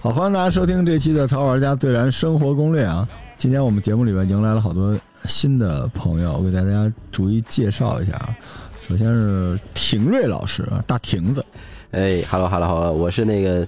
[0.00, 3.08] 好，欢迎大家收听这期的《淘玩家最燃生活攻略》啊！
[3.36, 8.36] 今天我们节目里边迎来了好多新的朋友，我给大家逐一介绍一下啊。
[8.88, 11.44] 首先是廷瑞老师，大亭子。
[11.90, 13.66] 哎哈喽哈喽哈喽，我是那个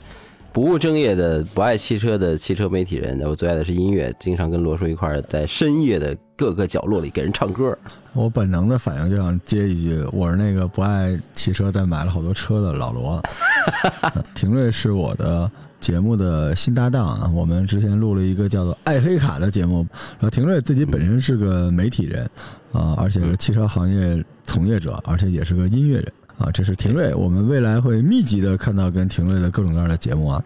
[0.53, 3.21] 不务正业的、不爱汽车的汽车媒体人。
[3.23, 7.77] 我最爱的是音乐，经常跟罗叔一块儿在深夜的各个角落里给人唱歌。
[8.13, 13.23] 我本能的反应就想接一句：“我是那个不爱汽车但买了好多车的老罗。
[14.35, 15.51] ”廷瑞是我的。
[15.81, 19.87] 节目的新搭档啊，我们之前录了一个叫做“爱黑卡”的节目。
[20.19, 22.29] 然后廷瑞自己本身是个媒体人
[22.73, 26.51] 啊，而且是汽车行业从业者，而且也是个音乐人啊。
[26.53, 30.45] 这是廷瑞，我们未来会密集的看到跟廷瑞的各种各样的节目啊。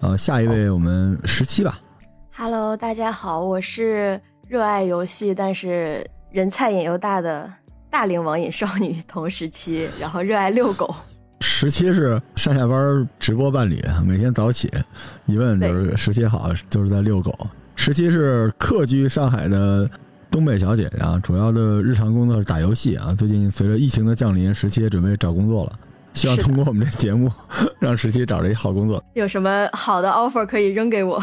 [0.00, 1.78] 呃，下一位我们十七吧。
[2.34, 7.52] Hello，大家好，我是热爱游戏但是人菜瘾又大的
[7.90, 10.94] 大龄网瘾少女同十七，然后热爱遛狗。
[11.44, 14.70] 十七是上下班直播伴侣，每天早起
[15.26, 17.36] 一问就是十七好，就是在遛狗。
[17.74, 19.88] 十七是客居上海的
[20.32, 23.14] 东北小姐姐啊，主要的日常工作是打游戏啊。
[23.16, 25.78] 最近随着疫情的降临，十七也准备找工作了，
[26.14, 27.30] 希望通过我们这节目
[27.78, 29.04] 让十七找着一好工作。
[29.12, 31.22] 有什么好的 offer 可以扔给我？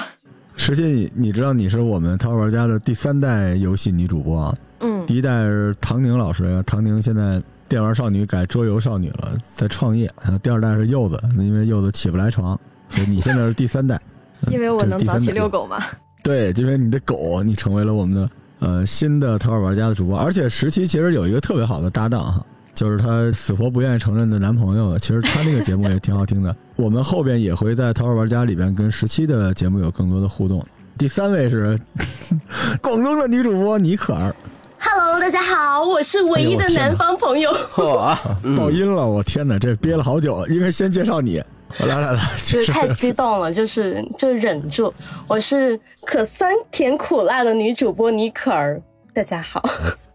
[0.55, 4.55] 十七，你你知道你是我们淘玩家的第三代游戏女主播啊？
[4.81, 7.41] 嗯，第一代是唐宁老师，唐宁现在。
[7.67, 10.11] 电玩少女改桌游少女了，在创业。
[10.41, 13.95] 第二代是柚子，因为柚子起不来床，所以你现在是第三代。
[14.49, 15.77] 因为我能早起遛狗吗？
[16.23, 18.27] 对，因为你的狗，你成为了我们的
[18.59, 20.17] 呃新的淘宝玩家的主播。
[20.17, 24.97] 而且十七其实有一个特别好的搭档哈，就是她死活不愿意承认的男朋友。
[24.97, 26.55] 其实他那个节目也挺好听的。
[26.75, 30.65] 我们后边也会在淘宝玩家里边跟十七的节目有更多的互动。
[30.97, 31.79] 第三位是
[32.81, 34.35] 广东的女主播尼可儿。
[34.81, 37.51] Hello，大家好，我是唯一的南方朋友。
[37.73, 38.15] 嚯，
[38.55, 39.05] 爆音了！
[39.05, 41.41] 我天哪，这憋了好久，因为先介绍你。
[41.77, 44.93] 来来来，就是太激动了，就是就忍住。
[45.27, 48.81] 我是可酸甜苦辣的女主播妮可儿，
[49.13, 49.63] 大家好。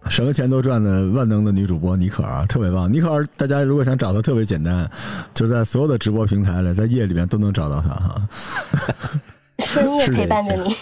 [0.08, 2.92] 什么钱都赚的万能的女主播妮可儿，特别棒。
[2.92, 4.88] 妮可儿，大家如果想找她，特别简单，
[5.32, 8.28] 就是在所有的直播平台里，在夜里面都能找到她哈。
[9.60, 10.74] 深夜陪伴着你。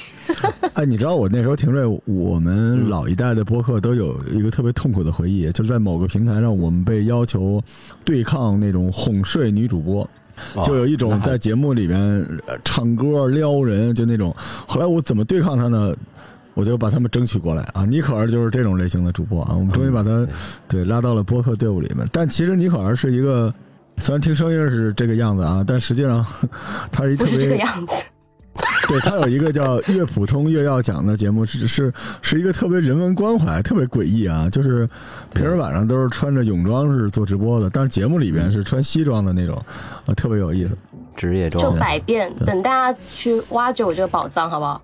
[0.72, 7.62] 哎，你知道我那时候廷瑞，我们老一代的播客都有一个特别痛苦的回忆，就是在某个平台上，我们被要求
[8.04, 10.08] 对抗那种哄睡女主播，
[10.64, 12.26] 就有一种在节目里边
[12.64, 14.34] 唱歌撩人，就那种。
[14.66, 15.94] 后来我怎么对抗他呢？
[16.54, 17.86] 我就把他们争取过来啊！
[17.86, 20.28] 尼可儿就是这种类型的主播啊，我们终于把他
[20.68, 22.06] 对拉到了播客队伍里面。
[22.12, 23.50] 但其实尼可儿是一个，
[23.96, 26.22] 虽然听声音是这个样子啊，但实际上
[26.92, 27.94] 他是一特别这个样子。
[28.88, 34.48] 对他有一个叫“越普通越要讲”的节目，是是是一个特别人文关怀、特别诡异啊！
[34.50, 34.88] 就是
[35.32, 39.56] 平时晚上都是穿着泳装是做直播的，但是节目里边是穿西装的那种，
[40.04, 40.76] 啊，特别有意思。
[41.16, 44.82] 职业装就百变，等大家去挖掘我这个宝藏，好不好？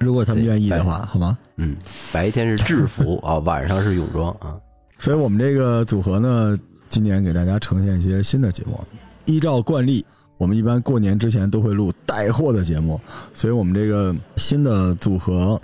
[0.00, 1.38] 如果他们愿意的话，好吗？
[1.56, 1.76] 嗯，
[2.12, 4.56] 白天是制服啊，晚上是泳装啊。
[4.98, 6.58] 所以我们这个组合呢，
[6.88, 8.82] 今年给大家呈现一些新的节目，
[9.26, 10.04] 依照惯例。
[10.36, 13.00] 我们一般过年之前都会录带货的节目，
[13.32, 15.60] 所以我们这个新的组合，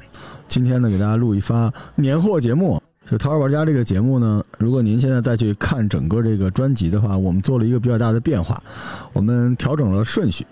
[0.48, 2.80] 今天呢给大家录一发年货节目。
[3.10, 8.62] 就《淘玩玩家》这个节目呢，如果您现在再去看整个这个专辑的话，我们做了一个比较大的变化，
[9.12, 10.46] 我们调整了顺序。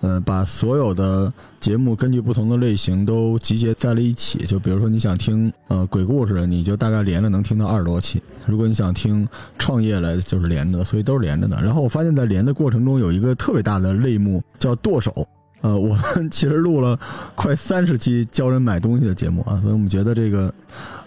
[0.00, 4.38] 呃，把所有的节目根据不同的类型都集结在了一起。
[4.46, 9.26] 就比如说，你想听呃鬼故事，你就大概连着能听到二十多期；如果你想听
[9.58, 11.60] 创业类，就是连着的，所以都是连着的。
[11.60, 15.12] 然后我发现，在连的过程中有一个特别大的类目叫剁手。
[15.62, 16.96] 呃， 我们其实录了
[17.34, 20.54] 快三十期教人买东西的节目啊，所以我们觉得这个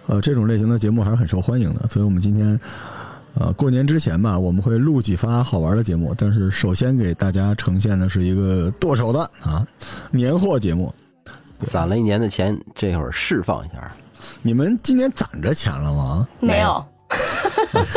[0.08, 1.88] 呃这种类型的节目还是很受欢迎的。
[1.88, 2.60] 所以我们今天。
[3.34, 9.66] 呃，过年之前吧，我们会录几发好玩的节目，但是首先给大家呈现的是一个剁手的啊
[10.12, 10.94] 年货节目，
[11.60, 13.92] 攒了一年的钱，这会儿释放一下。
[14.42, 16.28] 你们今年攒着钱了吗？
[16.40, 16.84] 没有，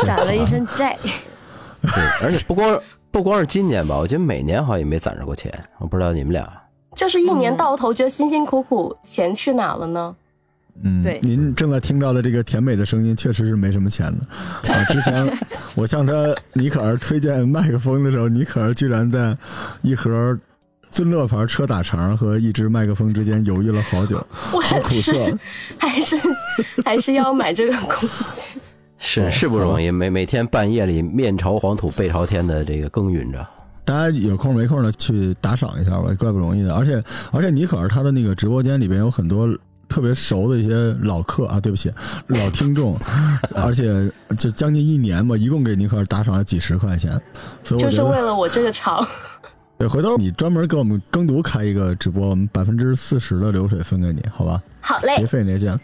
[0.06, 0.96] 攒了一身债。
[1.82, 1.90] 对，
[2.22, 2.80] 而且 不光
[3.10, 5.52] 不光是今年吧，我觉得每年好像也没攒着过钱。
[5.78, 6.48] 我不知道你们俩，
[6.94, 10.14] 就是一年到头觉得辛辛苦苦，钱去哪了呢？
[10.82, 14.73] 嗯，对，您正在听到的这个甜美的声音，确实是没什么钱的。
[14.73, 15.26] 啊，之前
[15.76, 16.12] 我向他
[16.53, 19.37] 尼可儿推荐麦克风的时候，尼可儿居然在
[19.82, 20.37] 一盒
[20.91, 24.17] 尊乐牌车打肠和一支麦克风之间犹豫了好久，
[24.53, 25.12] 我好苦涩。
[25.79, 26.17] 还是
[26.85, 28.61] 还是要买这个工具，
[28.99, 33.47] 是是不容易，每每天半夜里面朝黄土背朝天的这个耕耘着。
[33.85, 36.75] 大家有空没空的去打赏一下吧，怪不容易的。
[36.75, 39.47] 而且而且尼可儿他的那个直播间里边有很多
[39.88, 41.92] 特别熟的一些老客啊，对不起，
[42.28, 42.96] 老听众，
[43.54, 47.12] 而且就将近一年吧，一共给尼克儿打赏了几十块钱，
[47.62, 49.06] 所以我就是，为了我这个场。
[49.76, 54.62] 对，回头你专门给我们耕读开一个直播，我们百分之四十的流水分给你，好吧？
[54.81, 55.76] 好嘞别，费那劲。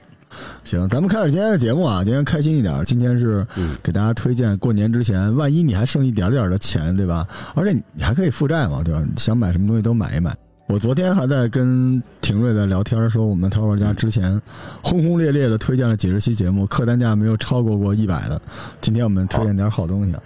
[0.63, 2.85] 行，咱们开始今天的节目啊，今天开心一点。
[2.85, 3.45] 今天是
[3.83, 7.27] 给大家推荐过年之前，万一你还剩一点点的钱，对吧？
[7.53, 9.05] 而且你还可以负债嘛，对吧？
[9.17, 10.37] 想买什么东西都买一买。
[10.71, 14.41] 我昨天还在跟廷瑞在聊天，说我们淘宝家之前
[14.81, 18.41] 轰轰烈烈的推荐了几十期节目，客单价没有超过过一百的。
[18.81, 20.23] 今天我们推荐点好东西啊，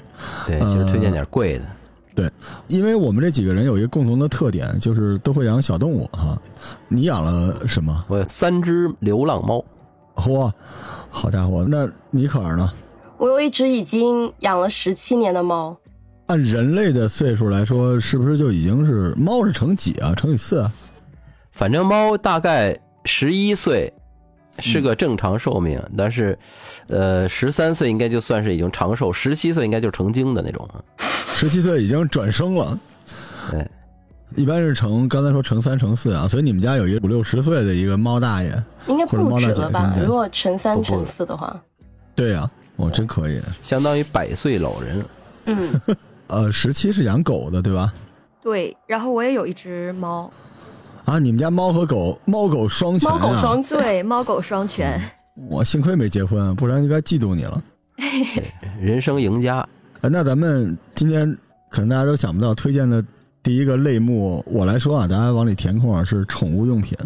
[0.47, 1.65] 对，其实推荐点贵的。
[2.15, 2.31] 对
[2.69, 6.39] 因为我们这几个人有一个共同的特点，就是都会养小动物哈。
[6.89, 8.05] 你养了什么？
[8.09, 9.65] 我有三只流浪猫，
[10.15, 10.53] 嚯，
[11.09, 11.65] 好家伙！
[11.67, 12.71] 那尼可儿呢？
[13.17, 15.75] 我有一只已经养了十七年的猫，
[16.27, 20.15] 按人类的岁数来说，是不是就已经是猫是乘几啊？
[20.15, 20.73] 乘以四啊？
[21.53, 23.93] 反正猫大概十一岁
[24.59, 26.39] 是个正常寿命，但是，
[26.89, 30.69] 呃，十三岁应该就算是已经长寿，十七岁应该就是成精的那种。
[30.99, 32.79] 十七岁已经转生了，
[33.51, 33.69] 对，
[34.35, 38.51] 一般是乘刚才说乘三乘四啊，所以你们家有一个五六十岁的一个猫大爷，
[38.89, 41.61] 应该不止了吧如果乘三乘四的话，
[42.15, 43.43] 对呀、我真可以。
[43.61, 45.05] 相当于百岁老人。
[45.47, 45.81] 嗯，
[46.29, 47.93] 呃，十七是养狗的对吧？
[48.43, 50.31] 对，然后我也有一只猫，
[51.05, 53.41] 啊，你们家猫和狗，猫狗双全猫狗啊！
[53.41, 53.79] 双全。
[53.79, 55.01] 对，猫狗双全。
[55.49, 57.63] 我幸亏没结婚，不然应该嫉妒你了。
[58.81, 59.67] 人生赢家，
[60.01, 61.27] 呃，那咱们今天
[61.71, 63.05] 可能大家都想不到，推荐的
[63.43, 66.97] 第一个类目，我来说啊，大家往里填空啊，是宠物用品。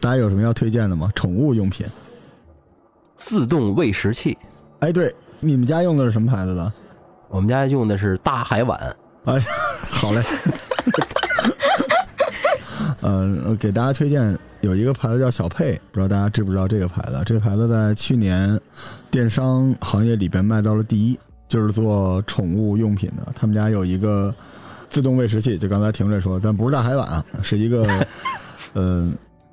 [0.00, 1.10] 大家有什么要推荐的吗？
[1.14, 1.86] 宠物用品？
[3.16, 4.36] 自动喂食器。
[4.80, 6.72] 哎，对，你们家用的是什么牌子的？
[7.28, 9.38] 我们家用的是大海碗，哎，
[9.90, 10.22] 好嘞。
[13.00, 17.22] 呃，给大家推荐有一个牌子叫小佩，不知道大家知不知道这个牌子？
[17.24, 18.58] 这个牌子在去年
[19.10, 23.26] 电商行业里边卖到了第一，就是做宠物用品的。
[23.36, 24.34] 他们家有一个
[24.90, 27.86] 自动喂食器，就刚才婷瑞说，但不是大海碗，是一个
[28.74, 29.08] 呃，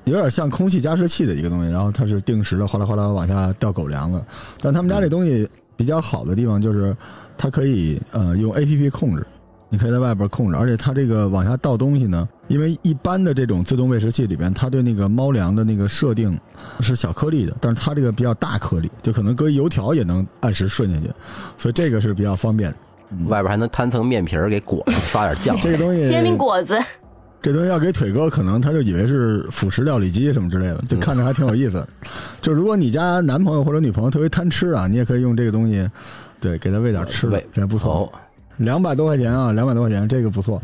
[0.06, 4.26] 有点像空气加湿器的一个东西，然后它是定时的哗啦哗啦往下掉狗粮的。
[4.60, 5.48] 但他们家这东西
[5.78, 6.96] 比较好的地方就是
[7.38, 9.26] 它可以呃用 A P P 控制。
[9.68, 16.40] 你可以在外边控制，而且它这个往下倒东西呢，因为一般的这种自动喂食器里边，它对那个猫粮的那个设定
[16.82, 21.10] 是小颗粒的，但是它这个比较大颗粒，就可能搁油条也能按时顺进去，
[21.58, 22.74] 所以这个是比较方便。
[23.28, 25.58] 外边还能摊层面皮儿给裹上，刷点酱。
[25.60, 26.78] 这个东西， 煎饼果子，
[27.42, 31.86] 这东西要给腿哥，可能他就以为是辅食料理机什么之类的，就看着还挺有意思。
[32.40, 35.90] 就如果你家男朋友或者女朋友特别贪吃啊，你也可以用这个东西，
[36.40, 37.94] 对，给他喂点吃的，这还不错。
[37.94, 38.12] 哦，
[38.58, 40.62] 两百多块钱啊，两百多块钱，这个不错。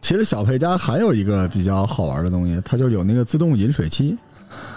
[0.00, 4.16] 其实小佩家还有一个比较好玩的东西，它就有那个自动饮水机。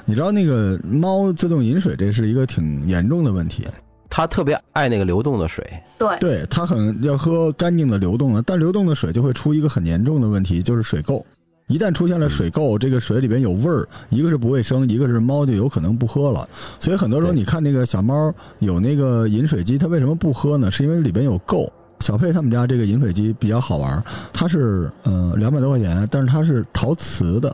[0.05, 3.67] 你知道那个猫自动饮水，这是一个挺严重的问题。
[4.09, 5.69] 它特别爱那个流动的水，
[5.99, 11.21] 对，对，它很要喝干净的流动的，但流动的水就会出一个很严重的问题，就是水垢。
[11.67, 16.47] 一旦出现了水垢，这个水里边有味儿，一个是不卫生，一个是猫就有可能不喝了。
[16.79, 20.71] 所以很多时候你看那个小猫有那个饮水机，它为什么不喝呢？
[20.71, 21.69] 是因为里边有垢。
[21.99, 27.53] 小佩他们家这个饮水机比较好玩，它是嗯两百多块钱，但是它是陶瓷的，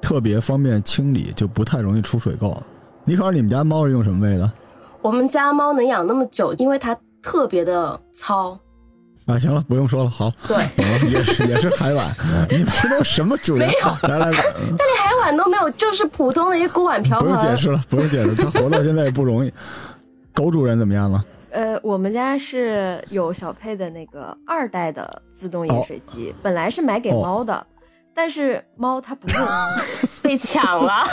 [0.00, 2.56] 特别方便清理，就不太容易出水垢。
[3.04, 4.52] 尼克尔，你们家猫是用什么喂的？
[5.02, 8.56] 我们家猫能养那么久，因为它特别的糙。
[9.28, 12.10] 啊，行了，不用说了，好，对，懂了，也是也是海碗，
[12.50, 13.68] 你们这都什么主人？
[14.04, 14.32] 来来来，
[14.98, 17.56] 海碗都没有，就是普通的一个锅碗瓢盆不用解。
[17.56, 19.52] 释了，不用解释，它活到现在也不容易。
[20.32, 21.22] 狗主人怎么样了？
[21.52, 27.66] 呃，我们家是有小佩的那个二代的自动饮水机，本来是买给哦猫的，
[28.14, 29.46] 但是猫它不用，
[30.22, 31.06] 被抢了，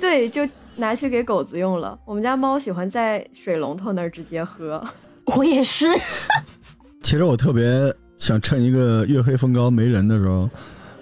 [0.00, 1.98] 对，就拿去给狗子用了。
[2.06, 4.82] 我们家猫喜欢在水龙头那儿直接喝。
[5.36, 5.86] 我也是。
[7.02, 10.48] 其实我特别想趁一个月黑风高没人的时候，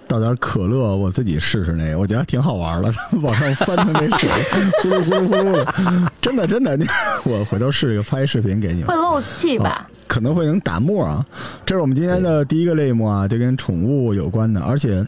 [0.07, 2.93] 倒点可乐，我自己试试那个，我觉得还挺好玩的。
[3.21, 4.29] 往上翻腾那水，
[4.83, 6.87] 呼噜呼噜呼噜的，真的真的，那
[7.25, 8.95] 我回头试一个，拍一视频给你们会。
[8.95, 9.89] 漏气吧？
[10.07, 11.25] 可能会能打沫啊。
[11.67, 14.61] 这是我们今天的第一个类目啊，就跟宠物有关的。
[14.63, 15.05] 而且，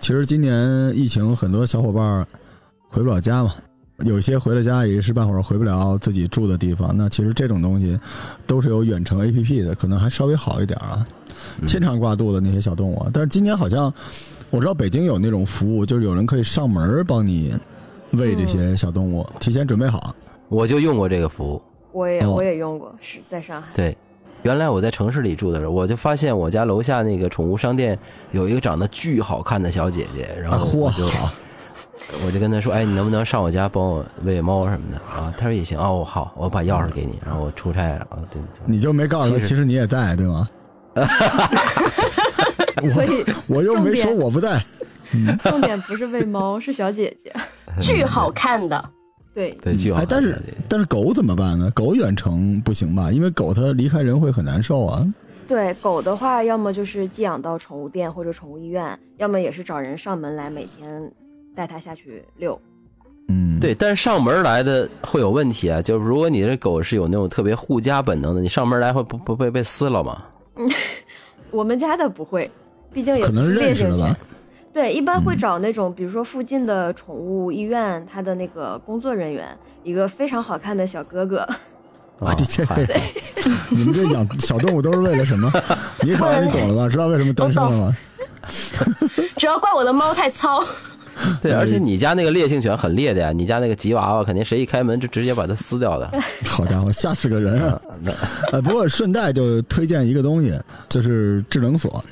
[0.00, 0.58] 其实今年
[0.96, 2.26] 疫情，很多小伙伴
[2.88, 3.54] 回不了家嘛，
[4.02, 6.94] 有些回了家也一时半会儿回不了自己住的地方。
[6.96, 7.98] 那其实这种东西
[8.46, 11.06] 都是有远程 APP 的，可能还稍微好一点啊。
[11.66, 13.92] 牵肠挂肚的那些小动物啊，但是今年好像
[14.50, 17.54] 我知道北京有那种服务，就是有人可以上门帮你
[18.12, 20.14] 喂这些小动物，提前准备好。
[20.48, 21.62] 我就用过这个服务。
[21.92, 23.68] 我也、哦我也用过，是在上海。
[23.74, 23.96] 对，
[24.42, 27.98] 原来我在城市里住的时候，我就发现我家楼下那个宠物商店
[28.32, 31.32] 有一个长得巨好看的小姐姐，然后我就好，
[32.26, 35.32] 我就跟他说，哎，你能不能上我家帮我喂喂猫什么的啊？
[35.36, 40.48] 他说也行，哦，好，我把钥匙给你，然后我出差，然后对，对你就没告诉他，其实你也在，对吗？
[42.92, 44.60] 所以我又没说我不在，
[45.44, 47.32] 重点不是喂猫，是小姐姐。
[47.80, 48.90] 巨好看的，
[49.32, 51.70] 对，对，巨好看，哎但是但是狗怎么办呢？
[51.70, 53.12] 狗远程不行吧？
[53.12, 55.06] 因为狗它离开人会很难受啊。
[55.46, 61.12] 对狗的话，要么就是寄养到宠物店或者宠物医院，要么也是找人上门来每天
[61.60, 62.58] 带它下去遛。
[63.28, 70.22] 嗯，对，但是上门来的会有问题啊，就是如果你这狗是有那种特别护家本能的，你上门来会不不被被撕了吗？
[70.56, 70.66] 嗯
[71.52, 72.50] 我们家的不会，
[72.94, 74.16] 毕竟也可能是烈性犬认识的吧。。
[74.72, 81.40] 对，一般会嗯找那种，比如说附近的宠物医院，它的那个工作人员，一个非常好看的小哥哥，
[82.20, 82.64] 啊，你这
[83.76, 85.52] 你们这养小动物都是为了什么？
[86.02, 86.88] 你可能你懂了吧？
[86.88, 87.96] 知道为什么单身了吗？
[89.36, 90.64] 主要怪我的猫太糙。
[91.42, 96.10] 对，而且你家那个烈性犬很烈的呀，你家那个吉娃娃肯定谁一开门就直接把它撕掉的。
[96.46, 97.80] 好家伙，吓死个人啊！
[98.52, 100.58] 呃，不过顺带就推荐一个东西，
[100.88, 102.02] 就是智能锁。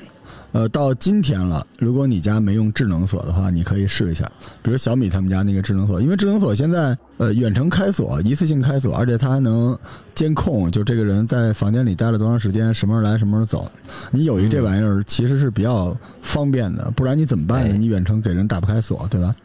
[0.51, 4.29] 呃，到今天了，如果你家没用智能锁的话，你可以试一下，
[4.63, 9.77] 比如小米他们家那个智能锁，因为智能锁现在呃远程开锁、一次性开锁，而且它还能
[10.15, 13.71] 监控，就这个人在房间里待了多长时间，什么时候来，什么时候走。
[14.09, 17.75] 你有一这玩意儿其实是比较方便的，不然你怎么办呢？
[17.75, 19.35] 哎你远程给人打不开锁，对吧？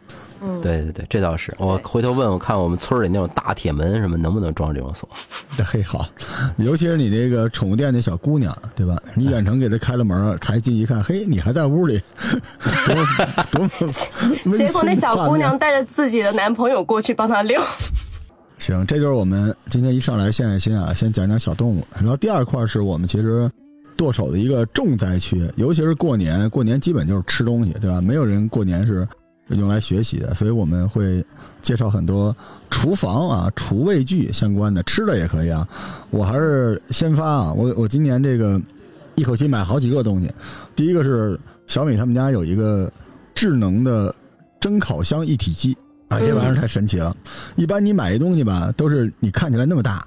[0.41, 1.53] 嗯，对对对，这倒是。
[1.57, 5.07] 我回头问问看，我们村里那种大铁门什么能不能装这种锁？
[5.65, 6.07] 嘿，好，
[6.57, 9.01] 尤其是你那个宠物店那小姑娘，对吧？
[9.15, 12.01] 你远程给她开了门，她一进一看，嘿，你还在屋里，
[12.85, 12.95] 多
[13.51, 13.71] 多么
[14.45, 17.61] 温馨结果那小姑娘带着自己的男朋友过去帮她遛。
[18.57, 21.85] 行，这就是我们今天一上来献爱心啊，先讲讲小动物。
[21.95, 23.49] 然后第二块是我们其实
[23.97, 28.01] 剁手的一个重灾区，尤其是过年，过年基本就是吃东西，对吧？
[28.01, 29.07] 没有人过年是
[29.49, 31.23] 用来学习的，所以我们会
[31.61, 32.35] 介绍很多
[32.69, 35.67] 厨房啊、厨卫具相关的，吃的也可以啊。
[36.09, 38.59] 我还是先发啊，我我今年这个
[39.15, 40.31] 一口气买好几个东西，
[40.75, 42.91] 第一个是小米他们家有一个
[43.33, 44.13] 智能的
[44.59, 47.15] 蒸烤箱一体机啊，这玩意儿太神奇了。
[47.55, 50.05] 一般你买一东西吧，都是你看起来那么大，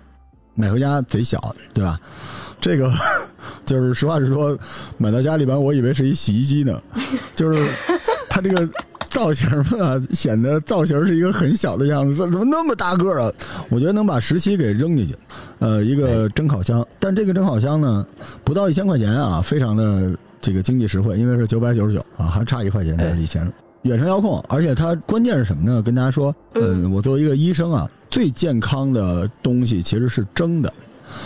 [0.55, 2.01] 买回家贼小，对吧？
[2.61, 2.93] 这个
[3.65, 4.59] 就是实话实说，
[4.97, 6.83] 买到家里边，我以为是一洗衣机呢，
[7.37, 7.71] 就是
[8.29, 8.69] 它这个
[9.19, 13.33] 造型吧，显得造型是一个很小的样子，怎么那么大个儿啊？
[13.69, 15.17] 我觉得能把十七给扔进去，
[15.59, 18.07] 呃，一个蒸烤箱，但这个蒸烤箱呢，
[18.45, 23.53] 不到一千块钱啊，非常的这个经济实惠，因为是九百九十九啊，还差一块钱，这是一千。
[23.83, 25.83] 远程遥控，而且它关键是什么呢？
[25.83, 30.73] 跟大家说，嗯，我作为一个医生啊，最健康的东西其实是蒸的。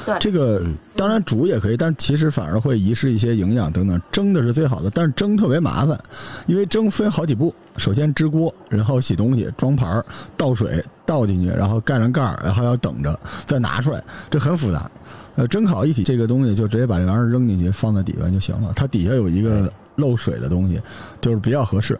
[0.06, 0.62] 对这个
[0.96, 4.00] 当然煮也可以，但其实反而会遗失一些营养等等。
[4.10, 5.98] 蒸的是最好的，但是蒸特别麻烦，
[6.46, 7.54] 因为蒸分好几步。
[7.78, 10.04] 首先支锅，然后洗东西、装盘儿、
[10.36, 14.90] 倒水倒进去，然后盖上盖儿，然后要等着再拿出来，这很复杂。
[15.36, 18.70] 呃，蒸烤一体这个东西就直接把这玩意儿扔进去，放在底下就行了。
[18.76, 20.78] 它底下有一个漏水的东西，
[21.22, 21.98] 就是比较合适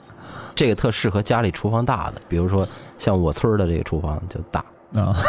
[0.54, 4.62] 这个特适合家里厨房大的，比如说像我村儿的这个厨房就大。
[4.94, 5.16] 啊。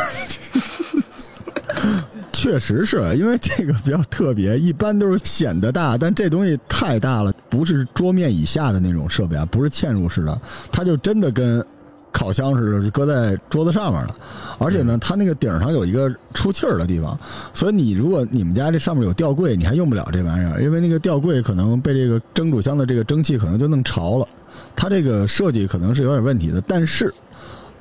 [2.44, 11.66] 确实是因为这个比较特别，一般都是显得大，但这东西太大了，不是桌面以下的那种设备啊，不是嵌入式的，它就真的跟
[12.12, 14.16] 烤箱似的，是搁在桌子上面的。
[14.58, 17.18] 而且呢，它那个顶上有一个出气儿的地方，
[17.54, 24.28] 所以你如果你们家这上面有吊柜，你还用不了这玩意儿，因为那个吊柜可能被这个蒸煮箱的这个蒸汽可能就弄潮了，
[24.76, 27.14] 它这个设计可能是有点问题的，但是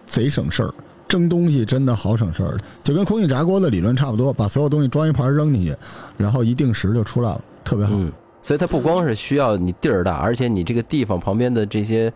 [0.07, 0.73] 贼省事儿。
[1.13, 5.77] 蒸东西真的好省事儿，就跟空气炸锅的理论差不多，把所有东西装一盘扔进去，
[6.17, 7.93] 然后一定时就出来了，特别好。
[7.95, 12.11] 嗯，所以它不光是需要你地儿大，而且你这个地方旁边的这些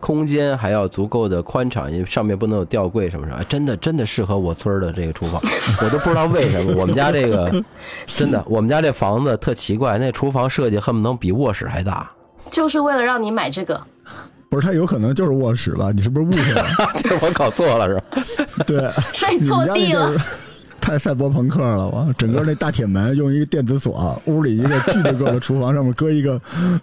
[0.00, 3.38] 空间还要足够的宽敞，因为上面不能有吊柜什么什么。
[3.38, 5.40] 哎真的真的适合我村儿的这个厨房，
[5.82, 6.74] 我都不知道为什么。
[6.76, 7.50] 我们家这个
[8.06, 12.10] 真的，我们家这房子特奇怪，那厨房设计恨不能比卧室还大。
[12.50, 13.80] 就是为了让你买这个。
[14.52, 15.90] 不是，它有可能就是卧室吧？
[15.92, 16.62] 你是不是误会了？
[16.94, 18.04] 这我搞错了是吧？
[18.66, 20.24] 对，睡你错地了们家那就，是
[20.78, 22.06] 太赛博朋克了吧？
[22.18, 26.38] 整个那大铁门用一个电子锁，屋里一个巨大个的厨房上面搁一个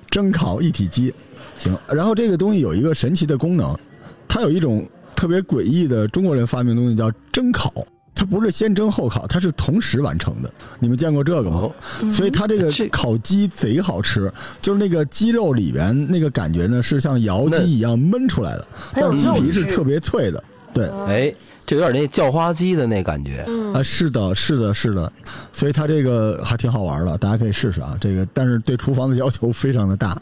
[0.09, 1.13] 蒸烤一体机，
[1.57, 1.77] 行。
[1.88, 3.77] 然后这个东西有一个神奇的功能，
[4.27, 4.83] 它有一种
[5.15, 7.71] 特别诡异的中国人发明的东西叫蒸烤。
[8.19, 10.51] 它不是先蒸后烤，它是同时完成的。
[10.77, 11.61] 你们见过这个吗？
[11.61, 14.29] 哦，所以它这个烤鸡贼好吃，
[14.61, 20.43] 就是那个鸡肉里边那个感觉呢，是像窑鸡一样焖出来的，但是鸡皮是特别脆的。
[20.73, 21.33] 对哎，
[21.65, 23.45] 这有点那叫花鸡的那感觉。
[23.47, 25.09] 嗯啊，是的，是的，是的，
[25.53, 27.97] 所以它这个还挺好玩的，大家可以试试啊。
[28.01, 30.19] 这个，但是对厨房的要求非常的大，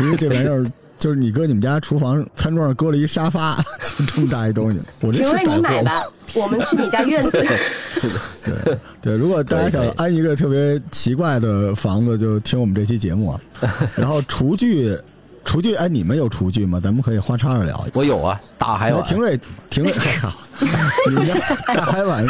[0.00, 0.66] 因为这玩意儿
[0.98, 3.56] 就是你搁你们家厨房餐桌上搁了一沙发，
[3.96, 4.80] 就这么大一东西。
[5.00, 5.68] 我这请问是带货吗？
[5.70, 6.02] 你买吧，
[6.34, 7.30] 我们去你家院子。
[8.44, 13.40] 对对，如果大家想安一个特别奇怪的房子，就听我们这期节目啊。
[13.96, 14.96] 然后厨具，
[15.44, 16.80] 厨具，哎，你们有厨具吗？
[16.82, 17.86] 咱们可以花叉着聊。
[17.94, 19.00] 我有啊，大海碗。
[19.00, 19.38] 那廷瑞，
[19.70, 20.32] 廷瑞，哎靠，
[21.08, 21.34] 你们家
[21.74, 22.26] 大海碗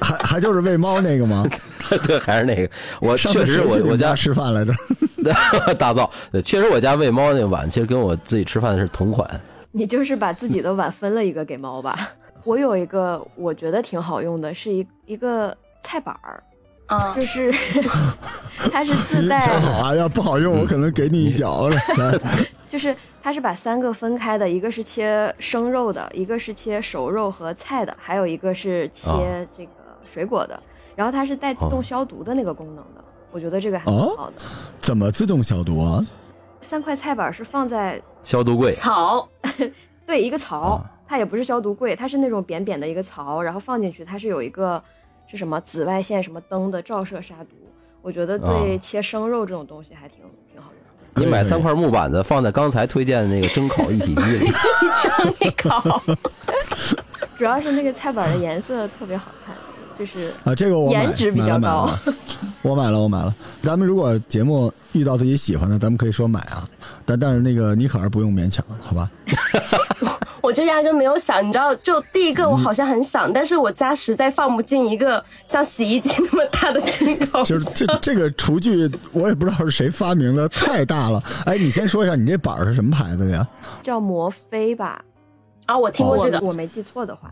[0.00, 1.46] 还还就是喂猫那个吗？
[2.06, 4.74] 对，还是那个，我上次确实我我家吃饭来着？
[5.78, 9.28] 大灶，对确实我家喂猫那碗，其实跟我自己吃饭的是同款。
[9.72, 12.10] 你就是把自己的碗分了一个给猫吧。
[12.44, 16.42] 我有一个我觉得挺好用的，是一一个菜板儿，
[16.86, 17.52] 啊就，是
[18.72, 21.68] 它是自带，瞧好啊，要不好用，我可能给你一脚。
[21.68, 21.76] 了，
[22.70, 29.72] 就是它是把三个分开的，一个是切生肉的，一个是切熟肉和菜的，还有一个是切啊这个
[30.10, 30.58] 水果的。
[30.96, 34.42] 然后它是带自动哦消毒的那个功能的，我觉得这个还好的。
[34.80, 36.04] 怎么自动消毒啊？
[36.60, 39.28] 三块菜板是放在消毒柜槽
[40.06, 44.82] 对一个槽，啊它也不是消毒柜，它是那种扁扁的一个槽，然后放进去，它是有一个
[45.26, 47.56] 是什么紫外线什么灯的照射杀毒。
[48.02, 50.18] 我觉得对啊切生肉这种东西还挺
[50.52, 51.22] 挺好用的。
[51.22, 54.46] 你买三块木板子放在刚才推荐的那个蒸烤一体机里，
[55.02, 56.02] 蒸一烤，
[57.36, 59.54] 主要是那个菜板的颜色特别好看，
[59.98, 62.20] 就是啊，这个我颜值比较高买了买了
[62.62, 63.34] 我买了，我买了。
[63.60, 66.68] 咱们如果节目遇到自己喜欢的，咱们可以说买啊，
[67.04, 69.10] 但但是那个你可是不用勉强，好吧？
[70.40, 77.84] 我就压根没有想，你知道，就第一个我好像很想，但是我家实在放不进一个像洗衣机那么大的 蒸烤就是。
[77.84, 81.22] 这这个厨具，我也不知道是谁发明的，太大了。
[81.44, 83.46] 哎，你先说一下，你这板儿是什么牌子的呀？
[83.82, 85.02] 叫摩飞吧。
[85.68, 87.30] 啊，我听过这个，我我没记错的话，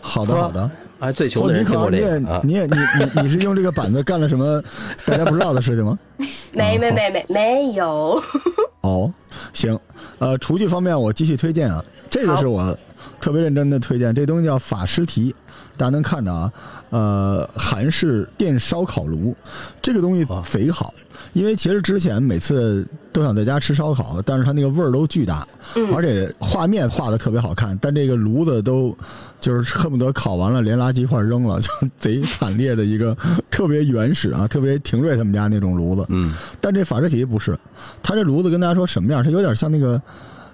[0.00, 0.70] 好的，好的。
[1.00, 2.40] 哎，最穷的人听过可你也这个啊。
[2.44, 4.62] 你也你你你是用这个板子干了什么
[5.04, 5.98] 大家不知道的事情吗？
[6.54, 8.22] 没没没没没有。
[8.82, 9.12] 哦，
[9.52, 9.76] 行，
[10.20, 12.76] 呃，厨具方面我继续推荐啊，这个是我
[13.18, 15.34] 特别认真的推荐，这东西叫法师提，
[15.76, 16.52] 大家能看到啊，
[16.90, 19.34] 呃，韩式电烧烤炉，
[19.80, 20.94] 这个东西贼好，
[21.32, 25.46] 因为其实之前每次都想在家吃烧烤，但是它那个味儿都巨大，
[25.94, 28.96] 而且画面画的特别好看，但这个炉子都
[29.40, 31.68] 就是恨不得烤完了连垃圾一块扔了，就
[31.98, 33.16] 贼惨烈的一个
[33.50, 37.58] 特别原始啊，特别廷瑞他们家那种炉子，嗯，但这法式体不是，
[38.02, 39.24] 它这炉子跟大家说什么样？
[39.24, 40.00] 它有点像那个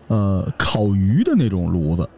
[0.07, 2.09] 呃烤鱼的那种炉子，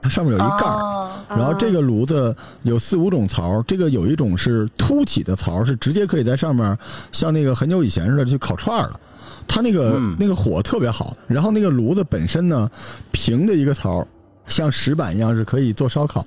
[0.00, 0.74] 它上面有一盖儿。
[0.74, 6.76] 哦然后这个炉子有四五种槽，这个有一种是凸起的槽，是直接可以在上面
[7.12, 8.98] 像那个很久以前似的去烤串儿了。
[9.46, 12.70] 它那个、嗯那个火特别好，然后那个炉子本身呢，
[13.12, 14.06] 平的一个槽，
[14.46, 16.24] 像石板一样是可以做烧烤，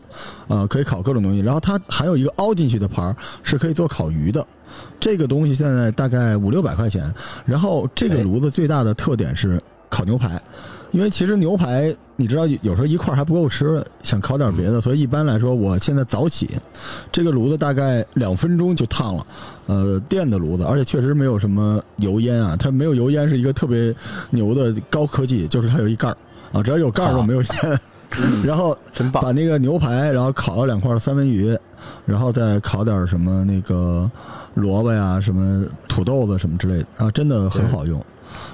[0.48, 1.40] 呃，可以烤各种东西。
[1.40, 4.46] 然后它还有一个凹进去的盘儿，是可以做烤鱼的。
[5.00, 7.12] 这个东西现在大概五六百块钱。
[7.44, 10.42] 然后这个哎炉子最大的特点是烤牛排，
[10.90, 16.50] 因为其实牛排你知道有时候一块儿还不够吃，想烤点别的，所以一般来说我现在早起，
[17.12, 19.28] 这个炉子大概两分钟就烫了，
[19.68, 23.94] 呃，电的炉子，而且确实没有什么油烟啊，它没有油烟是一个特别
[24.32, 26.18] 牛的高科技，就是它有一盖儿
[26.52, 27.80] 啊，只要有盖儿就没有烟。
[28.44, 28.78] 然后
[29.10, 31.58] 把那个牛排，然后烤了两块三文鱼，
[32.06, 34.12] 然后再烤点什么那个
[34.54, 38.06] 萝卜呀、什么土豆子什么之类的啊，真的很好用。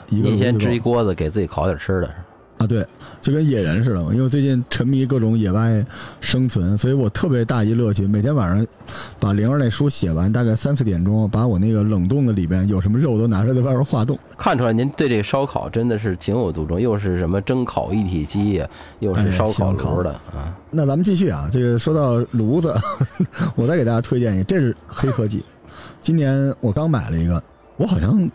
[0.09, 2.09] 一个您先支一锅子给自己烤点吃的，
[2.57, 2.85] 啊，对，
[3.21, 4.13] 就跟野人似的嘛。
[4.13, 5.85] 因为最近沉迷各种野外
[6.21, 8.65] 生存，所以我特别大一乐趣，每天晚上
[9.19, 14.17] 把灵儿那书写完，大概三四点钟，把我那个冷冻的里边有什么肉都拿出来在外边化冻。
[14.37, 18.67] 看出来您对这烧烤真的是情有独钟，又是什么蒸烤一体机呀，
[18.99, 20.55] 又是烧烤炉的啊。
[20.71, 22.73] 那咱们继续啊，这个说到炉子，
[23.55, 25.43] 我再给大家推荐一个，这是黑科技。
[26.01, 27.41] 今年我刚买了一个，
[27.75, 28.29] 我好像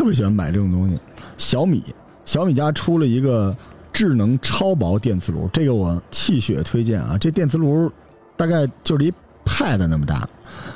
[0.00, 0.98] 特别喜欢买这种东西。
[1.36, 1.84] 小米，
[2.24, 3.54] 小米家出了一个
[3.92, 7.18] 智能超薄电磁炉，这个我气血推荐啊！
[7.18, 7.92] 这电磁炉
[8.34, 9.12] 大概就是一
[9.44, 10.26] pad 那么大，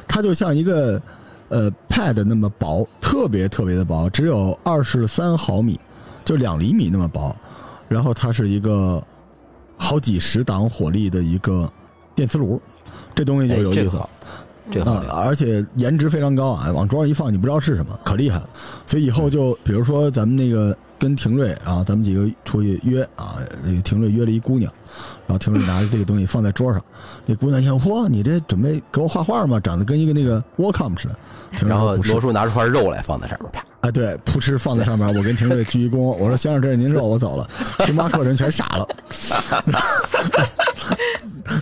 [0.06, 1.00] 它就像一个
[1.48, 5.80] 呃 pad 那么薄，特别特别的薄，只有二十三毫米，
[6.22, 7.34] 就两厘米那么薄。
[7.88, 9.02] 然后它是一个
[9.78, 11.66] 好几十档火力的一个
[12.14, 12.60] 电磁炉，
[13.14, 14.06] 这东西就，有意思了。
[14.70, 15.14] 这个好啊，聊。
[15.14, 18.48] 而且颜值非常高啊，往桌上一放，你不知道是什么，可厉害了。
[18.86, 24.72] 所以以后就比如说咱们那个跟廷瑞啊，咱们几个出去约啊，这个廷瑞约了一姑娘，
[25.26, 26.82] 然后廷瑞拿着这个东西放在桌上，
[27.26, 29.60] 那姑娘一看，嚯，你这准备给我画画吗？
[29.60, 31.16] 长得跟一个那个 Wacom 似的。
[31.66, 37.48] 然后罗叔拿出块肉来放在上面，啪，啊，对，扑哧放在上面，我跟廷瑞鞠一躬，我说先生，这是您肉，我走了。
[37.80, 38.88] 星巴克人全傻了。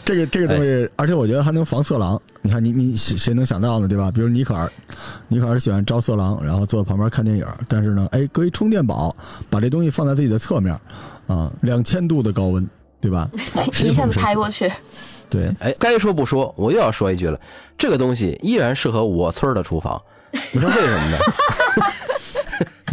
[0.05, 2.21] 这个这个东西，而且我觉得还能防色狼。
[2.41, 3.89] 你看，你你谁能想到呢？
[3.89, 4.11] 对吧？
[4.11, 4.71] 比如尼可儿，
[5.29, 9.15] 尼可尔喜欢招色狼，然后坐在旁边看电影，但是呢，哎，搁一充电宝，
[9.51, 10.73] 把这东西放在自己的侧面，
[11.27, 12.69] 啊，两千度的高温，
[13.01, 13.29] 对吧？
[13.85, 14.71] 一下子拍过去。
[15.33, 17.41] 对，哎，该说不说，我又要说一句了，
[17.79, 20.01] 这个东西依然适合我村的厨房。
[20.53, 21.19] 你说为什么呢？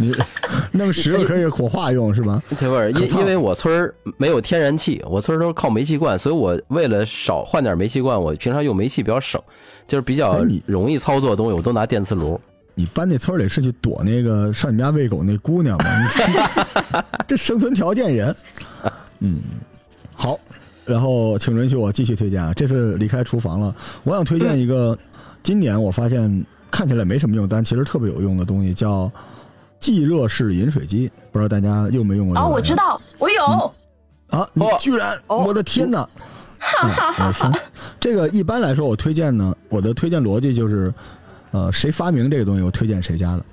[0.00, 0.16] 你
[0.72, 2.42] 弄十个可以火化用是吧？
[2.58, 2.90] 对不是？
[2.92, 9.38] 因因为我村没有天然气，我村都是靠煤气罐，所以我为了少换点煤气罐，我平常用煤气比较省，
[9.86, 12.40] 就是比较容易操作的东西，我都拿电磁炉。
[12.74, 17.04] 你搬那村里是去躲那个上你家喂狗那姑娘吗？
[17.28, 18.34] 这生存条件也……
[19.18, 19.40] 嗯，
[20.14, 20.40] 好。
[20.90, 22.52] 然后，请允许我继续推荐啊！
[22.54, 24.98] 这次离开厨房了，我想推荐一个
[25.42, 29.10] 今年我发现看起来没什么用，但其实特别有用的东西，叫
[29.78, 31.10] 即热式饮水机。
[31.30, 32.36] 不知道大家用没用过？
[32.36, 33.72] 哦，我知道，我有。
[34.36, 35.16] 啊，你居然！
[35.26, 36.08] 我的天哪！
[36.58, 37.52] 哈哈哈哈
[37.98, 40.92] 这个一般来说，我推荐呢，我的推荐逻辑就是，
[41.52, 43.44] 呃，谁发明这个东西，我推荐谁家的。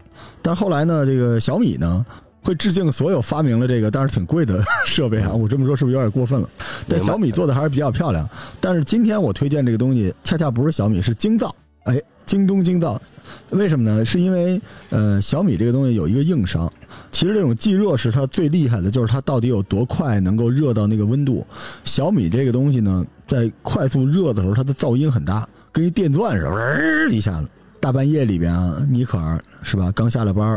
[0.41, 2.05] 但后来呢，这个小米呢？
[2.47, 5.33] 会致敬所有发明了这个，但是挺贵的设备啊！
[5.33, 6.49] 我这么说是不是有点过分了？
[6.87, 8.25] 但小米做的还是比较漂亮。
[8.61, 11.53] 但是今天我推荐这个东西，恰恰不是小米，是京造。
[11.83, 13.01] 哎，京东京造，
[13.49, 14.05] 为什么呢？
[14.05, 16.71] 是因为呃，小米这个东西有一个硬伤。
[17.11, 21.45] 其实这种即热式它最厉害的就是它到底有多快能够热到那个温度。
[21.83, 27.47] 小米这个东西呢，在快速热的时候，它的噪音很大，跟一电钻似的，一下子。
[27.79, 29.91] 大半夜里边啊，尼可儿是吧？
[29.95, 30.47] 刚下了班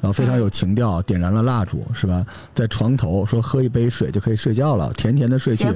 [0.00, 2.24] 然后非常有情调，点燃了蜡烛是吧？
[2.54, 5.66] 在床头说喝一杯水就可以睡觉了，甜甜的睡去。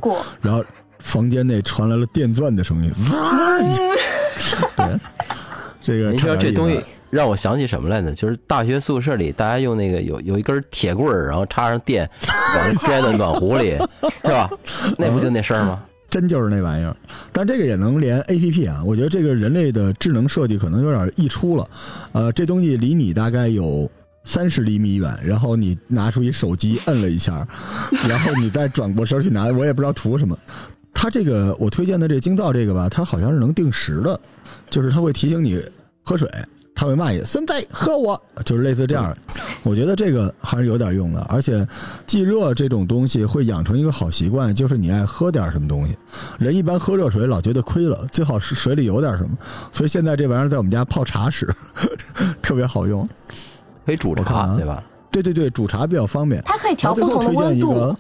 [0.41, 0.65] 然后
[0.99, 2.93] 房间内传来了电钻的声音。
[4.77, 4.99] 对，
[5.81, 6.81] 这个你知道这东西
[7.11, 8.13] 让我想起什么来呢？
[8.13, 12.09] 就是大学宿舍里大家用那个有有一根铁棍儿，然后插上电，
[12.57, 13.71] 往 拽到暖壶里，
[14.25, 14.51] 是吧？
[14.97, 15.83] 那不就那声吗？
[16.11, 16.97] 真就是那玩意儿，
[17.33, 18.83] 但这个也能连 A P P 啊！
[18.85, 21.69] 我觉得这个人类的智能设计可能有点溢出了。
[22.13, 23.91] 呃，这东西离你大概有
[24.25, 27.47] 三十厘米远，然后你拿出一手机摁了一下，
[28.09, 30.39] 然后你再转过身去拿，我也不知道图什么。
[30.95, 34.19] 它这个我推荐的这京造这个吧，它好像是能定时的，
[34.71, 35.63] 就是它会提醒你
[36.03, 36.29] 喝水。
[36.79, 39.13] 他会骂你，孙子喝我，就是类似这样。
[39.65, 41.67] 我觉得这个还是有点用的，而且
[42.07, 45.99] 即热这种东西会养成一个好习惯，就是你爱喝点什么东西。
[46.39, 49.31] 人一般喝热水老觉得亏了，最好是水里有点什么。
[49.73, 51.53] 所以现在这玩意儿在我们家泡茶使
[52.41, 53.05] 特别好用，
[53.85, 54.81] 可以煮着茶，对吧？
[55.11, 56.41] 对对对，煮茶比较方便。
[56.47, 57.97] 它可以调不同的温度。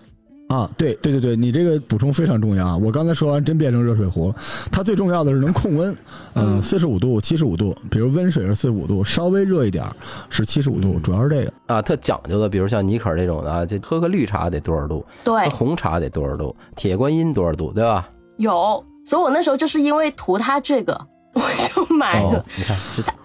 [0.49, 2.77] 啊，对对对对，你这个补充非常重要啊！
[2.77, 4.35] 我刚才说完，真变成热水壶了。
[4.73, 5.95] 它最重要的是能控温，
[6.35, 9.85] 嗯，四十五度、七十五度，比如温水是四十五度，稍微热一点
[10.31, 15.05] 是七十五度，主要是这个啊，特讲究的，比如像尼可这种的啊，就喝个绿茶得多少度？
[15.23, 16.57] 对，红茶得多少度？
[16.75, 17.71] 铁观音多少度？
[17.73, 18.09] 对吧？
[18.39, 20.99] 有，所以我那时候就是因为图它这个。
[21.35, 22.77] 我就买了，你看，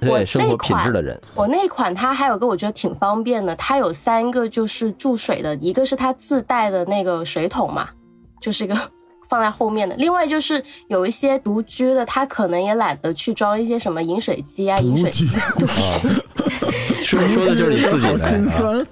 [0.02, 7.90] 对生活品质的人，我那款它还有个我觉得挺方便的，它有三个就是注水的，一个是它自带的那个水桶嘛，
[8.42, 8.78] 就是一个
[9.34, 15.28] 放在后面的，另外就是有一些独居的，他可能也懒得去装一些什么饮水机啊，饮水机。
[15.58, 15.74] 独居。
[17.02, 18.86] 说的就是你自己，好心酸，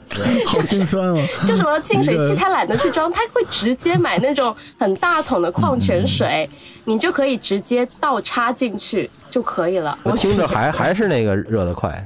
[0.48, 1.18] 好心酸哦。
[1.46, 6.50] 就什么净水器，他懒得去装，他会直接买那种很大桶的矿泉水，
[6.86, 9.96] 你就可以直接倒插进去就可以了。
[10.02, 12.04] 我听着还还是那个热得快，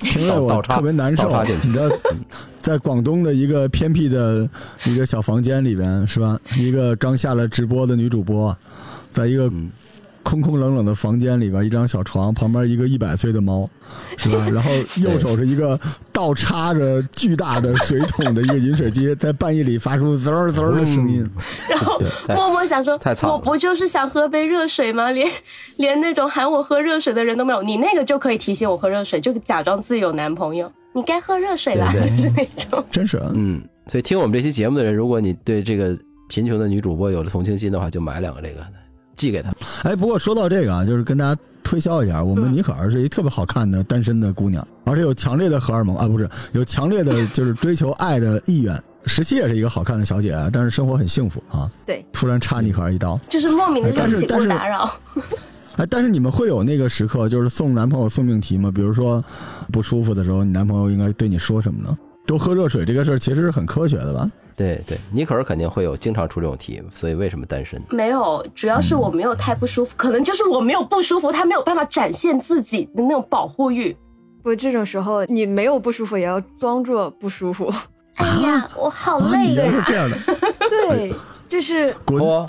[0.00, 1.28] 听着我特别难受。
[1.64, 1.88] 你知道，
[2.62, 4.48] 在广东的一个偏僻的
[4.86, 6.38] 一个小房间里边，是吧？
[6.56, 8.56] 一个刚下了直播的女主播，
[9.10, 9.50] 在一个。
[10.28, 13.66] 空空冷冷的房间里边，一张小床旁边一个一百岁的猫，
[14.18, 14.46] 是吧？
[14.52, 15.80] 然后右手是一个
[16.12, 21.26] 倒插着巨大的水桶的一个饮水机，在半夜里发出滋儿滋儿的声音。
[21.66, 25.10] 然后默默想说：“我不就是想喝杯热水吗？
[25.10, 25.26] 连
[25.78, 30.70] 连那种喊我喝热水的人都没有，你那个就可以提醒我喝热水，就假装自己有男朋友。
[30.92, 32.84] 你该喝热水了，就是那种。
[32.90, 33.62] 真是，嗯。
[33.86, 35.96] 所以听我们这期节目的人，如果你对这个
[36.28, 38.60] 贫穷的女主播有了同情心的话，就买两个这个。”
[39.18, 39.52] 寄给他。
[39.82, 48.80] 哎，不过说到这个啊，就是跟大家推销一下，我们尼可儿是一特别好看的单身的姑娘，而且有强烈的荷尔蒙啊，不是有强烈的就是追求爱的意愿。
[49.04, 51.70] 十七也是一个好看的小姐，但是生活很幸福啊。
[51.84, 54.90] 对，突然插尼可儿一刀，就是莫名的但是不打扰。
[55.76, 58.70] 哎，但是你们会有那个时刻，就是送男朋友送命题吗？
[58.74, 59.24] 比如说
[59.72, 61.96] 不舒服的时候，你男朋友应该对你说什么呢？
[62.26, 64.28] 多喝热水这个事儿其实是很科学的吧？
[64.58, 67.80] 对对，尼可儿肯定会有经常出这种题，所以为什么单身？
[67.90, 73.96] 没有，主要是我没有太不舒服，可能就是我没有不舒服，他没有办法展现自己的那种保护欲。
[74.42, 77.72] 不，这种时候你没有不舒服，也要装作不舒服。
[78.16, 79.84] 哎呀，我好累呀！
[79.86, 80.16] 这样的，
[80.68, 81.14] 对，
[81.48, 82.20] 就是滚！
[82.20, 82.44] 哦，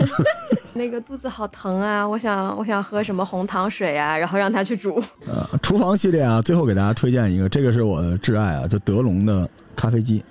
[0.74, 5.02] 那个肚子好疼啊，我想我想喝什么红糖水啊，然后让他去煮。
[5.26, 10.22] 呃，厨房系列啊，最后给大家推荐一个，这个是我的挚爱啊，就德龙的咖啡机。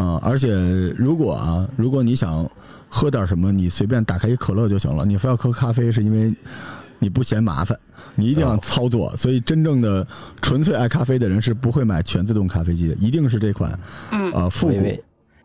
[0.00, 0.54] 嗯、而且
[0.96, 2.48] 如果啊，如果你想
[2.88, 5.04] 喝点什么，你随便打开一可乐就行了。
[5.04, 6.32] 你非要喝咖啡，是因为
[7.00, 7.76] 你不嫌麻烦，
[8.14, 9.12] 你一定要操作。
[9.16, 10.06] 所以真正的
[10.40, 13.76] 纯粹爱咖啡的人是不会买全自动咖啡机的，一定是这款，
[14.12, 14.74] 嗯呃，复古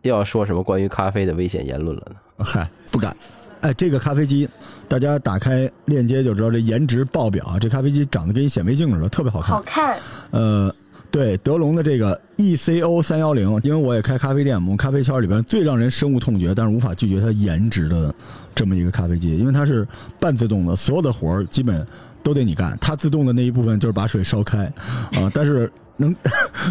[0.04, 2.46] 又要说什么关于咖啡的危险言论了呢。
[2.46, 3.16] 嗨，不敢。
[3.62, 4.48] 哎，这个咖啡机，
[4.89, 7.58] 大家打开链接就知道，这颜值爆表啊！
[7.58, 9.62] 这咖啡机长得跟显微镜似的，特别好看好。
[9.62, 9.98] 看，
[10.32, 10.76] 呃，
[11.13, 18.12] 对，德龙的这个 ECO 三幺零，因为我也开咖啡店，我们咖啡圈里边最让人深恶痛绝，但是无法拒绝它颜值的
[18.56, 19.88] 这么一个咖啡机，因为它是
[20.19, 21.86] 半自动的，所有的活儿基本
[22.23, 24.65] 都得你干，它自动的那一部分就是把水烧开
[25.12, 25.71] 啊、但是。
[25.97, 26.15] 能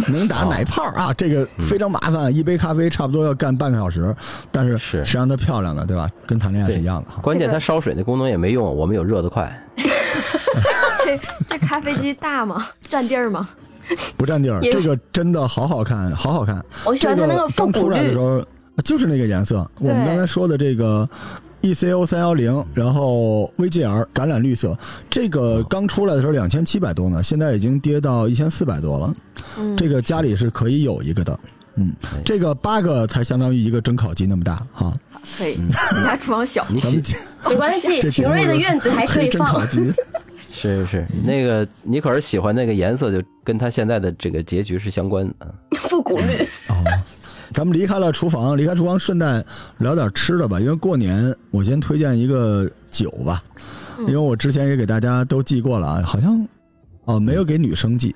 [0.08, 4.12] 能打奶泡啊，这个非常麻烦，一杯咖啡差不多要干半个小时，
[4.50, 6.10] 但是是谁让它漂亮呢，对吧？
[6.26, 7.22] 跟谈恋爱是一样的。
[7.22, 9.64] 关键它烧水那功能也没用，我们有热得快。
[11.04, 12.66] 这这咖啡机大吗？
[12.88, 13.48] 占地儿吗？
[14.16, 16.64] 不占地儿，这个真的好好看，好好看。
[16.84, 18.18] 我喜欢它那个复刚出来的时。
[18.18, 18.44] 候
[18.82, 19.70] 就是那个颜色。
[19.78, 21.06] 我们刚才说的这个
[21.60, 24.76] ECO 三幺零，然后 VGR 橄榄绿色，
[25.10, 29.14] 这个刚出来的时候两千七百多呢，现在已经跌到一千四百多了。
[29.58, 31.38] 嗯，这个家里是可以有一个的。
[31.76, 31.92] 嗯，
[32.24, 34.92] 这个八个才相当于一个蒸烤机那么大哈。
[35.38, 35.56] 可以。
[35.60, 35.70] 你
[36.02, 39.66] 家厨房小，你喜咱们没关系，这节目秦瑞的院子还可以放蒸烤。
[39.66, 39.92] 机。
[40.52, 45.34] 是是是，那个你可是喜欢那个颜色，就跟他现在的这个结局是相关的。
[45.40, 45.48] 啊
[45.88, 46.24] 复古绿，
[46.70, 46.84] 哦，
[47.52, 49.44] 咱们离开了厨房，离开厨房，顺带
[49.78, 50.58] 聊点吃的吧。
[50.58, 53.42] 因为过年，我先推荐一个酒吧，
[53.98, 56.46] 因为我之前也给大家都寄过了啊，好像
[57.04, 58.14] 哦没有给女生寄。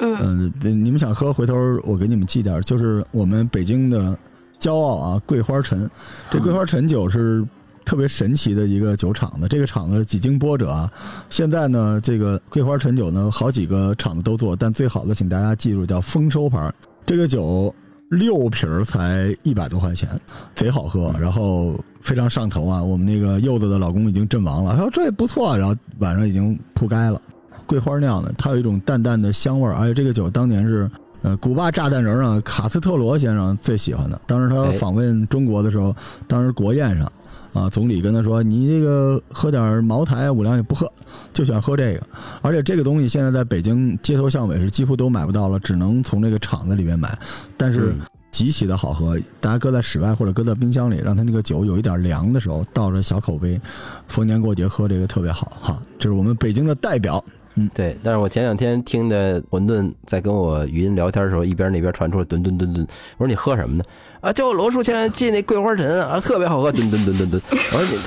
[0.00, 4.14] 嗯，嗯、你们想喝，回头我给你们寄点，就是我们北京的
[4.60, 5.88] 骄傲啊，桂花陈。
[6.30, 7.42] 这桂花陈酒是
[7.84, 10.90] 特别神奇的一个酒厂的，这个厂子几经波折啊，
[11.30, 16.72] 现在呢，这个桂花陈酒呢，好几个厂子都做，但最好的，请大家记住叫丰收牌。
[17.06, 17.74] 这个酒
[18.08, 20.08] 六瓶儿才一百多块钱，
[20.54, 22.82] 贼好喝，然后非常上头啊。
[22.82, 27.20] 我们那个柚子的老公已经阵亡了，他说这不错，然后晚上已经铺盖了。
[27.66, 30.90] 桂花酿的，它有一种淡淡的香味儿，而且这个酒当年是，
[31.22, 34.20] 呃，古巴炸弹人啊，卡斯特罗先生最喜欢的。
[34.26, 37.10] 当时他访问中国的时候，当时国宴上，
[37.54, 40.92] 啊，总理跟他说：“你这个喝点茅台啊，五粮液不喝，
[41.32, 42.02] 就喜欢喝这个。
[42.42, 47.16] 而且这个东西现在在北京街头巷尾是几乎都买不到了，只能从这个厂子里面买。
[47.56, 48.00] 但是嗯
[48.32, 53.60] 极其的好喝，大家搁在室外或者搁在冰箱里，让它那个酒有一点凉的时候，倒着小口杯，
[54.08, 55.80] 逢年过节喝这个特别好哈。
[55.96, 57.24] 这是我们北京的代表。
[57.56, 62.84] 嗯对，但是我前两天听的馄饨在跟我语音聊天的时候，一边那边传出了吨吨吨吨。
[63.16, 63.84] 我说你喝什么呢？
[64.24, 67.42] 啊，就罗叔前两天寄那桂花陈啊，特别好喝，吨吨吨吨吨。
[67.50, 67.98] 我说你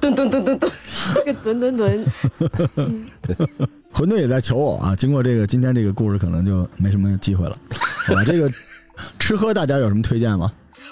[0.00, 0.72] 吨吨吨吨吨，
[1.14, 2.06] 这个吨吨吨，
[3.92, 4.96] 馄饨也在求我啊。
[4.96, 7.54] 经过这个今天这个故事，可能就没什么机会了。
[8.06, 8.50] 好吧，这个
[9.18, 10.50] 吃喝大家有什么推荐吗？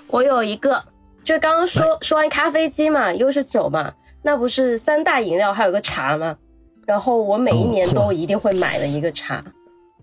[0.09, 0.85] 我有一个，
[1.25, 6.37] 就刚刚说说完咖啡机嘛，又是酒嘛，那不是三大饮料，还有个茶嘛。
[6.85, 9.43] 然后我每一年都一定会买的一个茶，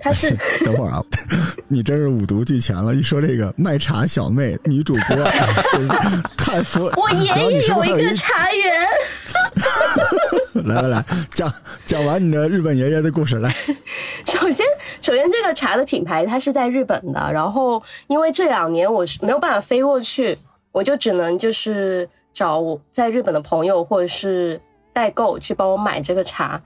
[0.02, 0.36] 它是
[0.66, 1.04] 等会儿啊，
[1.68, 2.94] 你真是五毒俱全了。
[2.94, 5.16] 一说这个卖茶小妹女主播，
[6.38, 6.92] 太服。
[6.98, 8.88] 我爷爷有一个茶园。
[10.66, 11.52] 来来来，讲
[11.86, 13.50] 讲完你的日本爷爷的故事来。
[14.26, 14.66] 首先，
[15.02, 20.38] 首先这个茶的品牌它是在日本的，然后因为这两年我是没有办法飞过去，
[20.72, 24.60] 我就只能就是找我在日本的朋友或者是
[24.94, 26.62] 代购去帮我买这个茶。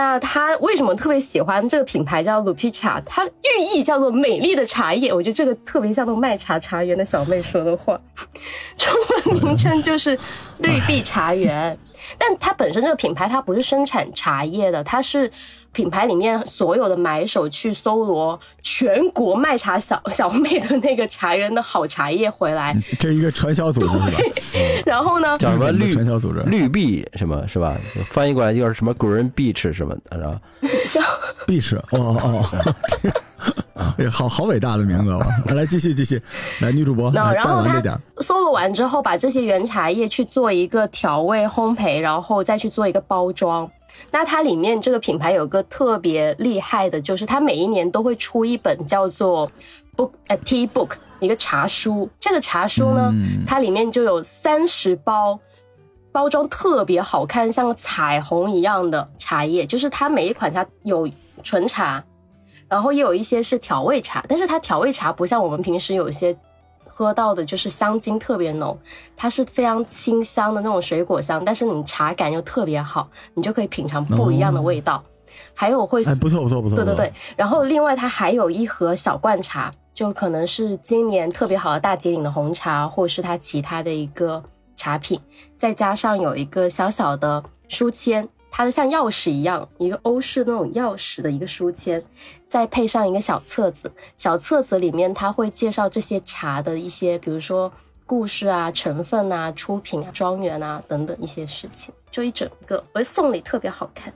[0.00, 2.98] 那他为什么特别喜欢这个品牌叫鲁皮茶？
[3.04, 8.00] 它寓意叫做美丽的茶叶，我觉得这个特别像那种卖茶茶园的小妹说的话。
[8.78, 8.90] 中
[9.34, 10.18] 文名称就是
[10.60, 11.78] 绿碧茶园，
[12.18, 15.30] 但它本身这个品牌它不是生产茶叶的，它是
[15.72, 24.18] 品牌里面所有的买手去搜罗全国卖茶小小妹的那个茶园的好茶叶回来，这一个传销组织是吧？
[24.84, 25.70] 然后呢，叫什么？
[25.72, 26.40] 绿传销组织。
[26.40, 27.76] 绿币什么是吧？
[28.10, 30.40] 翻译过来就是什么 Green Beach 什么的，
[30.86, 31.06] 是吧？
[31.46, 33.14] 必是哦哦，哎呀，
[34.10, 35.20] 好好伟大的名字哦！
[35.54, 36.20] 来继续继续，
[36.60, 38.00] 来女主播来带然后点儿。
[38.20, 43.70] 搜罗完之后，把这些原茶叶去做一个调味烘焙，然后再去做一个包装。
[44.10, 49.50] 那它里面这个品牌有个特别厉害的，就是它每一年都会出一本叫做
[49.96, 52.08] book 呃 tea book 一个茶书。
[52.18, 53.12] 这个茶书呢，
[53.46, 55.38] 它里面就有三十包
[56.12, 61.08] 包装特别好看，像彩虹一样的茶叶，就是它每一款它有
[61.42, 62.02] 纯茶，
[62.70, 66.34] 然后也有一些是调味茶，但是它调味茶不像我们平时有一些
[66.86, 68.78] 喝到的，就是香精特别浓，
[69.16, 75.02] 它是非常清香的那种水果香，但是你茶感又特别好，你就可以品尝不一样的味道。
[75.52, 77.12] 还有会，哎，不错不错不错，对对对。
[77.36, 84.42] 然后另外它还有一盒小罐茶，就可能是今年特别好的大吉岭的红茶，或是它其他的一个。
[84.76, 85.20] 茶品，
[85.58, 92.02] 再加上有一个小小的书签，它的像钥匙一样，一个欧式那种钥匙的一个书签，
[92.48, 97.72] 再配上一个小册子，小册子里面它会介绍这些茶的一些，比如说
[98.04, 104.12] 故事啊、成分啊、出品啊、庄园啊等等一些事情，就一整个，而送礼特别好看。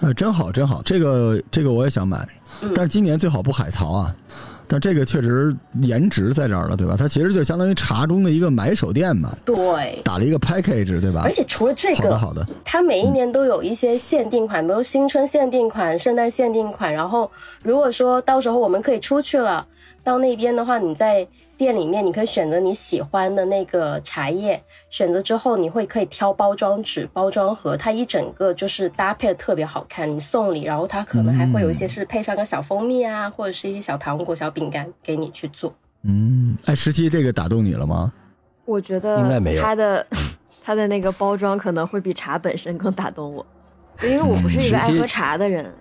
[0.00, 2.28] 啊，真好真好，这个这个我也想买，
[2.74, 4.14] 但是今年最好不海淘啊。
[4.66, 6.96] 但这个确实颜值在这儿了，对吧？
[6.98, 9.34] 它其实就相当于茶中的一个买手店嘛。
[9.44, 11.22] 对，打了一个 package，对吧？
[11.24, 16.92] 而且除了这个，好的好的，它每一年都有一些限定款，比如新春限定款、圣诞限定款。
[16.92, 17.30] 然后
[17.62, 19.66] 如果说到时候我们可以出去了。
[20.04, 30.08] 到那边的话，你在店里面，你可以选择你喜欢的那个茶叶，选择之后你会可以挑包装纸、包装盒，它一整个就是搭配的特别好看。
[30.08, 35.74] 你送礼，然后它可能还会有一些是配上个小蜂蜜啊，或者是一些小糖果、小饼干给你去做。
[36.02, 38.12] 嗯，哎，十七这个打动你了吗？
[38.66, 40.06] 我觉得应该没有它的
[40.62, 43.46] 它的那个包装可能会比茶本身更打动我，
[44.02, 45.72] 因为我不是一个爱喝茶的人。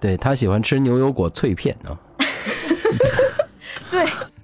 [0.00, 1.98] 对他喜欢吃牛油果脆片啊。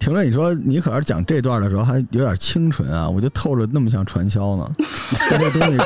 [0.00, 4.68] 对，婷乐，你说你可是讲这段的时候还有点清纯啊，我就透着那么像传销呢。
[5.28, 5.78] 这东西，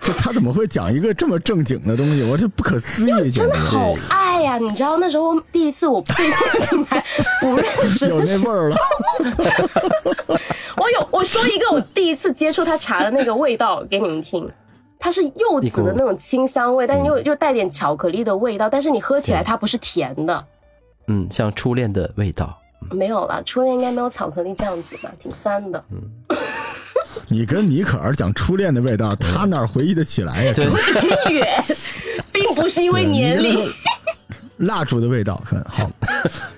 [0.00, 2.22] 就他怎么会讲一个这么正经的东西？
[2.22, 4.56] 我这不可思议，真的好爱呀！
[4.56, 7.04] 你知道那时候第一次我对这个品牌
[7.40, 8.76] 不认识，有那味儿了。
[10.76, 14.50] 我有，我说一个我第一次接触他茶的那个味道给你们听，
[14.98, 20.44] 它是柚子的那种清香味，但是又又带点巧克力的味道，但是你喝起来它不是甜的。
[21.08, 22.58] 嗯，像初恋的味道。
[22.90, 25.84] 没有了，初恋应该没有巧克力这样子吧，挺酸的。
[25.90, 26.02] 嗯，
[27.28, 30.54] 你跟尼可儿讲初恋的味道，他哪回忆得起来呀？
[30.56, 31.46] 很远，
[32.32, 33.58] 并不是因为年龄。
[34.58, 35.90] 蜡烛的味道，很好，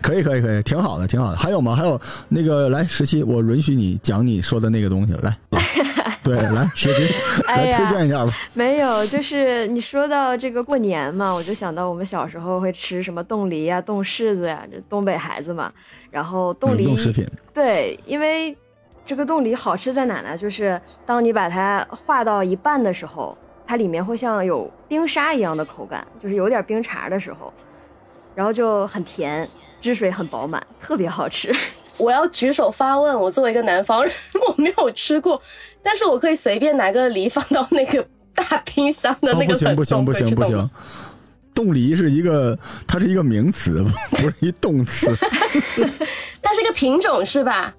[0.03, 1.37] 可以，可以，可以，挺好的，挺好的。
[1.37, 1.75] 还有吗？
[1.75, 5.35] 还有那个，来十七，我允许你讲你说的那个东西，来，
[6.27, 7.15] 对， 来十七，
[7.47, 8.33] 来推荐一下吧。
[8.53, 15.73] 没有，就是你说到这个过年嘛，我就想到我们小时候会吃什么冻梨呀、冻柿子呀，这东北孩子嘛。
[16.11, 17.25] 然后冻梨，冻食品。
[17.55, 18.57] 对，因为
[19.05, 20.37] 这个冻梨好吃在哪呢？
[20.37, 27.53] 就是当你把它化到一半的时候，它里面会像有冰沙一样的口感，就是有点冰碴的时候。
[28.35, 29.49] 然后就很甜，
[29.81, 31.55] 汁水很饱满，特别好吃。
[31.99, 34.13] 我要举手发问，我作为一个南方人，
[34.47, 35.41] 我没有吃过，
[35.83, 40.71] 但是我可以随便拿个梨放到那个大冰箱的那个不行不行不行不行，
[41.55, 45.07] 冻梨是一个，它是一个名词，不是一动词。
[46.43, 47.75] 它是一个品种是吧？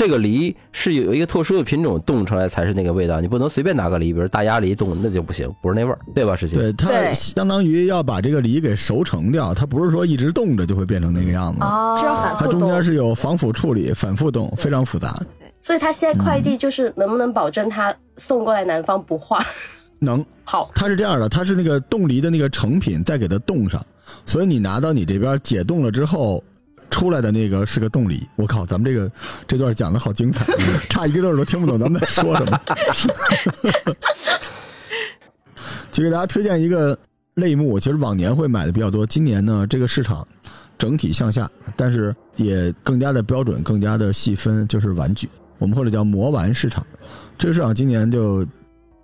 [0.00, 6.34] 这个梨是有一个特殊的品种冻出来才是那个味道，你不能随便拿个梨，比如大鸭梨冻那就不行，不是那味儿，对吧？
[6.34, 11.62] 实际对它相当于要把这个梨给熟成掉，它不是说一直冻着就会变成那个样子。
[11.62, 15.12] 哦，它中间是有防腐处理，反复冻，非常复杂。
[15.38, 19.38] 对，所以它现在快递就是能不能保证它送过来南方不化？
[20.00, 20.24] 能。
[20.44, 23.84] 好，它是这样的，它是那个冻梨的那个成品再给它冻上，
[24.24, 26.42] 所以你拿到你这边解冻了之后。
[26.90, 29.10] 出来的那个是个冻梨，我靠，咱们这个
[29.46, 30.44] 这段讲的好精彩，
[30.90, 32.60] 差一个字都听不懂咱们在说什么。
[35.90, 36.98] 就给大家推荐一个
[37.34, 40.26] 类目，其实往年会买的比较多，今年呢这个市场
[40.78, 46.86] 整体向下，但是也更加的标准，更加的细分，就是玩具，我们或者叫魔玩市场。
[47.38, 48.42] 这个市场今年就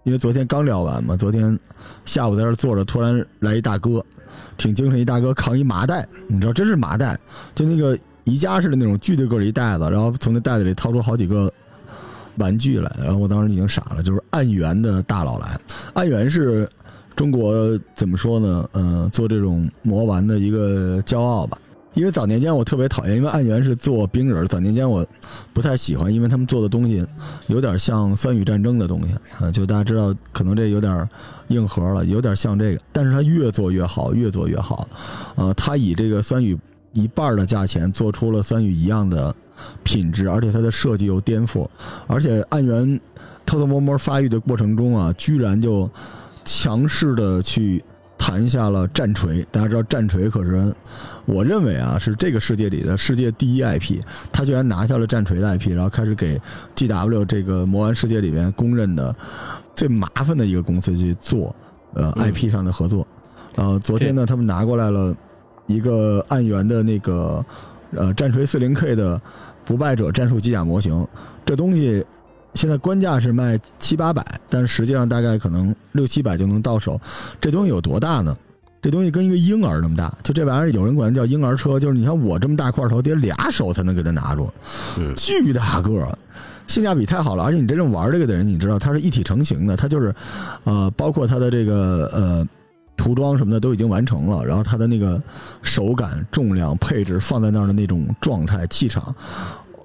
[0.05, 1.59] 因为昨天刚聊完嘛，昨天
[2.05, 4.05] 下午在这坐着，突然来一大哥。
[4.57, 7.19] 挺精神一大哥扛一麻袋，你知道真是麻袋，
[7.55, 11.53] 就那个宜家似的那种巨大个一袋子，然后从那袋子里掏出好几个
[12.39, 15.59] 玩具来，然后我当时已经傻了，就是暗源的大佬来，
[15.95, 16.69] 暗源是
[17.15, 18.69] 中国怎么说呢？
[18.73, 21.59] 嗯，做这种魔玩的一个骄傲吧。
[21.97, 25.05] 因为早年间我特别讨厌，因为暗源是做冰人，早年间我
[25.55, 27.03] 不太喜欢，因为他们做的东西
[27.47, 31.09] 有点像酸雨战争的东西啊，就大家知道，可能这有点
[31.49, 34.87] 硬核了，有点像这个，但是它越做越好，越做越好，
[35.37, 36.55] 呃，它以这个酸雨
[36.93, 39.35] 一半的价钱做出了酸雨一样的
[39.83, 41.67] 品质，而且它的设计又颠覆，
[42.07, 43.01] 而且暗源
[43.47, 45.91] 偷偷摸摸发育的过程中啊，居然就
[46.45, 47.83] 强势的去。
[48.19, 49.47] 谈下了战锤。
[49.51, 50.75] 大家知道战锤可是，
[51.25, 54.01] 我认为啊是这个世界里的世界第一 IP。
[54.33, 56.41] 他居然拿下了战锤的 IP，然后开始给
[56.75, 59.15] GW 这个魔玩世界里面公认的
[59.75, 61.55] 最麻烦的一个公司去做
[61.95, 63.07] 呃 IP 上的合作。
[63.57, 65.15] 呃，昨天呢，他们拿过来了
[65.67, 67.45] 一个暗源的那个
[67.93, 69.21] 呃战锤四零 K 的
[69.65, 71.07] 不败者战术机甲模型，
[71.45, 72.05] 这东西
[72.57, 77.01] 现在官价是卖七八百，但是实际上大概可能六七百就能到手。
[77.41, 78.37] 这东西有多大呢？
[78.83, 84.49] 这东西跟一个婴儿那么大，就这玩意儿有人管它叫婴儿车，就是你看我这么大块头，得俩手才能给它拿住，
[85.17, 86.17] 巨大个儿。
[86.69, 90.13] 性价比太好了，而且你真正玩这个的人，你知道它是一体成型的，它就是，
[90.65, 92.47] 呃，包括它的这个呃
[92.97, 95.21] 涂装什么的都已经完成了，然后它的那个
[95.63, 99.15] 手感、重量、配置放在那儿的那种状态、气场，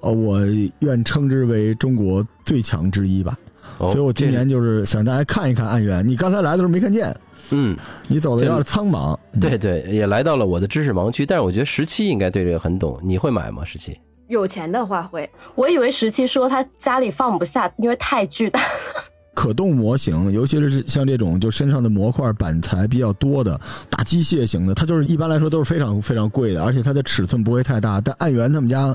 [0.02, 0.40] 呃，我
[0.80, 3.36] 愿称之为中国最强之一吧。
[3.78, 6.06] 所以我今年就是想大家看一看暗源。
[6.06, 7.12] 你刚才来的时候没看见，
[7.50, 7.76] 嗯，
[8.06, 9.18] 你走的有点苍茫。
[9.40, 13.00] 对对，也来到了我的知识盲区，但是我觉得十七应该对这个很懂。
[13.02, 13.64] 你会买吗？
[13.64, 13.98] 十七？
[14.28, 15.28] 有钱的话会。
[15.54, 18.60] 我以为十七说他家里放不下，因为太巨大。
[19.34, 23.58] 可动模型，尤其是像这种就身上的模块板材比较多的
[23.88, 28.00] 大机械型的，它就是一般来说都是非常非常贵的，而且它的尺寸不会太大。
[28.00, 28.94] 但暗源他们家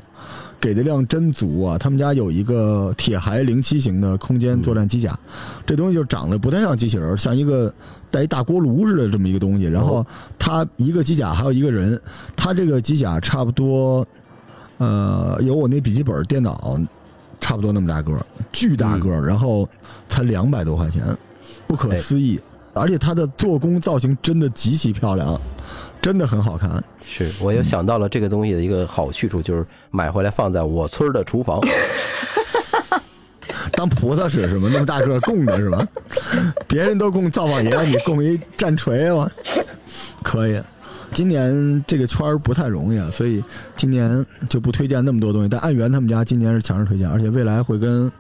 [0.60, 1.78] 给的量真足啊！
[1.78, 5.18] 他们家有一个铁骸零七型的空间作战机甲，
[5.66, 7.74] 这东西就长得不太像机器人，像一个
[8.12, 9.66] 带一大锅炉似的这么一个东西。
[9.66, 10.06] 然后
[10.38, 12.00] 它一个机甲还有一个人，
[12.36, 14.08] 它这个机甲差不多，
[14.78, 16.80] 呃，有我那笔记本电脑。
[17.40, 19.68] 差不多那么大个儿，巨大个儿，然后
[20.10, 21.04] 才两百多块钱，
[21.68, 22.40] 不可思议。
[22.74, 25.40] 而且它的做工造型真的极其漂亮，
[26.00, 26.84] 真的很好看。
[27.04, 31.60] 是我又想到了这个东西的一个好去处，就是买回来放在我村的厨房，
[33.74, 34.70] 当菩萨使是吗？
[34.72, 35.88] 那么大个供着是吧？
[36.68, 39.28] 别人都供灶王爷，你供一战锤吗？
[40.22, 40.62] 可以。
[41.14, 43.44] 今年这个圈不太容易啊，所以
[43.76, 45.50] 今年就不推荐那么多东西。
[45.50, 48.12] 但暗源他们家今年是强势推荐，而且未来会跟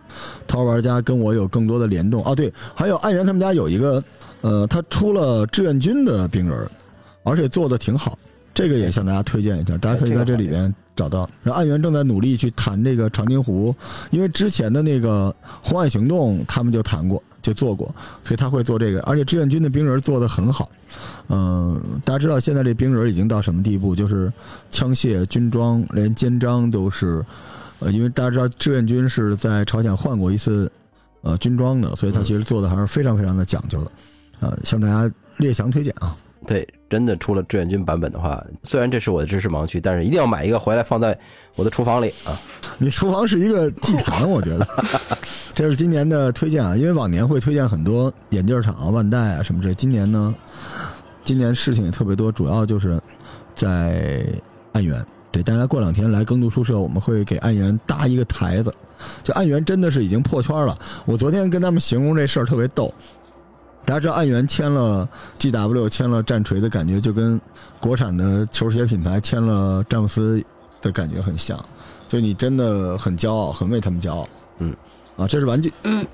[0.47, 2.23] 淘玩家跟我有更多的联动。
[2.25, 4.03] 哦，对，还有暗源他们家有一个，
[4.41, 6.67] 呃，他出了志愿军的兵人，
[7.23, 8.17] 而且做的挺好，
[8.53, 11.29] 这个也向大家推荐一下，大家可以在这里边找到。
[11.43, 13.75] 然后暗源正在努力去谈这个长津湖，
[14.11, 17.21] 因为之前的那个红海行动他们就谈过。
[17.47, 17.87] 就做过，
[18.25, 20.69] 所以他会做这个，而且志愿军的兵人做的很好。
[21.29, 23.95] 嗯，大家知道现在这兵人已经到什么地步？
[23.95, 24.31] 就是
[24.69, 27.23] 枪械、军装，连肩章都是。
[27.79, 30.69] 呃，因为大家知道志愿军是在朝鲜换过一次
[31.21, 33.91] 呃军装的，所以他其实做的还是非常非常的讲究的。
[34.39, 36.15] 呃，向大家列强推荐啊。
[36.47, 41.15] 对，真的出了志愿军版本的话，虽然这是我的知识盲区，但是一定要买一个回来放在
[41.55, 42.39] 我的厨房里啊。
[42.79, 44.65] 你厨房是一个祭坛，我觉得。
[45.53, 50.33] 这是今年的推荐啊，因为往年会推荐很多眼镜厂、万代啊什么这，今年呢，
[51.25, 52.97] 今年事情也特别多，主要就是
[53.53, 54.25] 在
[54.71, 55.05] 暗源。
[55.29, 58.73] 对，大家过两天来耕读书社，我们会给暗源搭一个台子。
[59.21, 60.77] 就暗源真的是已经破圈了。
[61.05, 62.91] 我昨天跟他们形容这事儿特别逗。
[63.87, 65.07] 大家知道暗源签了
[65.37, 67.39] G W 签了战锤的感觉，就跟
[67.79, 70.43] 国产的球鞋品牌签了詹姆斯
[70.81, 71.57] 的感觉很像。
[72.05, 74.27] 就你真的很骄傲，很为他们骄傲。
[74.59, 74.75] 嗯。
[75.15, 75.71] 啊，这是玩具。
[75.83, 76.05] 嗯，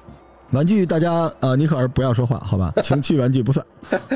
[0.52, 2.72] 玩具，大家啊，尼克尔不要说话，好吧？
[2.84, 3.66] 情趣玩具不算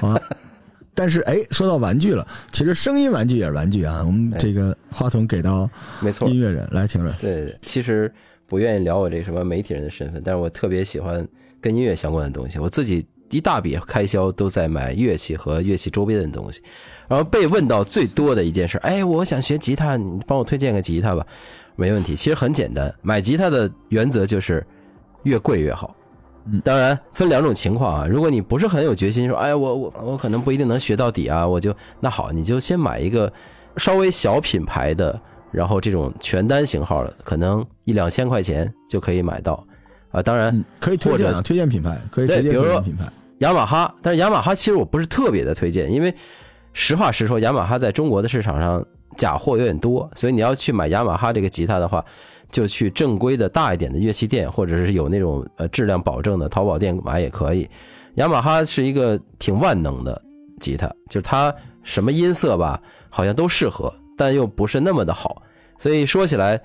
[0.02, 0.22] 啊。
[0.94, 4.04] 但是，哎，说到玩具了，其实声音玩具也是玩具啊。
[4.06, 5.68] 我们这个话筒给到
[6.00, 7.12] 没错音乐人来听着。
[7.20, 8.12] 对，其实
[8.46, 11.28] 不愿意聊我这什么媒体人的身份，但是我特别喜欢
[11.60, 12.60] 跟音乐相关的东西。
[12.60, 16.62] 我自己一大笔开销都在买乐器和乐器周边的东西。
[17.08, 21.26] 然后被问到最多的一件事，哎，我想学吉他，你帮我推荐个吉他吧。
[21.76, 24.66] 没问题，其实很简单，买吉他的原则就是。
[25.24, 25.94] 越贵越好，
[26.46, 28.08] 嗯，当然分两种情况啊。
[28.08, 33.34] 如果你不是很有决心，说，哎，我我我可能不一定能学到底啊，我就那好，你就先买一个
[33.76, 35.20] 稍微小品牌的，
[35.52, 39.62] 然后这种全单型号的，可能一两千块钱就可以买到
[40.18, 40.24] 啊。
[40.24, 43.06] 当然可以推荐啊，推荐品牌可以推荐品牌，
[43.40, 43.94] 雅马哈。
[44.02, 46.14] 但是雅马哈其实我不是特别的推荐，因为
[46.74, 52.04] 实话实说，雅马哈在中国的市场上假货有点多，所以你要去买雅马哈这个吉他的话。
[52.50, 57.70] 就去正规的大一点的乐器店，或者是有那种呃质量保证的淘宝店买也可以。
[58.16, 60.22] 雅马哈是一个挺万能的
[60.62, 61.54] 吉他，就是它
[61.84, 65.42] 什么音色吧，好像都适合，但又不是那么的好。
[65.78, 66.58] 所以说起来，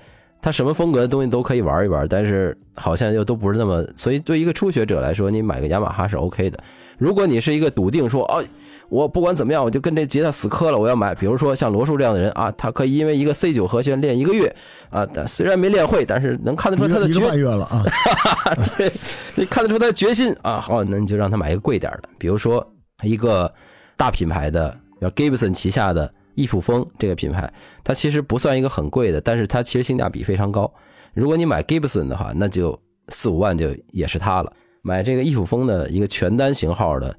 [0.43, 3.83] 它什么风格的东西都可以玩一玩，但是好像又都不是那么。
[3.97, 6.59] 所以对一个初学者来说，你买个雅马哈是 OK 的。
[6.99, 8.45] 如果你是一个笃定说哦。
[8.89, 10.77] 我不管怎么样，我就跟这吉他死磕了。
[10.77, 14.55] 我要买，比如说像罗叔这样的人啊，他可以因为一个 C 九和弦练一个月
[14.91, 17.83] 啊，虽然没练会，但是能看得出他的决心月了啊。
[18.77, 18.93] 对，
[19.35, 20.61] 你看得出他的决心啊。
[20.61, 22.71] 好，那你就让他买一个贵点的，比如说
[23.03, 23.51] 一个
[23.97, 27.53] 大品牌的，叫 Gibson 旗下的易普风这个品牌，
[27.85, 30.73] 它其实不算一个很贵的，但是它其实性价比非常高。
[31.15, 32.79] 如果你买 Gibson 的话，那就
[33.09, 34.53] 四五万就也是它了。
[34.83, 37.17] 买这个易普风的一个全单型号的，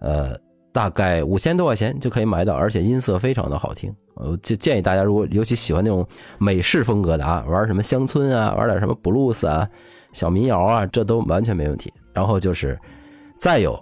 [0.00, 0.38] 呃，
[0.72, 3.94] 大概五千多块钱就可以买到，而且音色非常的好听。
[4.14, 6.06] 呃，就建议大家，如果尤其喜欢那种
[6.38, 9.68] 美式风格的啊，玩什么乡村啊，玩点什么布鲁斯啊、
[10.12, 11.92] 小民谣啊，这都完全没问题。
[12.14, 12.78] 然后就是
[13.38, 13.78] 再有，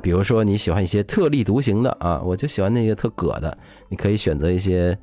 [0.00, 3.58] 比如说你喜欢一些特立独行的啊，我就喜欢那个特葛的，
[3.88, 4.96] 你可以选择一些，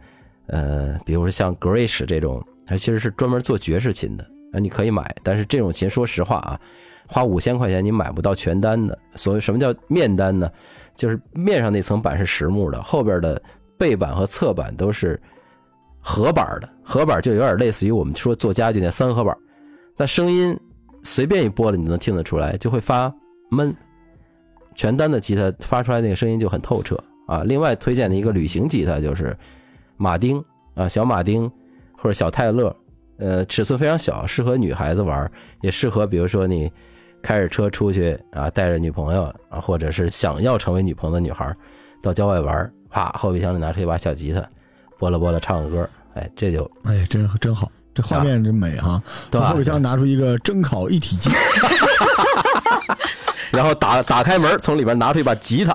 [0.48, 4.24] 呃，比如说像 Grish 这种，它其实是专门做爵士琴的
[4.54, 5.16] 啊，你可以买。
[5.24, 6.60] 但是这种琴，说实话啊，
[7.08, 8.98] 花五千块钱你买不到全单的。
[9.16, 10.52] 所谓什么叫面单呢？
[10.96, 13.42] 就是面上那层板是实木的，后边的
[13.78, 15.22] 背板和侧板都是
[16.00, 16.70] 合板的。
[16.84, 19.36] 合板就有点类似于我们说做家具那三合板，
[19.98, 20.58] 那声音
[21.04, 23.14] 随便一拨了，你能听得出来，就会发
[23.50, 23.76] 闷。
[24.74, 27.44] 全单的吉他发出来那个声音就很透彻啊。
[27.44, 29.36] 另外推荐的一个旅行吉他就是
[29.98, 31.50] 马丁啊，小马丁
[31.98, 32.76] 或者小泰勒，
[33.18, 36.72] 呃，尺寸非常小，适合女孩子玩，也适合比如说你
[37.22, 41.56] 开着车出去啊，带着女朋友啊，或者是想要成为女朋友的女孩
[42.02, 44.44] 到郊外玩，啪，后备箱里拿出一把小吉他，
[45.00, 49.02] 拨了拨了唱个歌，哎，这就哎，真真好，这画面真美哈！
[49.32, 51.32] 从后备箱拿出一个蒸烤一体机。
[53.52, 55.74] 然后打打开门，从里边拿出一把吉他，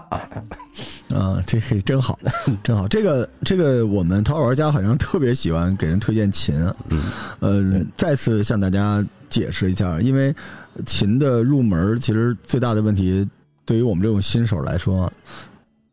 [1.21, 2.19] 啊，这嘿真好，
[2.65, 2.89] 真好。
[2.89, 6.55] 这个这个，我们淘宝玩家好像特别喜欢给人推荐琴，
[6.89, 7.03] 嗯，
[7.41, 10.35] 呃，再次向大家解释一下，因为
[10.87, 13.29] 琴的入门其实最大的问题，
[13.67, 15.13] 对于我们这种新手来说，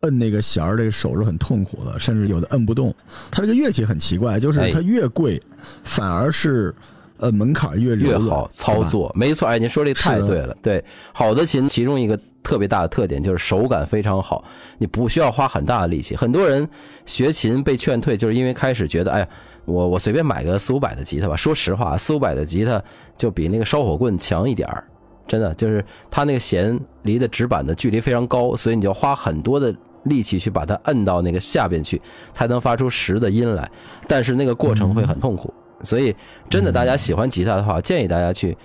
[0.01, 2.95] 摁那个弦儿，这个手是很痛苦的，甚至有的摁不动。
[3.29, 5.41] 它这个乐器很奇怪，就是它越贵，
[5.83, 6.73] 反而是。
[7.19, 9.47] 呃，门槛越越好操作，没错。
[9.47, 10.55] 哎，您说这太对了。
[10.61, 14.43] 对，好的琴，其中一个特别大的特点就是手感非常好，
[14.77, 16.15] 你不需要花很大的力气。
[16.15, 16.67] 很多人
[17.05, 19.27] 学琴被劝退，就是因为开始觉得，哎呀，
[19.65, 21.35] 我我随便买个四五百的吉他吧。
[21.35, 22.81] 说实话，四五百的吉他
[23.17, 24.83] 就比那个烧火棍强一点儿，
[25.27, 31.99] 真的就是它那个弦离的指板的距离非常高，所以你就要花很多的力气去把它摁到那个下边去，
[32.31, 33.69] 才能发出实的音来。
[34.07, 35.51] 但是那个过程会很痛苦。
[35.81, 36.15] 所以，
[36.49, 38.57] 真的，大家喜欢吉他的话，建议大家去。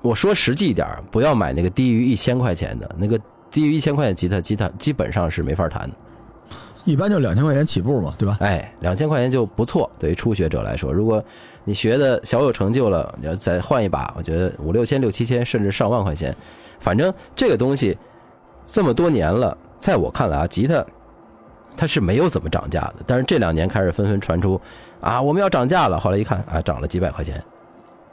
[0.00, 3.16] 我说实际一点，不要买那个低于一千块钱的那个
[3.52, 5.94] 低于一千块钱吉他，吉他基本上是没法弹的。
[6.84, 8.36] 一般就两千块钱起步嘛，对吧？
[8.40, 9.88] 哎，两千块钱就不错。
[10.00, 11.22] 对于初学者来说，如果
[11.62, 16.34] 你学的小有成就了，你要再换一把，我觉得五六千、六七千，甚至上万块钱，
[16.80, 17.96] 反正这个东西
[18.64, 20.84] 这么多年了，在我看来啊，吉他
[21.76, 22.96] 它是没有怎么涨价的。
[23.06, 24.60] 但是这两年开始纷纷传出。
[25.02, 26.00] 啊，我们要涨价了。
[26.00, 27.44] 后来一看，啊，涨了几百块钱，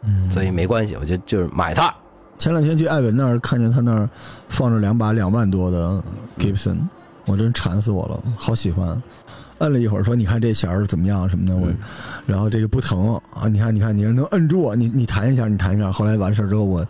[0.03, 1.93] 嗯，所以没关系，我就就是买它。
[2.37, 4.09] 前两天去艾文那儿，看见他那儿
[4.47, 6.01] 放着两把两万多的
[6.37, 6.77] Gibson，
[7.27, 9.01] 我真馋死我了，好喜欢。
[9.59, 11.67] 摁了一会儿，说你看这弦儿怎么样什么的，我，
[12.25, 15.91] 然后这个不疼啊，你看你看你能摁住，你你弹一下，你弹一下。
[15.91, 16.85] 后来完事儿之后，我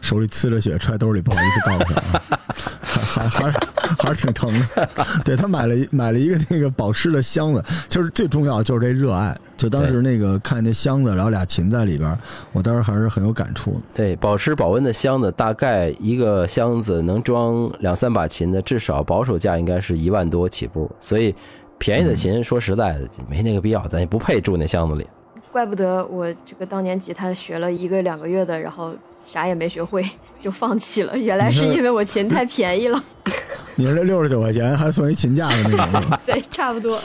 [0.00, 2.38] 手里呲着血，揣兜里不好意思告诉他，
[2.82, 3.60] 还还还
[3.98, 4.88] 还是挺疼的。
[5.24, 9.36] 对他买了买了一个那个保湿的箱子，就是最重要就是这热爱。
[9.56, 12.18] 就当时那个看那箱子，然后俩琴在里边，
[12.52, 13.78] 我当时还是很有感触。
[13.92, 21.34] 对，保湿保温的箱子，大概一个箱子能装两三把琴的，至少保守价应该是一万多起步，所以。
[21.80, 25.06] 便宜的琴，说实在的，没那个必要，咱也不配住那箱子里。
[25.50, 30.04] 怪不得我这个当年吉他学了一个两个月的，然后啥也没学会
[30.42, 31.16] 就放弃了。
[31.16, 33.02] 原来是因为我琴太便宜了。
[33.74, 36.18] 你这六十九块钱还送一琴架的那种？
[36.26, 37.00] 对，差不多。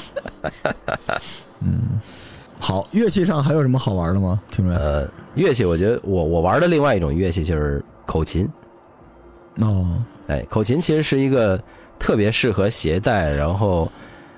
[1.64, 1.98] 嗯，
[2.60, 4.42] 好，乐器上还有什么好玩的吗？
[4.52, 8.46] 听说呃，乐器，我觉得我我玩的另外一种乐器就是口琴。
[9.60, 11.58] 哦，哎，口琴其实是一个。
[11.98, 13.90] 特别适合携带，然后，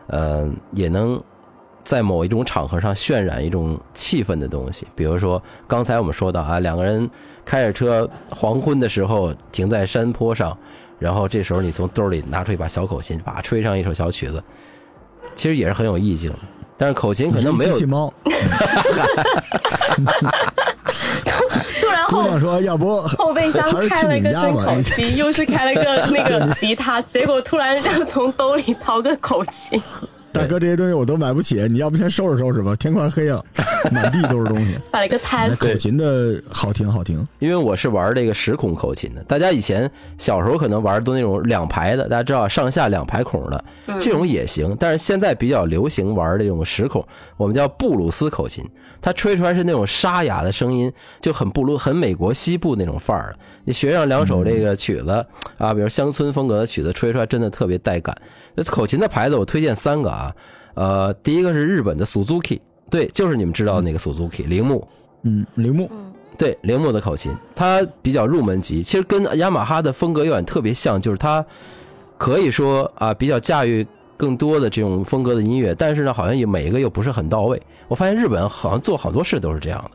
[0.08, 1.22] 呃，也能
[1.84, 4.86] 在某一种场合上渲染一种气氛的东西。
[4.96, 7.10] 比如说，刚才我们说到啊，两个人
[7.46, 10.58] 开着车，黄昏的时候停在山坡上，
[11.00, 14.44] 然后这时候你从兜里拿出一把小口琴，把吹上一首小曲子，
[15.36, 16.34] 其实也是很有意境。
[16.80, 17.78] 但是口琴可能没有。
[22.28, 22.40] 猫。
[22.40, 29.82] 姑娘说：“要不后备箱开了个真口琴，又是开了个 那个吉他，结果突然从兜里掏个口琴。”
[30.38, 32.76] 大哥，这些东西我都买不起，你要不先收拾收拾吧？
[32.76, 33.44] 天快黑了，
[33.92, 34.78] 满地都是东西。
[34.92, 43.66] 摆了个摊那，口琴的好听好听，因为我是玩这个十孔口琴的，大家以前小时候可能玩的都那种两排的，大家知道上下两排孔的，
[44.00, 44.76] 这种也行。
[44.80, 48.64] 但是现在比较流行玩这种十孔，我们叫布鲁斯口琴，
[49.02, 53.40] 它吹出来是那种沙哑的声音，就很布鲁很美国西部那种范儿的。
[53.66, 55.26] 你学上两首这个曲子
[55.58, 58.16] 啊，比如乡村风格的曲子，吹出来真的特别带感。
[58.58, 60.36] 那口琴的牌子我推荐三个啊，
[60.74, 64.88] 呃，第一个是日本的 Suzuki，对，就是你们知道的那个 Suzuki 铃木。
[65.22, 65.88] 嗯，铃木，
[66.40, 71.46] 对，铃木的口琴，它比较入门级，其实跟雅马哈的风格有点特别像，就是它
[72.18, 73.86] 可以说啊比较驾驭
[74.16, 77.62] 更多的这种风格的音乐，但是呢，好像也每一个又不是很到位。
[77.88, 79.92] 我发现日本好像做好多事都是这样的，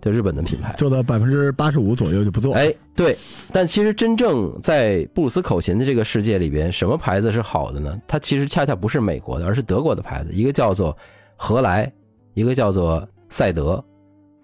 [0.00, 0.72] 就日本的品牌。
[0.76, 2.54] 做到百分之八十五左右就不做。
[2.54, 3.16] 哎，对，
[3.52, 8.00] 但其实真正在布鲁斯口琴的这个世界里边，什么牌子是好的呢？
[8.06, 10.96] 它其实恰恰不是美国的，而是德国的牌子，一个叫做
[11.36, 11.90] 荷莱，
[12.34, 13.82] 一个叫做赛德。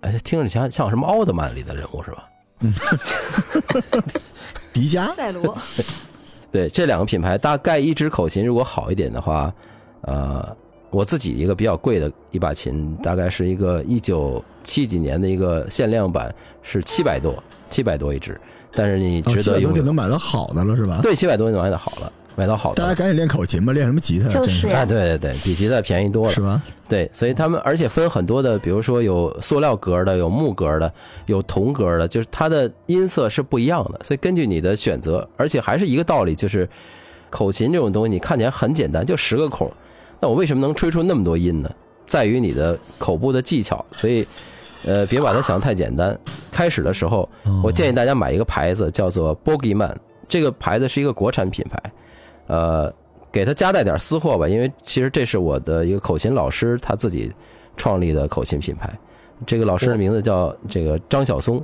[0.01, 2.29] 哎，听着像像什么奥特曼里的人物是吧？
[2.61, 2.73] 嗯
[4.73, 5.57] 迪迦，赛罗，
[6.51, 9.53] 对，这两个品牌大概一支口琴如果好一点的话，
[10.03, 10.57] 呃，
[10.95, 16.33] 我自己一个比较贵的一把琴，大概是一个一九七几年的一个限量版，
[16.63, 18.41] 是七百多，七百多一支，
[18.73, 19.75] 但是你哦，值得拥有。
[19.75, 22.81] 这就能买到好的了是吧？，对，七百多就买到好了，买到好的。
[22.81, 24.29] 大家赶紧练口琴吧，练什么吉他？
[24.29, 26.41] 真是就是对对对，比吉他便宜多了是。
[26.41, 26.63] 吧？
[26.89, 30.93] 对，所以他们而且分很多的，比如说有塑料格的，有木格的，
[31.27, 33.99] 有铜格的，就是它的音色是不一样的。
[34.05, 36.69] 所以根据你的选择，而且还是一个道理，就是
[37.31, 39.69] 口琴这种东西，你看起来很简单，就十个孔，
[40.25, 41.70] 那我为什么能吹出那么多音呢？
[42.07, 43.85] 在于你的口部的技巧。
[43.93, 44.27] 所以，
[44.87, 46.18] 呃，别把它想得太简单。
[46.51, 47.29] 开始的时候，
[47.62, 49.95] 我建议大家买一个牌子，叫做 Bogeyman，
[50.27, 51.93] 这个牌子是一个国产品牌，
[52.47, 52.91] 呃，
[53.31, 57.31] 给他夹带点私货吧，因为其实这是我的一个口琴老师他自己
[57.77, 58.91] 创立的口琴品牌。
[59.45, 61.62] 这个老师的名字叫这个张晓松，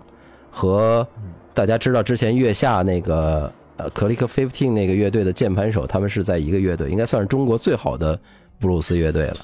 [0.51, 1.07] 和
[1.55, 8.21] 大家知道之前月下那个呃 Click Fifteen 那个乐队的键盘手，他们是在一个乐队，应该算是中国最好的
[8.61, 9.37] 布鲁斯乐队了。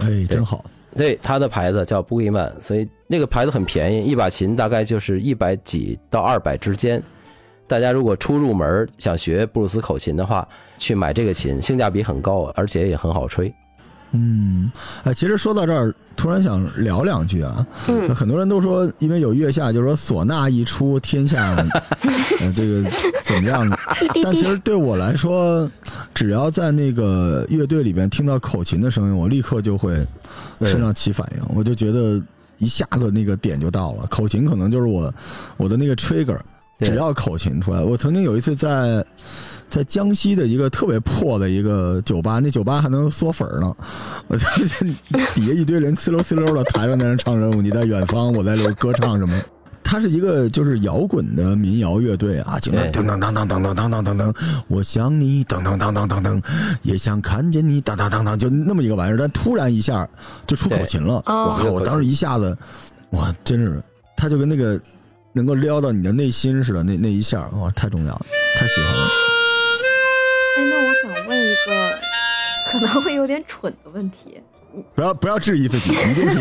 [0.00, 0.64] 哎，真好。
[0.96, 7.00] 对，他的牌子叫布利曼，所以那个牌子很便宜，一把琴大概就是一百几到二百之间。
[7.68, 13.54] 大家如果初入门想学布鲁斯口琴的话，去买这个琴，性价比很高，而且也很好吹。
[14.12, 14.70] 嗯，
[15.04, 17.66] 哎，其实说到这儿，突然想聊两句啊。
[17.88, 21.54] 嗯很多人都说，因为有月下，就是说唢呐一出，天下，
[22.40, 22.82] 呃，这个
[23.24, 23.68] 怎么样？
[24.22, 25.68] 但其实对我来说，
[26.14, 30.06] 只要在那个乐队里边听到口琴的声音，我立刻就会
[30.62, 32.20] 身上起反应，我就觉得
[32.56, 34.06] 一下子那个点就到了。
[34.06, 35.12] 口琴可能就是我
[35.58, 36.38] 我的那个 trigger，
[36.80, 39.04] 只要口琴出来，我曾经有一次在。
[39.68, 43.74] 在江西的一个特别破的一个酒吧，那酒吧还能嗦粉儿呢。
[44.26, 44.46] 我 就
[45.34, 49.40] 底下一堆人呲溜呲溜的，台上在那唱人物，你在远方，我在这歌唱什么。
[49.90, 54.34] 它是一个就是摇滚的民谣乐队啊，经常噔噔噔噔噔噔噔噔噔噔，
[54.68, 56.42] 我想你噔噔噔噔噔噔，
[56.82, 59.16] 也想看见你噔噔噔噔，就那么一个玩意儿。
[59.16, 60.06] 但突然一下
[60.46, 61.70] 就出口琴了，我靠！
[61.70, 62.54] 我当时一下子，
[63.12, 63.82] 哇，真是，
[64.14, 64.78] 他就跟那个
[65.32, 68.26] 能够撩到你的内心似的，那那一下，哇，太重要了，
[68.58, 69.08] 太喜欢了。
[72.70, 74.40] 可能会有点蠢的问题，
[74.94, 76.30] 不要不要质疑自己，一定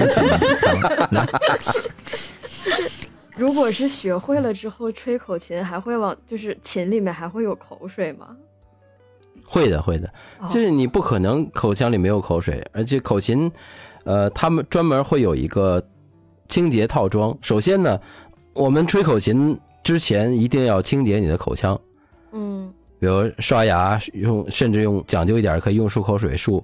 [1.60, 2.92] 是
[3.36, 8.36] 如果是学会了之后吹口琴，还会往就是琴里面还会有口水吗？
[9.46, 13.50] 会的，会的，哦就是你不可能口腔里没有口水，而且口琴，
[14.04, 15.82] 呃，他们专门会有一个
[16.50, 17.38] 清洁套装。
[17.42, 18.00] 首先呢，
[18.54, 21.80] 我们吹口琴之前一定要清洁你的口腔，
[22.32, 26.64] 嗯比如刷牙，用甚至用讲究一点，可以用漱口水漱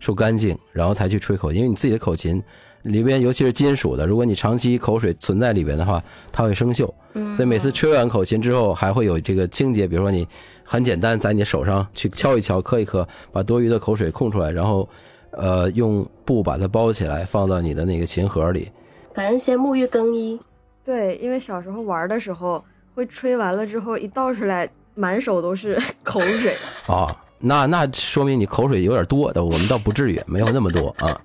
[0.00, 1.58] 漱干净，然后才去吹口琴。
[1.58, 2.42] 因为你自己的口琴
[2.82, 6.92] 里边，尤其是金属的，如果你长期口水存在里边的话，它会生锈。
[7.14, 10.26] 嗯所以每次吹完口琴之后，还会有这个清洁，比如说你
[10.64, 14.88] 很简单，在你手上去敲一敲、磕一磕，把多余的口水控出来，然后
[15.32, 18.70] 呃用布把它包起来，放到你的那个琴盒里。
[19.14, 20.40] 反正先沐浴更衣，
[20.82, 22.64] 对，因为小时候玩的时候
[22.94, 26.54] 会吹完了之后一倒出来，满手都是 口水。
[26.86, 31.20] 啊， 那那说明你口水有点多的，我们倒不至于，没有那么多啊。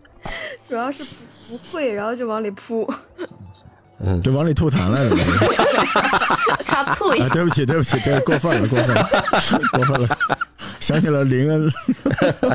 [0.67, 1.09] 主要是不
[1.49, 2.87] 不会，然后就往里扑。
[3.99, 5.15] 嗯，就往里吐痰来了。
[6.65, 9.09] 他吐一啊，对不起，对不起，这过分了，过分了，
[9.73, 10.17] 过分了。
[10.79, 11.71] 想起了林恩，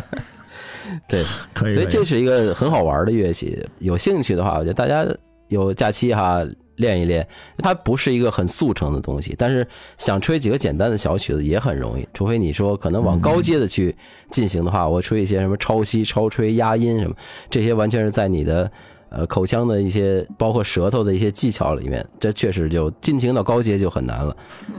[1.08, 3.66] 对，可以所以这是一个很好玩的乐器。
[3.78, 5.04] 有兴趣的话，我觉得大家
[5.48, 6.40] 有假期哈，
[6.76, 7.26] 练一练。
[7.58, 9.66] 它不是一个很速成的东西，但是
[9.98, 12.06] 想吹几个简单的小曲子也很容易。
[12.12, 13.94] 除非你说可能往高阶的去
[14.30, 17.14] 进行的话，我吹一些什么超吸、超吹、压音什么，
[17.50, 18.70] 这些完全是在你的
[19.10, 22.06] 呃口腔的一些，包括舌头的一些技巧里面。
[22.18, 24.36] 这确实就进行到高阶就很难了，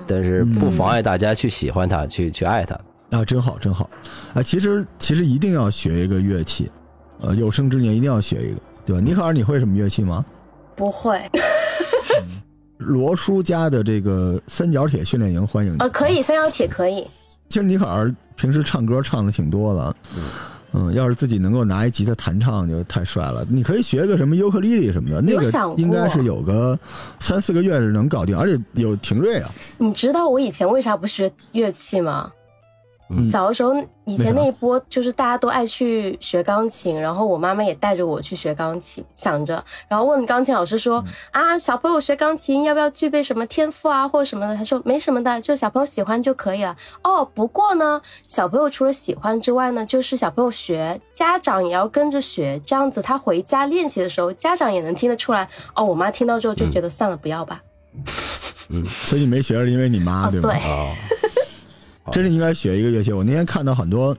[0.08, 2.80] 但是不妨碍大家去喜欢它，去去爱它。
[3.12, 3.88] 啊，真好，真好！
[4.34, 6.68] 啊，其实其实一定要学一个乐器，
[7.22, 9.00] 呃，有生之年一定要学一个，对吧？
[9.00, 10.26] 尼克尔，你会什么乐器吗？
[10.76, 11.22] 不会，
[12.78, 15.78] 罗叔家的这个三角铁训练营欢迎你。
[15.78, 17.08] 呃，可以，三角铁可以。
[17.50, 19.96] 其实尼可尔平时唱歌唱的挺多的，
[20.74, 23.46] 嗯，要是自己能够拿一吉他弹唱就太帅了。
[23.48, 26.78] 你可以学个什么尤克里里什么的，那个应该是有个
[27.20, 29.50] 三四个月是能搞定，而且有廷瑞啊。
[29.78, 32.32] 你知道我以前为啥不学乐器吗？
[33.20, 33.76] 小的时候，
[34.06, 55.48] 以前那一波就是大家都爱去学钢琴，然后我妈妈也带着我去学钢琴，想着，然后问钢琴老师说：“啊，小朋友学钢琴要不要具备什么天赋啊，或者什么的？”他说：“没什么的，就小朋友喜欢就可以了。”哦，不过呢，小朋友除了喜欢之外呢，就是小朋友学，家长也要跟着学，这样子他回家练习的时候，家长也能听得出来。
[55.76, 57.62] 哦，我妈听到之后就觉得算了，不要吧。
[58.88, 60.50] 所以你没学是因为你妈，哦，对吧？
[60.50, 61.43] 对，
[62.12, 63.12] 真是应该学一个乐器。
[63.14, 64.16] 我那天看到很多，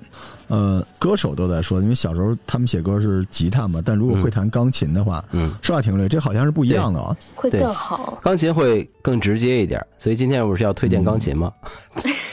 [0.48, 6.08] 呃，歌手都在说，因为小时候他们写歌是吉他嘛，但如果会弹钢琴的话，嗯，是吧，廷瑞？
[6.08, 7.16] 这好像是不一样的啊。
[7.34, 8.18] 会更好。
[8.22, 11.52] 钢琴会更直接一点，所以今天不是要推荐钢琴吗？
[11.96, 12.12] 嗯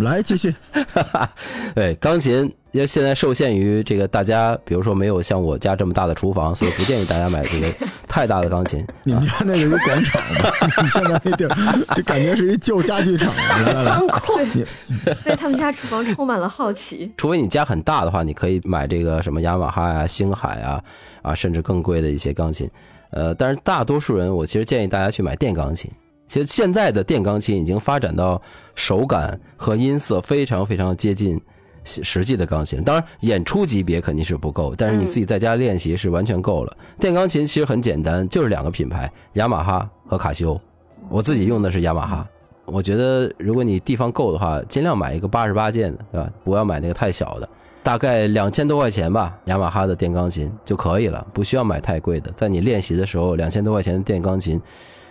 [0.00, 0.54] 来继续，
[1.74, 8.86] 对， 钢琴因为现在受限于这个大家，比如说没有像我家这么大的厨房，所以不建议大家买这个太大的钢琴。
[9.02, 10.50] 你们家那个一广场吗？
[10.82, 13.32] 你现在那地儿就感觉是一旧家具厂。
[13.82, 14.34] 仓库
[15.24, 17.10] 对他们家厨房充满了好奇。
[17.16, 20.82] 除非你家很大的话，你可以买这个什么雅马哈呀、星海啊
[21.22, 22.70] 啊，甚至更贵的一些钢琴。
[23.10, 25.90] 呃，但是大多数人，我其实建议大家去买电钢琴。
[26.28, 28.40] 其实现在的电钢琴已经发展到
[28.74, 31.40] 手感和音色非常非常接近
[31.84, 32.82] 实实际的钢琴。
[32.82, 36.76] 当然，演出级别肯定是不够，但是你自己在家练习是完全够了。
[36.98, 40.60] 电钢琴其实很简单，就是两个品牌，雅马哈和卡西欧。
[41.08, 42.26] 我自己用的是雅马哈。
[42.64, 46.30] 我觉得如果你地方够的话，尽量买一个八十八键的，对吧？
[46.44, 47.48] 不要买那个太小的，
[47.82, 52.30] 大概两千多块钱吧，雅马哈的电钢琴就可以了，不需要买太贵的。
[52.36, 54.58] 在你练习的时候，两千多块钱的电钢琴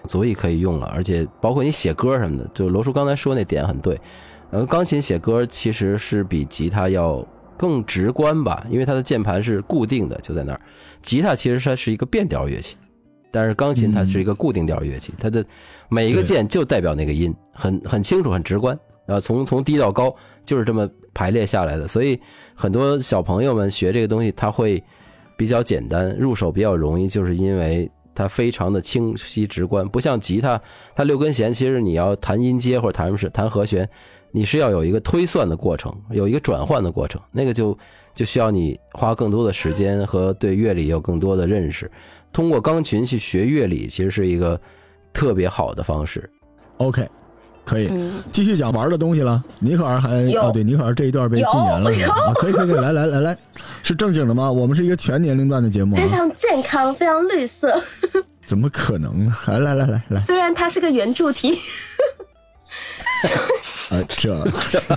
[0.07, 3.99] 足以可以用了，而且包括你写歌什么的，就罗叔刚才说那点很对。
[4.49, 7.25] 呃，钢琴写歌其实是比吉他要
[7.57, 10.59] 更直观吧，因为它的键盘是固定的，就在那儿。
[11.01, 12.75] 吉他其实它是一个变调乐器，
[13.31, 15.45] 但是钢琴它是一个固定调乐器，它的
[15.87, 18.77] 每一个键就代表那个音，很很清楚，很直观。
[19.05, 22.19] 然后从从低到高就是这么排列下来的，所以
[22.53, 24.83] 很多小朋友们学这个东西，他会
[25.37, 30.61] 比较简单，入手比较容易，就是因为它非常的清晰直观，不像吉他，
[30.95, 33.87] 它六根弦其实你要弹音阶或者弹什么弹和弦，
[34.31, 37.77] 你是要有一个推算的过程，有一个转换的过程，那个就
[38.13, 41.89] 就需要你花更多的时间和对乐理有更多的认识。
[42.33, 44.59] 通过钢琴去学乐理，其实是一个
[45.13, 46.29] 特别好的方式。
[46.77, 47.07] OK，
[47.63, 49.41] 可以嗯继续讲玩的东西了。
[49.59, 52.15] 尼克尔还有哦，对，尼克尔这一段被禁言了是吧？
[52.27, 53.37] 啊，可以可以可以，来来来来，
[53.83, 54.51] 是正经的吗？
[54.51, 57.81] 我们是一个全年龄段的节目啊非，常健康，非常绿色。
[58.45, 59.33] 怎么可能呢？
[59.47, 61.53] 来来来来来，虽然它是个圆柱体，
[63.91, 64.33] 啊，这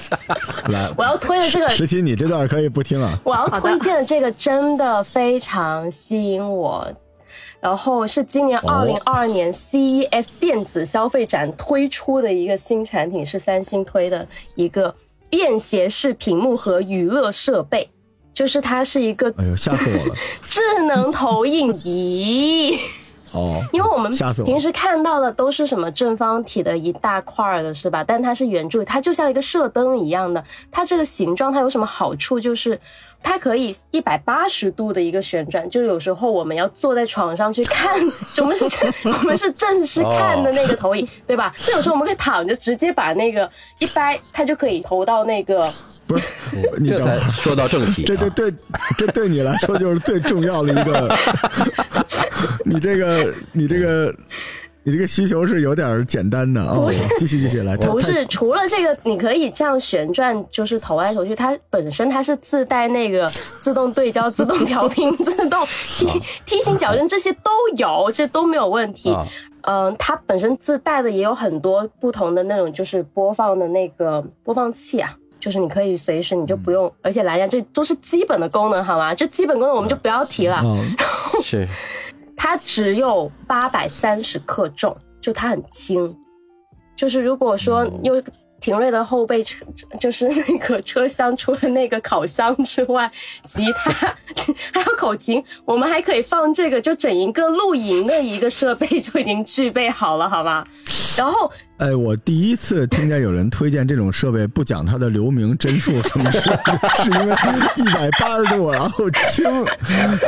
[0.72, 3.16] 来，我要推的这个，石奇，你这段可以不听啊。
[3.24, 6.90] 我要推荐的这个真的非常吸引我。
[7.64, 14.94] 然后是今年二零二二年 CES 电子消费展推出的一个新产品，是三星推的一个
[15.30, 17.88] 便携式屏幕和娱乐设备，
[18.34, 20.14] 就是它是一个哎呦，吓死我了！
[20.46, 22.78] 智能投影仪。
[23.32, 28.04] 哦，因为我们平时看到的都是什么正方体的一大块儿的，是吧？
[28.04, 30.44] 但它是圆柱，它就像一个射灯一样的。
[30.70, 32.38] 它这个形状它有什么好处？
[32.38, 32.78] 就是
[33.24, 37.98] 它可以一百八十度的一个旋转，就有时候我们要坐在床上去看，
[38.38, 41.52] 我们是正我们是正式看的那个投影，对吧？
[41.66, 45.72] 那有时候我们可以躺着直接把那个一掰，它就可以投到那个
[46.06, 46.24] 不是，
[46.78, 48.52] 你这才说到正题、啊，这就对，
[48.98, 51.08] 这对你来说就是最重要的一个。
[52.66, 54.14] 你这个，你这个，
[54.84, 56.74] 你这个需求是有点简单的啊。
[56.74, 61.34] 不是继续继续来， 不是，除了这个，你可以这样旋转，就是投来投去。
[61.34, 63.28] 它本身它是自带那个
[63.58, 65.66] 自动对焦、自动调频、 自动
[65.96, 66.06] 梯
[66.44, 69.10] 梯形矫正，这些都有，这都没有问题。
[69.12, 69.26] 啊
[69.66, 75.16] 嗯、它本身自带的也有很多不同的那种，就是播放的那个播放器啊。
[75.40, 79.14] 就是你可以随时，你就不用，而且蓝牙这都是基本的功能，好吗？
[79.14, 80.56] 就基本功能我们就不要提了。
[80.56, 80.64] 啊，
[81.44, 81.68] 是
[82.36, 86.16] 它只有八百三十克重，就它很轻。
[86.96, 88.22] 就是如果说又
[88.64, 89.62] 廷瑞的后备车，
[90.00, 93.10] 就是 那个车厢，除了那个烤箱之外，
[93.46, 93.92] 吉他
[94.72, 100.66] 还有口琴，我们还可以放这个，就整一个露营的一个设备就已经具备好了，好吧？
[101.14, 106.40] 然后，哎，我第一次听见有人推荐这种设备，不讲它的流明帧数什么的，
[106.96, 107.36] 是因为
[107.76, 109.44] 一百八十度然后轻，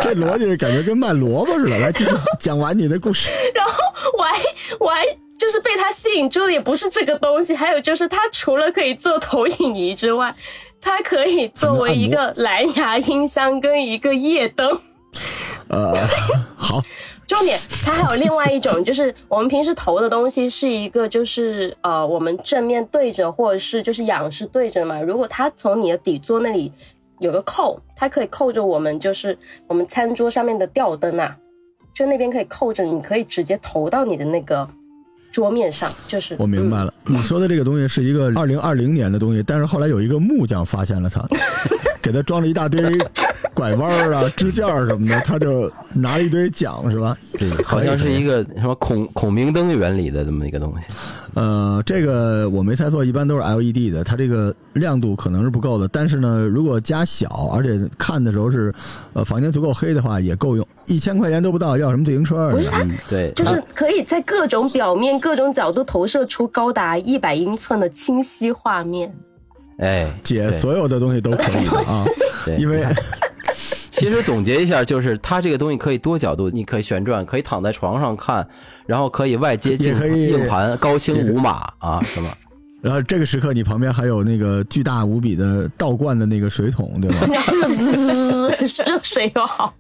[0.03, 1.79] 这逻辑感觉跟卖萝卜似的。
[1.79, 3.31] 来，继续讲完你的故事。
[3.55, 3.73] 然后
[4.19, 4.43] 我还
[4.79, 5.05] 我还
[5.39, 10.35] 就是被它吸引住的也不是这个东西，还有就是它除了可以做投影仪之外，
[10.81, 14.81] 它可以作为一个蓝牙音箱跟一个夜灯。
[15.69, 15.95] 呃，
[16.57, 16.83] 好。
[17.27, 25.01] 重点，它还有另外一种，就是我们平时投的东西是一个，就是呃，我们正面对着，或者是就是仰视对着嘛。
[25.01, 26.73] 如果它从你的底座那里
[27.19, 31.37] 有个扣，它可以扣着我们，就是我们餐桌上面的吊灯啊，
[31.93, 34.69] 就那边可以扣着，你可以直接投到你的那个
[35.37, 35.93] 桌面上。
[36.09, 41.21] 就是我明白了，你说的这个东西是一个二零二零年的东西，但是后来有一个木匠发现了它，
[42.03, 42.97] 给他装了一大堆。
[43.55, 47.17] 拐弯儿啊，支架什么的，他就拿了一堆奖，是吧？
[47.39, 50.87] 对，好像是一个什么孔孔明灯原理的这么一个东西。
[51.33, 55.89] 呃，这个我没猜错，一般都是 LED 的，它这个亮度可能是不够的。
[55.89, 58.73] 但是呢，如果加小，而且看的时候是
[59.15, 60.67] 呃房间足够黑的话，也够用。
[60.85, 62.51] 一千块钱都不到，要什么自行车？
[62.51, 69.15] 不是它，对，就是可以在各种表面、各种角度投射出高达一百英寸的清晰画面。
[69.79, 72.05] 哎，姐，所有的东西都可以的啊，
[72.59, 72.85] 因为。
[73.89, 78.47] 其实总结一下，就是它这个东西可以多角度，你可以旋转，可以躺在床上看，
[78.85, 82.31] 然后可以外接硬硬盘、高清无码啊 什么。
[82.83, 87.27] 然后这个时刻，你旁边还有那个巨大无比的倒灌的那个水桶，对吧？
[88.61, 89.73] 热水又好。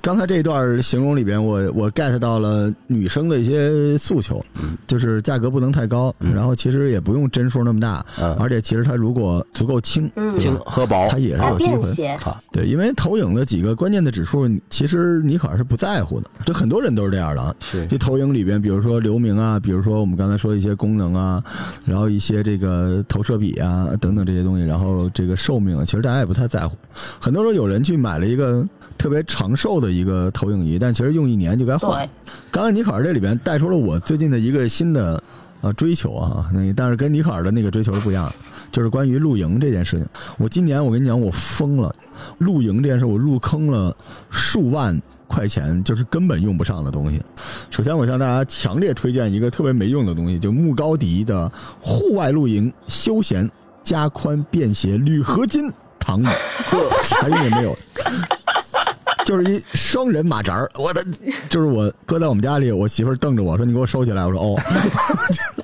[0.00, 4.44] 刚才这一段形容里边，我我 get 到了女生的一些诉求，
[4.86, 8.04] 就是价格不能太高，然后其实也不用帧数那么大，
[8.38, 12.18] 而且其实它如果足够轻，轻和薄，它也是有机会。
[12.52, 17.54] 对，因为投影的几个关键的指数，其实尼可是不在乎的，这很多人都是这样的啊。
[17.88, 21.42] 这投影里边，比如说流明啊，比如说我们刚才说的一些功能啊，
[21.86, 26.76] 然后一些这个投射比啊等等这些东西，然后这个寿命，其实大家也不太在乎。
[27.20, 28.66] 很多时候有人去买了一个。
[28.96, 32.08] 特别长寿的一个投影仪，但其实用一年就该换。
[32.50, 35.22] 刚才尼卡尔这里边带出了我最近的一个新的
[35.60, 38.32] 呃追求啊，那但是跟尼卡尔的那个追求是不一样的，
[38.70, 40.06] 就是关于露营这件事情。
[40.38, 41.94] 我今年我跟你讲，我疯了，
[42.38, 43.94] 露营这件事我入坑了
[44.30, 47.20] 数万块钱，就是根本用不上的东西。
[47.70, 53.50] 首先，我向大家强烈推荐一个特别没用的东西，就牧高迪的户外露营休闲
[53.82, 56.26] 加宽便携铝合金躺椅，
[57.02, 57.76] 啥用也没有。
[59.24, 61.04] 就是一双人马扎儿，我的，
[61.48, 64.60] 就是我搁在我们家里，我媳妇瞪着我说：“你给我收起来。”我说：“哦。”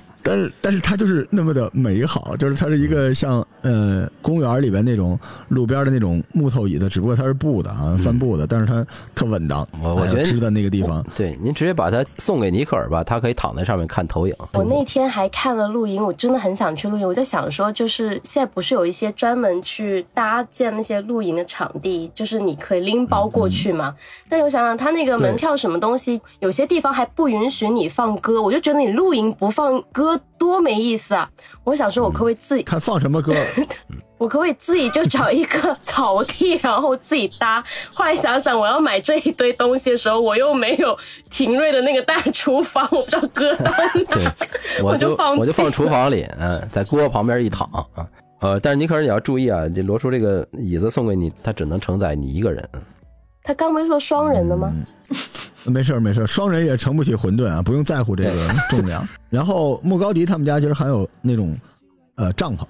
[0.23, 5.19] 但是，但是它就是那么的美好，就是它是一个像呃公园里边那种
[5.49, 9.67] 路边的那种木头椅子，只不过它是布的啊，帆布的，但是它特稳当。
[9.81, 14.35] 我我觉得支在那个地方，对，您直接把它送给尼克尔吧，他可以躺在上面看投影。
[14.53, 17.07] 我那天还看了露营，我真的很想去露营。
[17.07, 23.95] 我在想说，就是现在不是有一些专门去搭建那些露营的场地，就是你可以拎包过去嘛？
[24.29, 30.10] 但我想想，他那个门票什么东西，有些地方还不允许你放歌，我就觉得你露营不放歌。
[30.37, 31.29] 多没意思啊！
[31.63, 33.33] 我想说，我可不可以自己看放什么歌？
[34.17, 37.63] 我可不可以自己就找一个草地，然后自己搭？
[37.93, 40.95] 后来想想，我要买这一堆东西的时候，我又没有
[41.29, 44.33] 廷瑞的那个大厨房，我不知道搁到哪，
[44.83, 48.07] 我就放我就放厨房里，嗯，在锅旁边一躺啊。
[48.41, 52.67] 呃，但是你可是你要注意啊，这罗叔这个椅子送给你，它只能承载你一个人。
[53.43, 54.71] 他刚不是说双人的吗？
[55.65, 58.31] 没事没事双人也盛不起馄饨啊，不用在乎这个
[58.69, 59.07] 重量。
[59.29, 61.55] 然后穆高迪他们家其实还有那种
[62.15, 62.63] 呃帐篷，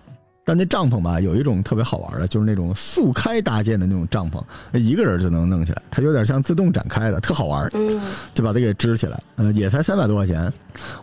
[0.43, 4.43] 但那帐篷吧有一种特别好玩的，就是那种速开搭建的那种帐篷，
[4.77, 7.69] 一个人就能弄起来，它有点像自动展开的，特好玩。
[7.73, 7.99] 嗯，
[8.33, 10.51] 就把它给支起来，呃，也才三百多块钱。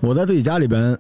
[0.01, 0.97] 我在自己家里边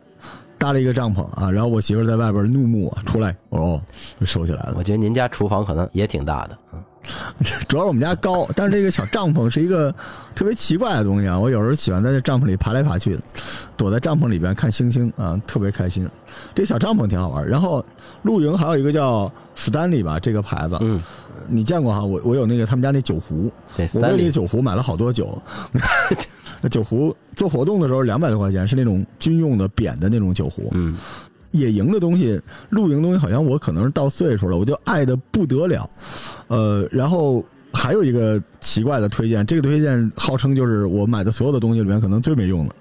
[0.56, 3.80] 搭了一个帐篷啊，然后我媳妇在外边怒目啊，出来，哦，
[4.24, 4.74] 收起来了。
[4.76, 6.82] 我觉得您家厨房可能也挺大的，嗯。
[7.68, 9.94] 主要是我们家高，但是这个小帐篷是一个
[10.34, 11.38] 特别奇怪的东西啊！
[11.38, 13.22] 我有时候喜欢在这帐篷里爬来爬去的，
[13.76, 16.08] 躲在帐篷里边看星星啊，特别开心。
[16.54, 17.46] 这小帐篷挺好玩。
[17.46, 17.84] 然后
[18.22, 21.00] 露营还有一个叫 Stanley 吧，这个牌子，嗯，
[21.48, 22.04] 你见过哈？
[22.04, 25.40] 我我有那个他们家那酒壶，我为那酒壶买了好多酒。
[26.60, 30.96] 那酒壶做活动的时候两百多块钱，是那种军用的扁的那种酒壶，嗯。
[31.52, 32.40] 野营的东西，
[32.70, 35.88] 露营东西，好像我可能是到岁数了，我就爱的不得了，
[36.48, 42.74] 呃，然后还有一个奇怪的推荐，这个推荐号称就是我买的所有的东西里面可能最没用的，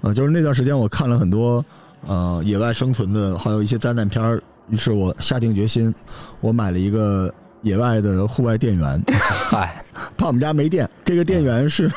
[0.00, 1.64] 呃，就是那段时间我看了很多
[2.06, 5.94] 呃野外生存的，还有一些灾难片儿，于是我下定决心，
[6.40, 9.02] 我买了一个野外的户外电源，
[9.50, 9.84] 嗨，
[10.16, 10.88] 怕我们家没电。
[11.04, 11.90] 这个电源是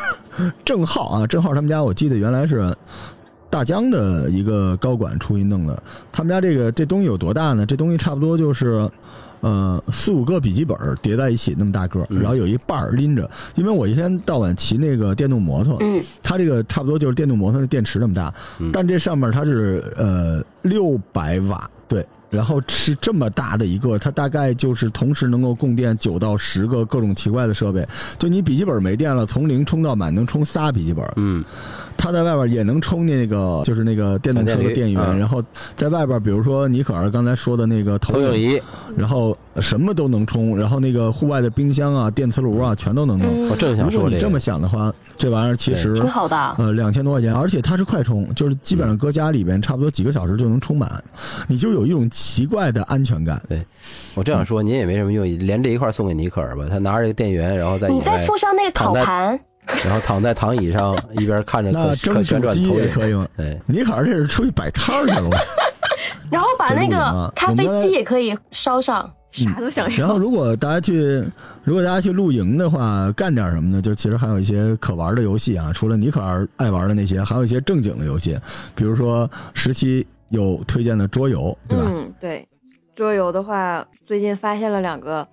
[0.64, 2.76] 郑浩啊，郑浩他们家我记得原来是
[3.50, 5.82] 大疆的一个高管出去弄的。
[6.12, 7.66] 他们家这个这东西有多大呢？
[7.66, 8.90] 这东西差不多就是
[9.42, 13.30] 呃四五个笔记本叠在一起那么大个然后有一把儿拎着。
[13.56, 27.88] 因为我一天到晚骑那个电动摩托，嗯，它这个差不多就是电动摩托的电池那么大，嗯但这上面它是呃六百瓦，对，然后是这么大的一个，它大概就是同时能够供电九到十个各种奇怪的设备。
[28.18, 31.44] 就你笔记本没电了，从零充到满能充仨笔记本，嗯，
[32.02, 35.44] 它在外边也能充那个就是那个电动车的电源，然后
[35.76, 38.62] 在外边比如说尼可儿刚才说的那个投影仪，
[38.96, 43.20] 然后什么都能充，然后那个户外的冰箱啊、电磁炉啊全都能
[43.50, 43.98] 我正想说这个。
[43.98, 46.38] 如果你这么，想的话，这玩意儿其实挺好的。
[46.38, 50.90] 啊呃，两千多块钱，而且它是快充，就是基本上搁家里边差不多几个小时就能充满，
[51.50, 53.42] 你就有一种奇怪的安全感。
[53.50, 53.62] 对。
[54.16, 59.40] 我这样说您也没什么用，连这一块送给尼可儿吧，他拿着这个电源，然后再你再，附上那个烤盘，
[59.84, 63.28] 然后躺在躺椅上，一边看着可那蒸可旋煮机转投影，也可以吗？
[63.38, 65.36] 对，尼可儿这是出去摆摊儿去了，我
[66.32, 69.12] 然后把那个咖啡机也可以烧上。
[69.32, 71.24] 啥都想然后，如果大家去，
[71.64, 73.80] 如果大家去露营的话，干点什么呢？
[73.80, 78.36] 就其实还有一些可玩的游戏啊，除了尼可儿爱玩的那些，还有一些正经的游戏，
[78.74, 81.86] 比如说十七有推荐的桌游，对吧？
[81.96, 82.48] 嗯，对，
[82.96, 85.28] 桌游的话，最近发现了两个，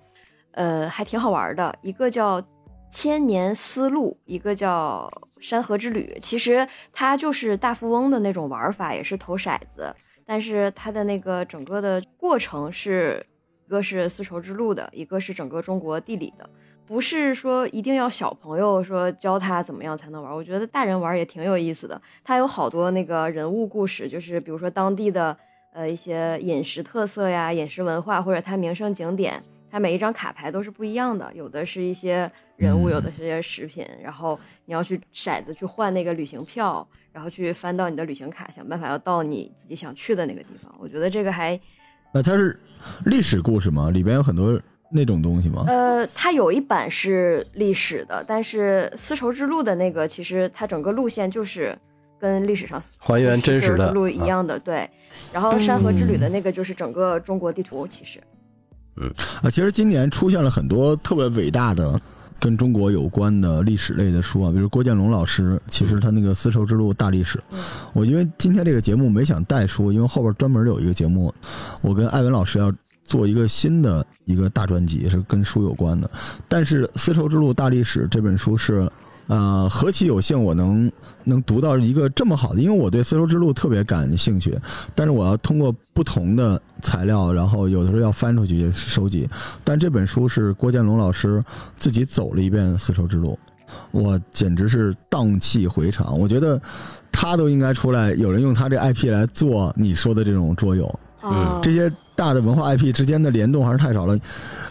[0.51, 2.39] 呃，还挺好玩的，一个叫
[2.89, 5.11] 《千年丝路》，一个叫
[5.41, 6.13] 《山河之旅》。
[6.19, 9.93] 其实它就是大富翁的那种玩法，也是投骰子，
[10.25, 13.25] 但是它的那个整个的过程是
[13.65, 16.49] 一个是丝绸之路的，一个是整个中国地理的。
[16.85, 22.01] 不是说一定要小朋友说教他怎么样才能玩，我觉得大人玩也挺有意思的。
[22.23, 25.37] 它有好多那个人物故事，就是比如说当地的
[25.73, 29.43] 呃一些饮食特色呀、饮食文化，或者它名胜景点，
[29.77, 40.75] 它每一张卡牌都是不一样的，有的是一些人物，嗯有的是一些食品，然后你要去骰子去换那个旅行票，然后去翻到你的旅行卡，想办法要到你自己想去的那个地方。
[40.79, 41.59] 我觉得这个还
[42.13, 42.59] 呃它是
[43.05, 43.91] 历史故事吗？
[43.91, 44.59] 里边有很多
[44.89, 45.63] 那种东西吗？
[45.67, 51.77] 呃，它有一版是历史的，但是丝绸之路的那个，其实它整个路线就是
[52.19, 54.89] 跟历史上还原真实的路一样的，对。
[55.31, 58.19] 然后山河之旅的那个就是整个中国地图，其实
[59.41, 61.99] 啊，其实今年出现了很多特别伟大的
[62.39, 67.41] 跟中国有关的历史类的书啊，比如郭建龙老师，其实他那个丝绸之路大历史，
[67.93, 71.33] 我因为今天这个节目没想带书，因为后边专门有一个节目，
[71.81, 72.71] 我跟艾文老师要
[73.03, 76.09] 做一个新的一个大专辑，是跟书有关的。
[76.47, 78.87] 但是《丝绸之路大历史》这本书是，
[79.27, 80.91] 呃，何其有幸我能
[81.25, 84.57] 能读到一个这么好的，因为我对丝绸之路特别感兴趣，
[84.95, 89.27] 但是我要通过不同的材料，然后有的时候要翻出去收集。
[89.63, 91.43] 但这本书是郭建龙老师
[91.75, 93.37] 自己走了一遍丝绸之路，
[93.91, 96.17] 我简直是荡气回肠。
[96.17, 96.59] 我觉得
[97.11, 100.99] 他都应该出来，有人用他这 IP 来做你说的这种桌游。
[101.23, 104.17] 嗯，这些大的文化 IP 之间的联动还是太少了。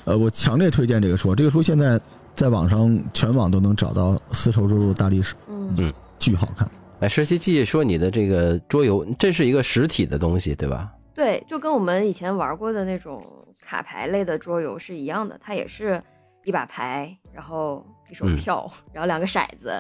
[0.05, 2.01] 呃，我强烈推荐这个书，这个书现在
[2.37, 6.71] 在网上全网都能找到《丝绸之路大历史》，嗯巨好看。
[7.01, 10.93] 哎，实习记说你的这个桌游，这是一个实体的东西，对吧？
[11.15, 13.25] 对，就跟我们以前玩过的那种
[13.61, 16.03] 卡牌类的桌游是一样的，它也是
[16.45, 19.73] 一把牌，然后一手嗯票， 然后两个骰子，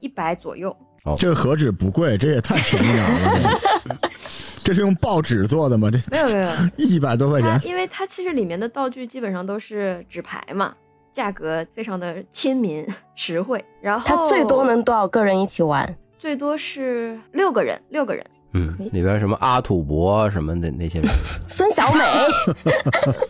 [0.00, 0.70] 一百左右。
[1.04, 3.60] 哦这个何止不贵，这也太便宜了。
[4.64, 5.90] 这是用报纸做的吗？
[5.90, 10.74] 这没有没有， 一百多块钱，因为它其实里面的道具基本上都是纸牌嘛，
[11.14, 12.86] 价格非常的亲民
[13.16, 13.64] 实惠。
[13.80, 15.96] 然后它最多能多少个人一起玩？
[16.18, 18.22] 最多是六个人，六个人。
[18.56, 21.08] 嗯，里边什么阿土伯什么的那些人，
[21.48, 22.04] 孙小美，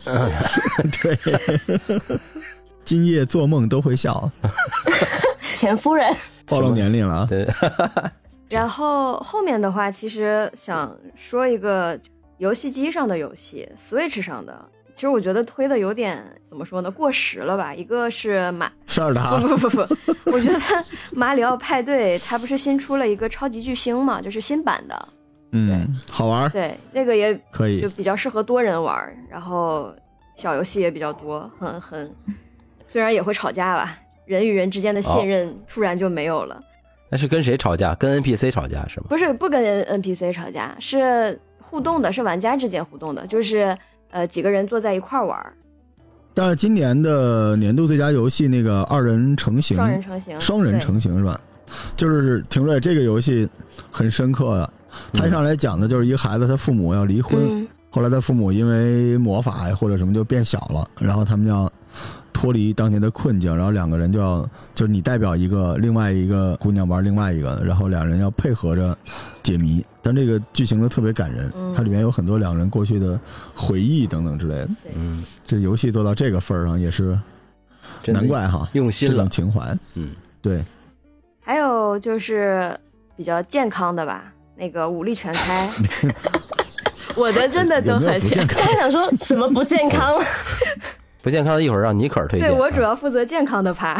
[1.00, 1.18] 对
[2.84, 4.30] 今夜做梦都会笑，
[5.54, 6.14] 钱夫人，
[6.46, 7.26] 暴露年龄了啊！
[7.26, 7.48] 对，
[8.50, 11.98] 然后后面的话，其实想说一个
[12.36, 14.62] 游戏机上的游戏，Switch 上的，
[14.94, 17.74] 其实我觉得推的有点怎么说呢，过时了吧？
[17.74, 20.58] 一个是马，塞尔达不不不不，我觉得
[21.12, 25.08] 马里奥派对它不是新出了一个超级巨星嘛，就是新版的，
[25.50, 27.90] 嗯，好玩，对，那个也可以就。
[27.90, 29.92] 比较适合多人玩儿，然后
[30.36, 32.14] 小游戏也比较多，很很，
[32.86, 36.62] 虽然也会吵架吧，人与人之间的信任突然就没有了。
[37.10, 37.94] 那是跟谁吵架？
[37.96, 39.06] 跟 NPC 吵架是吗？
[39.08, 43.76] 不是不跟 NPC 吵架，是互动的，是玩家之间互动的，就是
[44.14, 45.52] 呃几个人坐在一块儿玩儿，
[46.32, 51.40] 但是今年的年度最佳游戏那个二人成型，双人成型，双人成型是吧？
[51.96, 53.48] 就是廷瑞这个游戏
[53.90, 54.72] 很深刻的，
[55.12, 61.68] 他一上来讲的就是一个孩子，他父母要离婚，嗯后来他父母因为魔法或者什么就变小了，然后他们要
[62.32, 68.96] 脱离当年的困境，然后两个人就要就是你代表一个，另外一个姑娘玩另外一个，然后两人要配合着
[69.42, 69.84] 解谜。
[70.04, 73.18] 但这个剧情呢特别感人，嗯它里面有很多两人过去的
[73.54, 74.68] 回忆等等之类的。
[74.94, 77.18] 嗯，这游戏做到这个份儿上也是
[78.06, 79.30] 难怪哈，用心了这种。
[79.30, 79.76] 情怀。
[79.94, 80.10] 嗯，
[80.42, 80.62] 对，
[81.40, 82.78] 还有就是
[83.16, 85.70] 比较健康的吧，那个武力全开，
[87.16, 88.62] 我的真的都很健康？
[88.62, 90.14] 刚才想说什么不健康？
[91.22, 92.50] 不健康的一会儿让尼克儿推荐。
[92.50, 93.98] 对我主啊要负责健康的趴。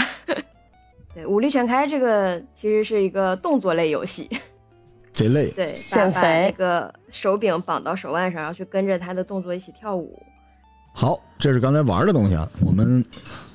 [1.14, 4.28] 对，武力全开这个其实是一个动作类游戏，
[5.14, 5.50] 贼累。
[5.52, 10.20] 对，减把把那个手柄绑到手腕上，然后去跟着他的动作一起跳舞。
[10.92, 12.46] 好，这是刚才玩的东西啊。
[12.60, 13.02] 我们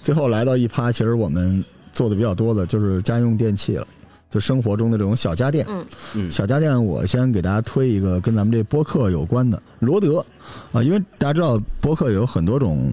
[0.02, 3.88] 最后来到一趴，其实我们做的比较多的就是家用电器了，
[4.30, 5.66] 就生活中的这种小家电。
[5.70, 5.86] 嗯
[6.16, 10.26] 嗯小家电，我先给大家推一个跟咱们这播客有关的罗德
[10.72, 12.92] 啊，因为大家知道播客有很多种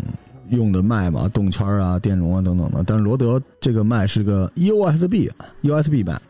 [0.51, 5.29] 用的麦嘛，动圈啊、电容啊等等的，但是罗德这个麦是个 USB
[5.63, 6.21] USB 麦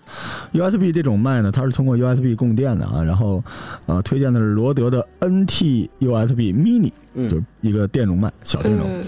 [0.53, 3.43] ，USB 这种麦呢，它是通过 USB 供电的啊，然后
[3.87, 8.87] 呃推荐的是罗德的 NT USB Mini，嗯就是一个电容麦，小电容。
[8.89, 9.05] 嗯，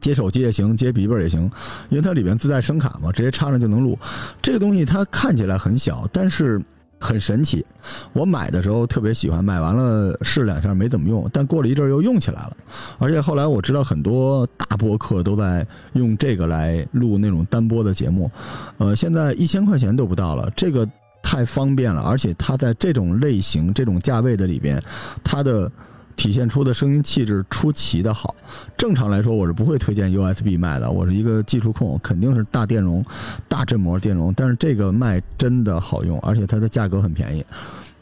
[0.00, 1.42] 接手机也行，接笔记本也行，
[1.90, 3.98] 因为它里面自带声卡嘛，直接插上就能录。
[4.40, 6.60] 这个东西它看起来很小，但是
[7.00, 7.64] 很神奇。
[8.12, 12.56] 我买的时候特别喜欢，买完了试两下没怎么用，但过了一阵又用起来了。
[12.98, 18.30] 而且后来我知道很多大播客都在用这个来录那种单播的节目，
[18.78, 20.86] 呃，现在一千块钱都不到了，这个
[21.22, 24.80] 太方便了，而且它在这种类型、这种价位的里边，
[25.24, 25.72] 它的。
[26.20, 28.36] 体现出的声音气质出奇的好，
[28.76, 30.90] 正常来说，我是不会推荐 USB 麦的。
[30.90, 33.02] 我是一个技术控，肯定是大电容、
[33.48, 34.30] 大振膜电容。
[34.34, 37.42] 但是这个麦真的好用，而且它的价格很便宜，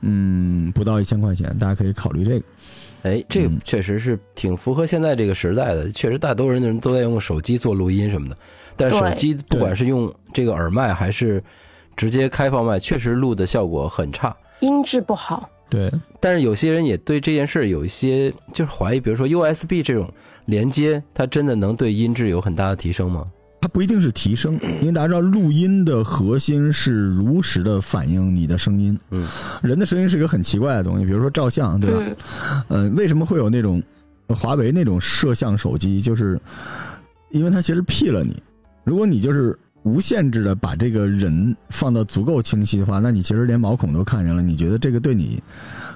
[0.00, 2.44] 嗯，不到一千块钱，大家可以考虑这个。
[3.04, 5.88] 哎，这个嗯确实是挺符合现在这个时代的。
[5.92, 8.36] 确实，大多数人都在用手机做录音什么的，
[8.74, 11.40] 但手机不管是用这个耳麦还是
[11.94, 14.36] 直接开放麦，确实录的效果很差。
[14.58, 15.48] 音质不好。
[15.70, 20.10] 对，但是有些人也对这件事有一些就是怀疑，比如说 USB 这种
[20.46, 23.26] 连接，它真的能对音质有很大的提升吗？
[23.60, 28.98] 它不一定是提升， 因为大家知道录音的核心是如实的反映你的声音。
[29.10, 29.26] 嗯，
[29.62, 32.00] 人的声音是一个很奇怪的东西，比如说照相，对吧？
[32.68, 33.82] 嗯，呃，为什么会有那种
[34.28, 36.00] 呃华为那种摄像手机？
[36.00, 36.40] 就是
[37.30, 38.40] 因为它其实 P 了你。
[38.84, 39.58] 如果你就是
[39.88, 44.42] 无限制的把这个人放到足够清晰的话，那你其实连毛孔都看见了。
[44.42, 45.42] 你觉得这个对你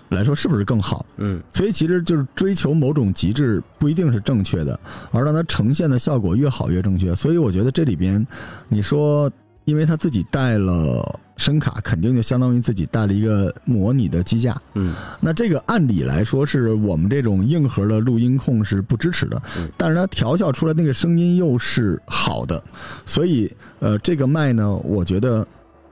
[0.09, 1.05] 来说是不是更好？
[1.19, 4.79] 嗯，所以其实就是追求某种极致不一定是正确的，
[5.11, 7.15] 而让它呈现的效果越好越正确。
[7.15, 8.27] 所以我觉得这里边，
[8.69, 9.31] 你说
[9.65, 14.61] 因为他自己带了声卡，肯定就相当于自己带了一个模拟的机架。
[14.75, 22.63] 嗯，那这个按理来说是我们这种硬核的录音控是不支持的，嗯但是它调校出来那个声音又是好的，
[23.05, 25.45] 所以呃，这个麦呢，我觉得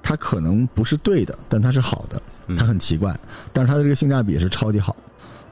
[0.03, 3.19] 它可能不是对的，但它是好的，嗯它很奇怪，
[3.53, 4.95] 但是它的这个性价比是超级好，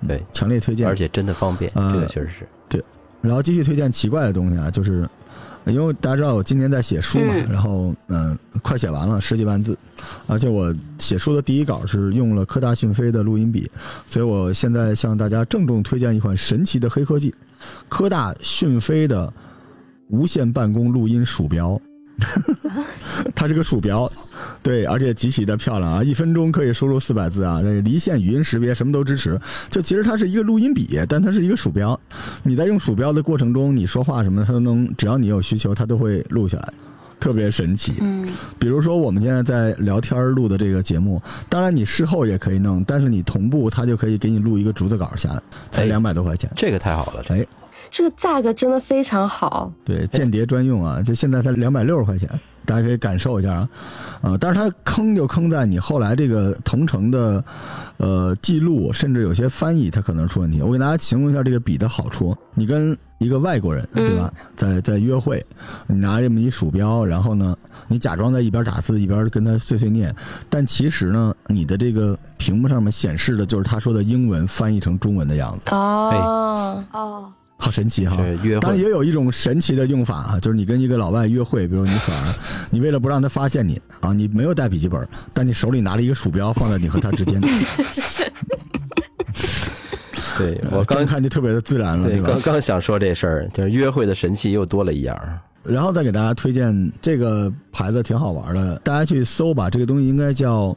[0.06, 0.94] 对，强烈推荐而。
[0.94, 2.82] 且真的方便，呃这个确实是对。
[3.20, 5.08] 然后继续推荐奇怪的东西啊，就是
[5.70, 9.76] 因为大家知道我今年在写书嘛，嗯然后嗯、快写完了十几万字，
[10.26, 13.70] 而且我写书的第一稿是用了科大讯飞的录音笔，
[14.06, 17.34] 所以我现在向大家郑重推荐一款神奇的黑科技——
[17.88, 19.32] 科大讯飞的
[20.08, 21.80] 无线办公录音鼠标。
[23.34, 24.10] 它是个鼠标，
[24.62, 26.02] 对，而且极其的漂亮啊！
[26.02, 29.40] 一分钟可以输入四百字啊，这离线语音识别什么都支持。
[29.70, 31.98] 就其实它是一个录音笔，但它是一个鼠标。
[32.42, 36.72] 你在用鼠标的过程中，你说话什么，它都能，只要你有需求，它都会录下来，
[37.18, 37.94] 特别神奇。
[38.00, 38.28] 嗯，
[38.58, 46.50] 比如说我们现在在聊天录的这个节目，当然你事后也可以弄，但是你同步，它就可以给你录一个逐字稿下来，才哎两百多块钱。
[46.56, 47.46] 这个太好了，这哎，
[47.90, 49.72] 这个价格真的非常好。
[49.84, 52.28] 对，间谍专用啊，就现在才两百六十块钱，
[52.68, 53.68] 大家可以感受一下啊。
[54.20, 57.42] 啊、但是它坑就坑在你后来这个同城的
[57.96, 60.60] 呃记录，甚至有些翻译它可能出问题。
[60.60, 65.44] 我给大家形容一下这个笔的好处：你跟一个外国人对吧，在在约会，
[65.86, 67.56] 你拿这么一鼠标，然后呢，
[67.86, 70.14] 你假装在一边打字一边跟他碎碎念，
[70.50, 78.16] 但其实呢，你的这个屏幕上面显示的就是他说的英文翻译成中文的样子，哦，哦，好神奇哈！
[78.22, 82.34] 是约会，当然也有一种神奇的用法啊，就是你跟一个老外约会，比如你可儿，
[82.70, 87.40] 你为了不让他发现你啊，你没有带笔记本，但你手里拿了一个鼠标放在你和他之间，
[90.38, 92.28] 对我刚刚看就特别的自然了，对吧？
[92.28, 95.18] 刚刚想说这事儿，就是约会的神器又多了一样。
[95.64, 100.74] 然后再给大家推荐这个牌子挺好玩的，大家去搜吧，这个东西应该叫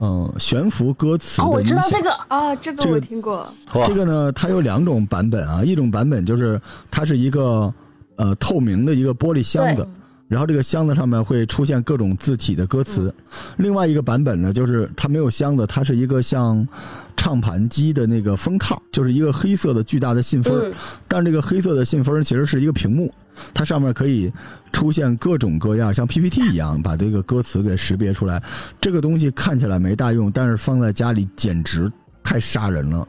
[0.00, 1.62] 嗯悬浮歌词哦，我。
[1.62, 6.60] 知道这个，啊，这个这个我听过，哇这个呢，它有两种版本啊，一种版本就是
[6.90, 7.72] 它是一个
[8.16, 9.86] 呃透明的一个玻璃箱子，
[10.28, 13.12] 然后这个箱子上面会出现各种字体的歌词。
[13.56, 16.66] 另外一个版本呢，就是它没有箱子，它是一个像
[17.16, 20.72] 唱盘机的那个封套，就是一个黑色的巨大的信封
[21.08, 23.12] 但这个黑色的信封其实是一个屏幕，
[23.52, 24.32] 它上面可以
[24.72, 28.42] 出现各种各样像 PPT 一样把这个歌词给识别出来。
[28.80, 31.90] 这个东西看起来没大用，但是放在家里简直
[32.22, 33.06] 太杀人了。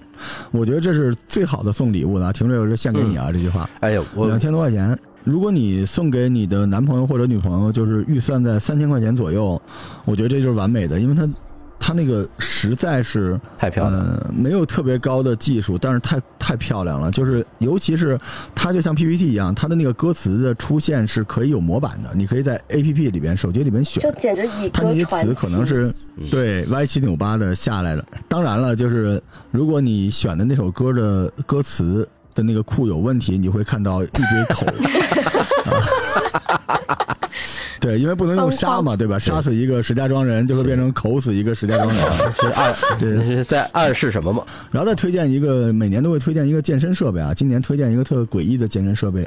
[0.52, 2.32] 我觉得这是最好的送礼物了。
[2.34, 3.32] 停瑞，我是献给你啊！
[3.32, 4.98] 这句话，哎呦，我两千多块钱。
[5.26, 9.62] 如果你送给你的男朋友或者女朋友，就是预算在三千块钱左右，
[10.06, 11.30] 我觉得这就是完美的，因为它
[11.80, 14.22] 它那个实在是太漂亮了。
[14.26, 17.12] 呃，没有特别高的技术，但是太太漂亮了。
[17.12, 18.18] 就是尤其是
[18.54, 24.12] 它就像 PPT 一样，它的那个歌词的出现是可以有模板的，你可以在 APP 里边、手机里边选就。
[24.20, 25.06] 简直以它那些。
[25.10, 28.06] 词可能是嗯对歪七扭八的下来的。
[28.28, 34.66] 当然了，就是如果你选的那首歌的歌词的那个库有问题，你会看到一堆口。
[35.70, 35.80] 啊
[37.82, 39.18] 对，因为不能用杀嘛，对吧？
[39.18, 41.98] 杀死一个石家庄人，就会变成口死一个石家庄人。
[42.34, 44.44] 是暗， 这 是在暗示什么嘛？
[44.70, 47.34] 然后再推荐一个，每年都会推荐一个健身设备啊。
[47.34, 49.26] 今年推荐一个特诡异的健身设备，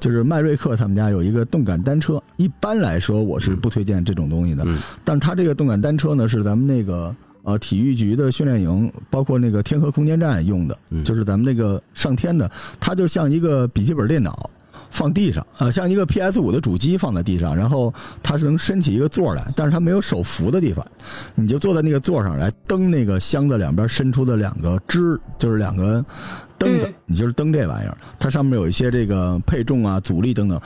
[0.00, 2.20] 就是迈瑞克他们家有一个动感单车。
[2.38, 14.50] 一般来说，我是不推荐这种东西的，嗯但它这个动感单车呢，是咱们那个呃体育局的训练营，包括那个天河空间站用的，嗯就是咱们那个上天的，它就像一个笔记本电脑。
[14.92, 17.94] 放地上，呃，像一个 PS 五的主机放在地上，然后
[18.24, 20.84] 它是能伸起一个座来，但是它没有手扶的地方，
[21.36, 26.04] 你就坐在那个座上来蹬那个箱子两边伸出的两个支，就是两个
[26.58, 27.96] 蹬子，嗯你就是蹬这玩意儿。
[28.18, 30.60] 它上面有一些这个配重啊、阻力等等。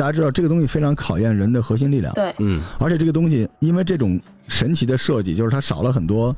[0.00, 4.18] 大家知道这个东西非常考验人的核心力量，对，嗯，而且这个东西因为这种
[4.48, 6.34] 神奇的设计，就是它少了很多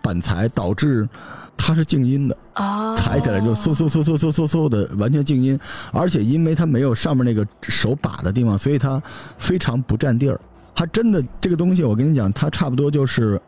[0.00, 1.06] 板材，导致
[1.54, 2.34] 它是静音的。
[2.54, 5.60] 啊，踩起来就嗖嗖嗖嗖嗖嗖嗖的，完全静音。
[5.92, 9.02] 而且因为它没有上面那个手把的地方，所以它
[9.36, 10.40] 非常不占地儿。
[10.74, 13.38] 它真的这个东西，我跟你讲，它差不多就是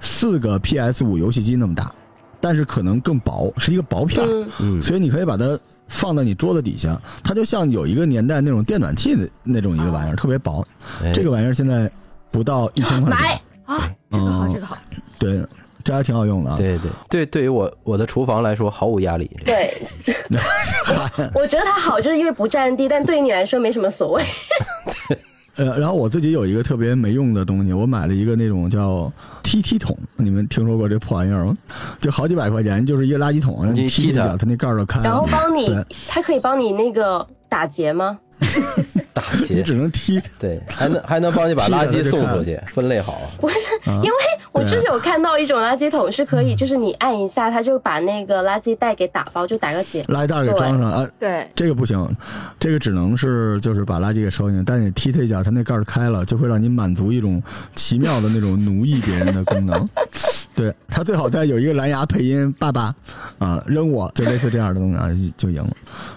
[0.00, 1.92] 四个 PS 五游戏机那么大，
[2.40, 4.26] 但是可能更薄，是一个薄片儿。
[4.60, 5.58] 嗯，嗯所以你可以把它
[5.90, 10.64] 放在你桌子底下，它就像有一个年代那种电暖气的那种一个玩意儿，特别薄。
[11.02, 11.90] 哎这个玩意儿现在
[12.30, 14.78] 不到一千块买，啊，这个好，嗯这个好，
[15.18, 15.44] 对，
[15.82, 16.56] 这还挺好用的啊。
[16.56, 19.28] 对对对，对于我我的厨房来说毫无压力。
[19.44, 19.74] 对，
[21.34, 24.24] 我觉得它好，就是因为不占地，但对于你来说没什么所谓。
[25.60, 29.12] 呃，然后我自己有一个特别没用的东西，我买了一个那种叫
[29.42, 31.54] TT 桶，你们听说过这破玩意儿吗？
[32.00, 35.04] 就好几百块钱，就是一个垃圾桶，然后踢一脚，它那盖儿就开了。
[35.04, 38.18] 然后帮你对，它可以帮你那个打结吗？
[39.20, 40.20] 打你只能踢。
[40.38, 43.20] 对，还能还能帮你把垃圾送出去，分类好。
[43.40, 43.56] 不是，
[43.90, 44.16] 啊因为
[44.52, 50.02] 我之前有看到一种垃圾桶是可嗯以，就是你按一下，它就把那个垃圾袋给打包，就打个结。
[50.04, 52.16] 垃圾袋给装上啊，对，这个不行，
[52.58, 57.42] 这个只能是就是把垃圾给收进去，但你踢它一脚，它那盖儿开了，就会让你满足一种
[57.74, 59.88] 奇妙的那种奴役别人的功能。
[60.54, 62.94] 对，它最好再有一个蓝牙配音“爸爸”
[63.38, 65.70] 啊，扔我，就类似这样的东西啊，就赢了。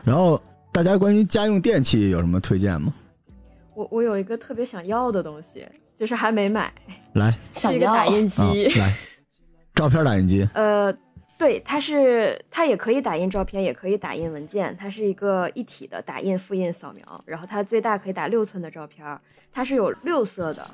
[0.03, 0.41] 然后
[0.73, 2.91] 大家关于家用电器有什么推荐吗？
[3.75, 6.73] 我我有一个特别想要的东西，就是还没买，
[7.13, 8.41] 来 是一个想要打印机。
[8.41, 8.93] 啊， 来，
[9.75, 10.91] 照片打印机，呃，
[11.37, 19.21] 对，它是它也可以打印照片，也可以打印文件，它是一个一体的打印、复印、扫描，然后它最大可以打六寸的照片儿，
[19.51, 20.67] 它是有六色的。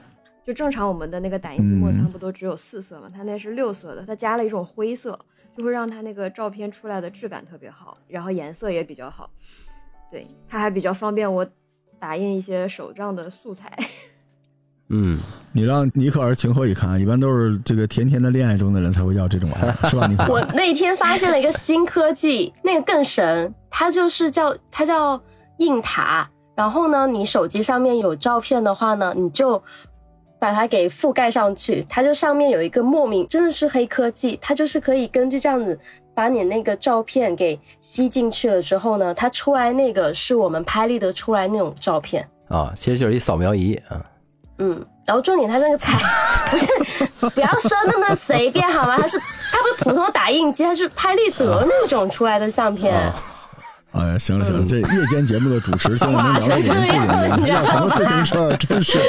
[0.45, 3.11] 就正常我们的那个打印机墨嗯仓不都只有四色嘛？
[3.13, 5.19] 它那是六色的，它加了一种灰色，
[5.57, 9.29] 就会让它那个照片出来的质感特别好，然后颜色也比较好。
[10.11, 11.45] 对，它还比较方便我
[11.99, 13.71] 打印一些手账的素材。
[14.91, 15.19] 嗯，
[15.53, 16.99] 你让尼克尔情何以堪？
[16.99, 20.07] 一般都是这个甜甜的恋爱中的人才会要这种玩意儿， 是吧？
[20.07, 20.29] 尼克尔？
[20.29, 25.21] 我那天发现了一个新科技，那个更神，它就是叫它叫
[25.57, 26.27] 印塔。
[26.55, 29.61] 然后呢，你手机上面有照片的话呢，你就
[30.39, 35.79] 把它给覆盖上去，它就上面有一个莫名，真的是黑科技，它就是可以根据这样子
[36.19, 42.27] 把你那个照片给吸进去了之后呢，它出来那个是我们拍立得出来那种照片。
[42.49, 44.03] 啊，其实就是一扫描仪啊。
[44.57, 45.97] 嗯，然后重点它那个彩
[46.51, 46.67] 不是，
[47.29, 48.97] 不要说那么随便好吗？
[48.99, 52.93] 它是它不是普通打印机，它是拍立得那种出来的相片。
[53.93, 58.99] 哎，行了行了，这夜间节目的主持现在能聊到我们不容易，哇成这样要什么自行车，真是。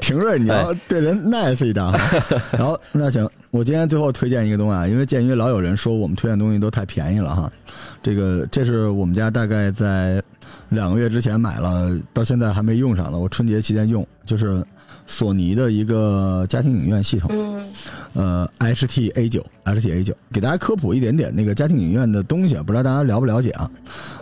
[0.02, 1.98] 廷瑞，你要对人 nice 一点哈。
[2.56, 7.50] 然后那行，我今天最后推荐一个东西啊，因为鉴于老有人说我们推荐东西都太便宜了哈，
[8.02, 10.22] 这个这是我们家大概在
[10.68, 13.18] 两个月之前买了，到现在还没用上呢。
[13.18, 14.64] 我春节期间用，就是
[15.06, 17.30] 索尼的一个家庭影院系统。
[17.32, 17.62] 嗯
[18.12, 23.70] 呃，HT A 九，HT A 九，给大家科普一点点那个家庭影院的东西，不知道大家了不了解啊？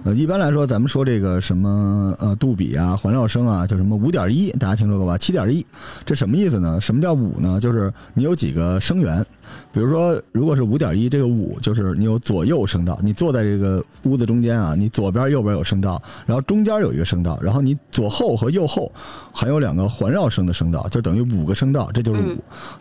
[0.05, 5.17] 呃，一般来说，咱们说这个什么呃杜比啊、环绕声啊，叫什么五点一，大家听说过吧？
[5.17, 5.65] 七点一，
[6.05, 6.81] 这什么意思呢？
[6.81, 7.59] 什么叫五呢？
[7.61, 9.25] 就是你有几个声源，
[9.73, 18.93] 比如说，如果是五点一，这个五就是你有左右声道，你坐在这个屋子中间啊，你左边右边有声道，然后中间有一个声道，然后你左后和右后
[19.33, 22.37] 还有两个环绕声的声道，就等于五个声道，这就是五。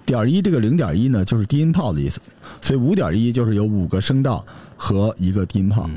[0.05, 2.19] 点一这个零点一呢，就是低音炮的意思，
[2.61, 5.89] 所以五点一就是有五个声道和一个低音炮，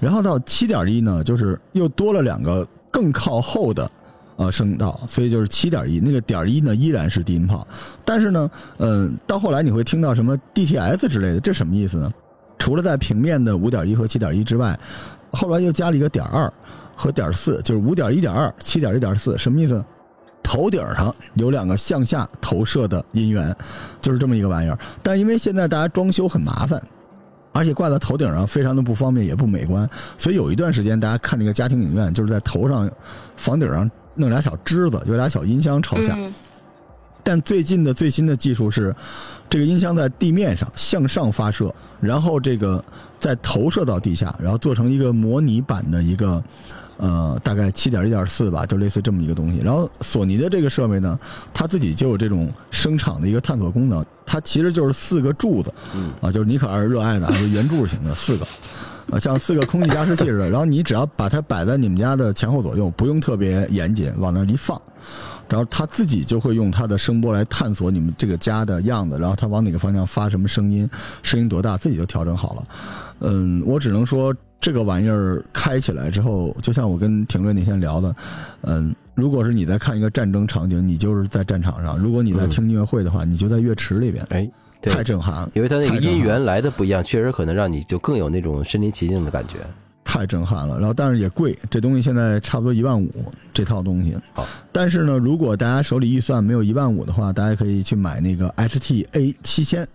[0.00, 3.90] 然后到七点一呢，就是又多了两个更靠后的。
[4.36, 7.64] 呃，声道，所以就是七点一，那个点一呢依然是低音炮，
[8.04, 12.12] 但是呢，嗯、到后来你会听到什么 DTS 之类的，这什么意思呢？
[12.58, 14.76] 除了在平面的五点一和七点一之外，
[15.30, 16.52] 后来又加了一个点二
[16.96, 19.86] 和点四，就是五点一点二、七点一点四，什么意思呢？
[20.44, 23.52] 头顶上有两个向下投射的音源，
[24.00, 24.78] 就是这么一个玩意儿。
[25.02, 26.80] 但因为现在大家装修很麻烦，
[27.52, 32.88] 而且挂在头顶上非常的不方便，也不美观，所以有一段时间大家看那个家庭影院，就是在头上、
[33.36, 36.14] 房顶上弄俩小枝子，有俩小音箱朝下。
[36.16, 36.32] 嗯
[37.26, 38.94] 但最近的最新的技术是，
[39.48, 42.84] 这个音箱在地面上向上发射，然后这个
[43.18, 46.44] 再投射到地下，然后做成一个模拟版的一个，
[46.96, 49.58] 呃，大概七点一点四吧，就类似这么一个东西。
[49.60, 51.18] 然后索尼的这个设备呢，
[51.52, 55.72] 它自己就有这种声场的一个探索功能，它其实就是四个柱子，
[56.20, 58.46] 啊，就是尼可儿热爱的，就是圆柱型的四个。
[59.10, 64.80] 啊，像四个空气加湿器似的，然后你只要把它摆在你们家的前后左右，不用特别严谨，往那儿一放，
[65.46, 70.88] 然后它自己就会用它的声波来探索你们这个家的样子，然后它往哪个方向发什么声音，
[71.22, 72.64] 声音多大，自己就调整好了。
[73.20, 74.34] 嗯，我只能说
[74.64, 78.16] 这个玩意儿开起来之后，就像我跟廷瑞那天聊的，
[78.62, 84.50] 嗯，如果是你在看一个战争场景，你就是在战场上；如果你在听音乐会的话，你就在乐池里边，哎，
[84.80, 85.50] 对太震撼了。
[85.52, 89.56] 因为它那个音源来的不一样，确实可能让你就更有那种身临其境的感觉。
[90.02, 93.10] 太震撼了，然后但是也贵，这东西现在差不多一万五
[93.52, 94.16] 这套东西。
[94.32, 99.86] 好，但是呢，如果大家手里预算没有一万五的话，大家可以去买那个 HT A 七千，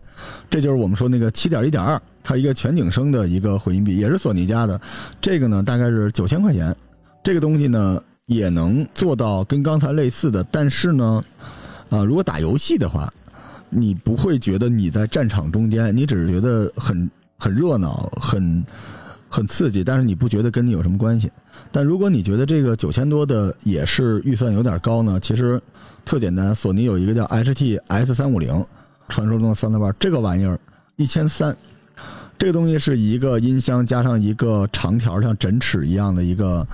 [0.48, 2.00] 这就是我们说那个七点一点二，
[2.30, 4.80] 它一个全景声的一个回音壁，也是索尼家的。
[5.20, 6.76] 这个呢大概是九千块钱，
[7.24, 11.24] 这个东西呢也能做到跟刚才类似的，但是呢，
[11.90, 13.12] 啊、如果打游戏的话，
[13.72, 18.64] 你不会觉得你在战场中间，你只是觉得很很热闹，很
[19.28, 21.32] 很刺激，但是你不觉得跟你有什么关系。
[21.72, 25.60] 但如果你觉得这个九千多的也是预算有点高呢，其实
[26.06, 28.64] 特简单，索尼有一个叫 HT S 三五零，
[29.08, 30.60] 传说中的 Soundbar，这个玩意儿
[30.96, 31.58] 一千三。
[32.40, 36.66] 这个东西是一个音箱加上一个长条像枕尺一样的一个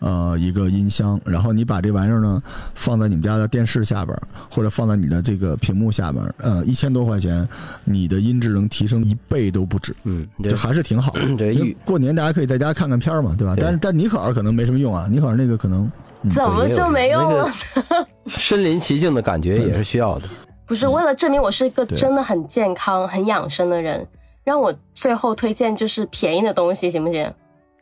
[0.00, 2.42] 呃一个音箱，然后你把这玩意儿呢
[2.74, 7.48] 放在你们家的电视下边儿，或者放在你的这个屏幕下边儿，呃，一千多块钱，
[7.84, 11.20] 你的音质能提升一倍都不止，嗯，这还是挺好的。
[11.38, 13.54] 这过年大家可以在家看看片儿嘛，对吧？
[13.54, 15.90] 对但是但尼可尔可能没什么用啊，尼可尔那个可能
[16.30, 17.44] 怎么就没用那了？
[17.44, 20.28] 个身临其境的感觉也是需要的。
[20.66, 24.06] 不是为了证明我是一个真的很健康、很养生的人，
[24.44, 27.32] 让我最后推荐就是便宜的东西，行不行？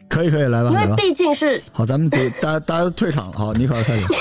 [0.09, 0.71] 可以可以来吧。
[0.71, 4.07] 因为毕竟是好，咱们就大家大家都退场了，好，你可尔开始。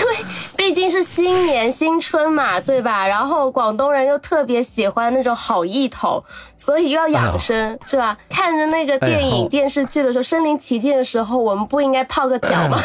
[0.61, 3.07] 毕竟是新年新春嘛，对吧？
[3.07, 6.23] 然后广东人又特别喜欢那种好意头，
[6.55, 8.15] 所以又要养生，是吧？
[8.29, 12.79] 看着那个电影、哎电视剧的时候，身临其境的时候，我们不应该泡个脚吗？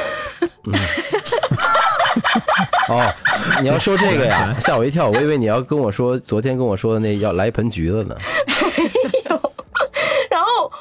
[2.88, 3.12] 哦，
[3.60, 8.16] 你要说这个呀，吓我一跳，我以为你要跟我说昨天跟我说的那要来一盆橘子呢。
[10.30, 10.72] 然后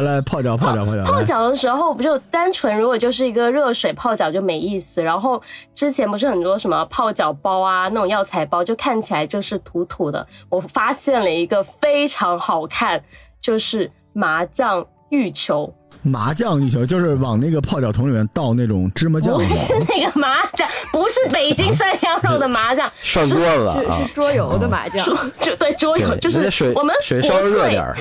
[0.00, 5.02] 来来泡脚泡脚泡脚，泡脚的时候，不就单纯如果就是一个热水泡脚就没意思。
[5.02, 5.40] 然后
[5.74, 10.26] 之前不是很多什么泡脚包啊，那种药材包，就看起来就是土土的。
[10.48, 13.02] 我发现了一个非常好看，
[13.40, 15.72] 就是麻将浴球，
[16.02, 19.72] 麻酱一球，就是往那个泡脚桶里面倒那种芝麻酱不是。
[19.88, 27.96] 那个麻酱，不是北京涮羊肉的麻酱， 涮锅子啊是是，桌游的麻酱，桌就对桌游对，就是我们水稍国粹微热点儿，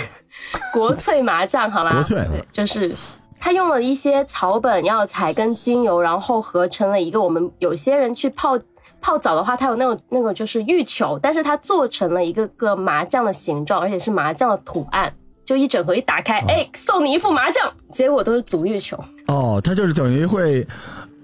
[0.73, 2.18] 国粹麻酱，好吧，国粹
[2.52, 2.91] 就是
[3.40, 8.60] 它用了一些草本药材跟精油，然后合成了一个我们有些人去泡
[8.99, 15.14] 泡澡的话，它有那种那个就是浴球，但是它做成了一个个麻将的形状，而且是麻将的图案。
[15.52, 18.98] 就一整盒一打开，哎、送你一副麻将，结果都是足浴球。
[19.28, 20.65] 哦，它就是等于会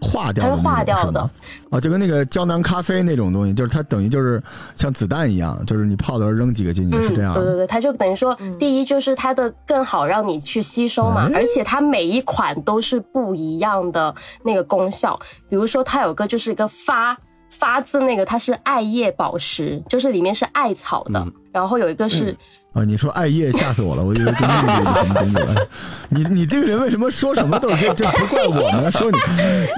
[0.01, 1.29] 化掉的，它会化掉的
[1.69, 4.43] 哦，就跟那个胶囊咖啡那种东西，就是它等于就是
[4.75, 7.41] 像子弹一样，就是你泡的时候扔几个进去，是这样的。
[7.41, 14.13] 对对对，它就等于说，第一就是它的更好让你去吸收嘛，哎而且它每一款都是不一样的
[14.43, 15.17] 那个功效。
[15.47, 17.17] 比如说，它有个就是一个发
[17.49, 22.35] 发自那个，它是艾叶宝石，就是里面是艾草的，然后有一个是。
[22.77, 25.37] 啊，你说艾叶吓死我了，我以为跟那个有什么东西。
[25.37, 25.67] 哎
[26.09, 29.19] 你你这个人为什么说什么都是这这不怪我们，说你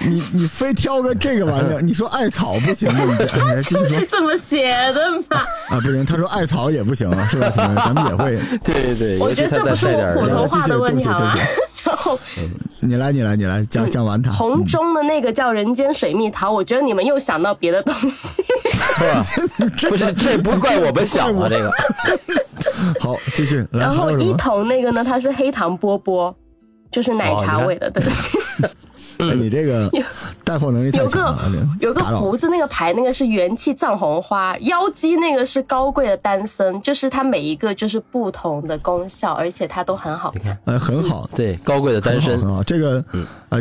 [0.07, 3.17] 你你非挑个这个玩意儿，你说艾草不行吗？
[3.19, 5.39] 你这哎来继续说是这么写的嘛？
[5.69, 7.49] 啊，不行，他说艾草也不行，是吧？
[7.55, 11.51] 咱们也会， 对对对，我觉得这不是再带点儿我普通话的问题好吗对不起？
[11.89, 12.19] 然后
[12.81, 14.31] 你来你来你来讲讲完它。
[14.31, 18.43] 红中的那个叫人间水蜜桃，我觉得你们又想到别的东西。
[19.89, 21.73] 不是这不怪我们想啊，这个
[22.99, 23.65] 好，继续。
[23.71, 24.37] 然后一还有什么？
[24.37, 26.35] 头那个呢，它是黑糖波波，
[26.91, 28.03] 就是奶茶味的，对。
[29.19, 29.89] 哎你这个
[30.49, 40.57] 带货能力太有个强了，有个胡子那个牌，那个是元气藏红花；妖姬那个是高贵的丹参，就是它每一个就是不同的功效，而且它都很好看。
[40.65, 41.29] 呃很好。
[41.35, 42.63] 对高贵的丹参很好，很好。
[42.63, 43.05] 这个，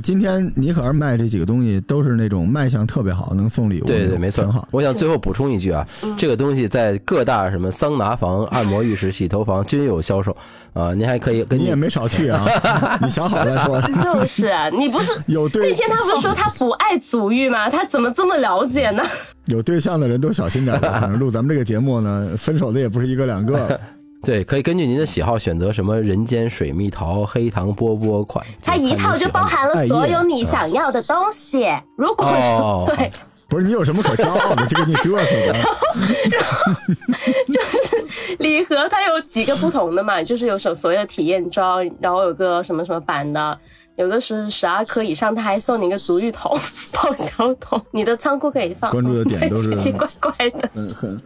[0.01, 4.67] 今天尼可儿卖这几个东西都是那种卖相特别好，能送礼物，对对，没错很好。。
[4.71, 5.87] 我想最后补充一句啊，
[6.17, 10.35] 这个东西在各大什么桑拿房、按摩浴室、洗头房均有销售
[10.79, 12.47] 啊，您还可以跟你也没少去啊，
[13.03, 13.81] 你想好了说。
[14.03, 17.69] 就是啊，你不是 有对那天他不是说他不爱足浴吗？
[17.69, 19.03] 他怎么这么了解呢？
[19.47, 23.79] 有对象的人都小心点儿，反正录咱们这个节目呢，分手的也不是一个两个。
[24.21, 31.69] 对，可以根据您的喜好选择什么人间水蜜桃、黑糖波波款，它一套就包含了所有你想要的东西。
[31.97, 33.13] 如果哦说对，
[33.49, 34.67] 不是你有什么可骄傲的？
[34.67, 35.55] 就给你嘚瑟的。
[37.49, 43.59] 就是礼盒它有几个不同的嘛， 就是有所所谓的体验装，然后有个什么什么版的，
[43.97, 46.55] 有个是十二颗以上，它还送你一个足浴桶、
[46.93, 48.91] 泡脚桶，你的仓库可以放。
[48.91, 50.69] 关注的点都是 奇奇怪怪的。
[50.75, 51.19] 嗯，很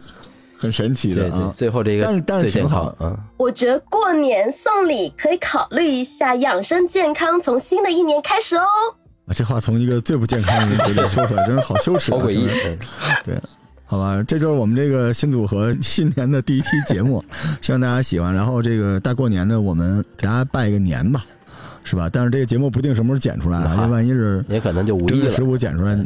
[0.57, 1.53] 很神奇对对的啊，。
[1.53, 8.63] 最后这个但是挺好，康嗯，我觉得过年送礼可以考虑一下养生健康，从新的一年开始哦。
[9.25, 12.19] 啊这话从一个最不健康的人嘴里说出来，真是好羞耻啊！
[12.19, 12.57] 好诡异竟然。
[12.65, 12.77] 嗯
[13.23, 13.41] 对，
[13.85, 17.23] 好吧，这就是我们这个新组合新年的第一期节目，
[17.61, 18.33] 希望大家喜欢。
[18.33, 21.23] 然后这个大过年的，我们给大家拜个年吧，
[21.83, 22.09] 是吧？
[22.11, 25.43] 但是这个节目不定什么时候剪出来啊，因为万一是也可能就五一了正月十。
[25.43, 25.97] 五剪出来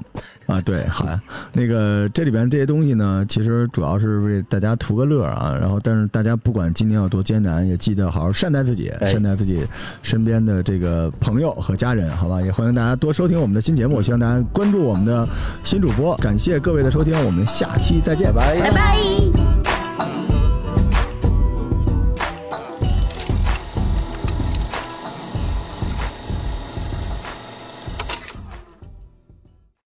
[0.48, 1.22] 啊，对，好呀。
[1.54, 5.56] 那个这里边这些东西呢，其实主要是为大家图个乐啊。
[5.60, 9.66] 然后，但是大家不管今年有多艰难，也记得好好善待自己，哎善待自己
[10.02, 12.42] 身边的这个朋友和家人，好吧？
[12.42, 15.28] 也欢迎大家多收听我们的新节目，希望大家关注我们的
[15.64, 16.16] 新主播。
[16.18, 19.57] 感谢各位的收听，我们下期再见，拜拜拜拜。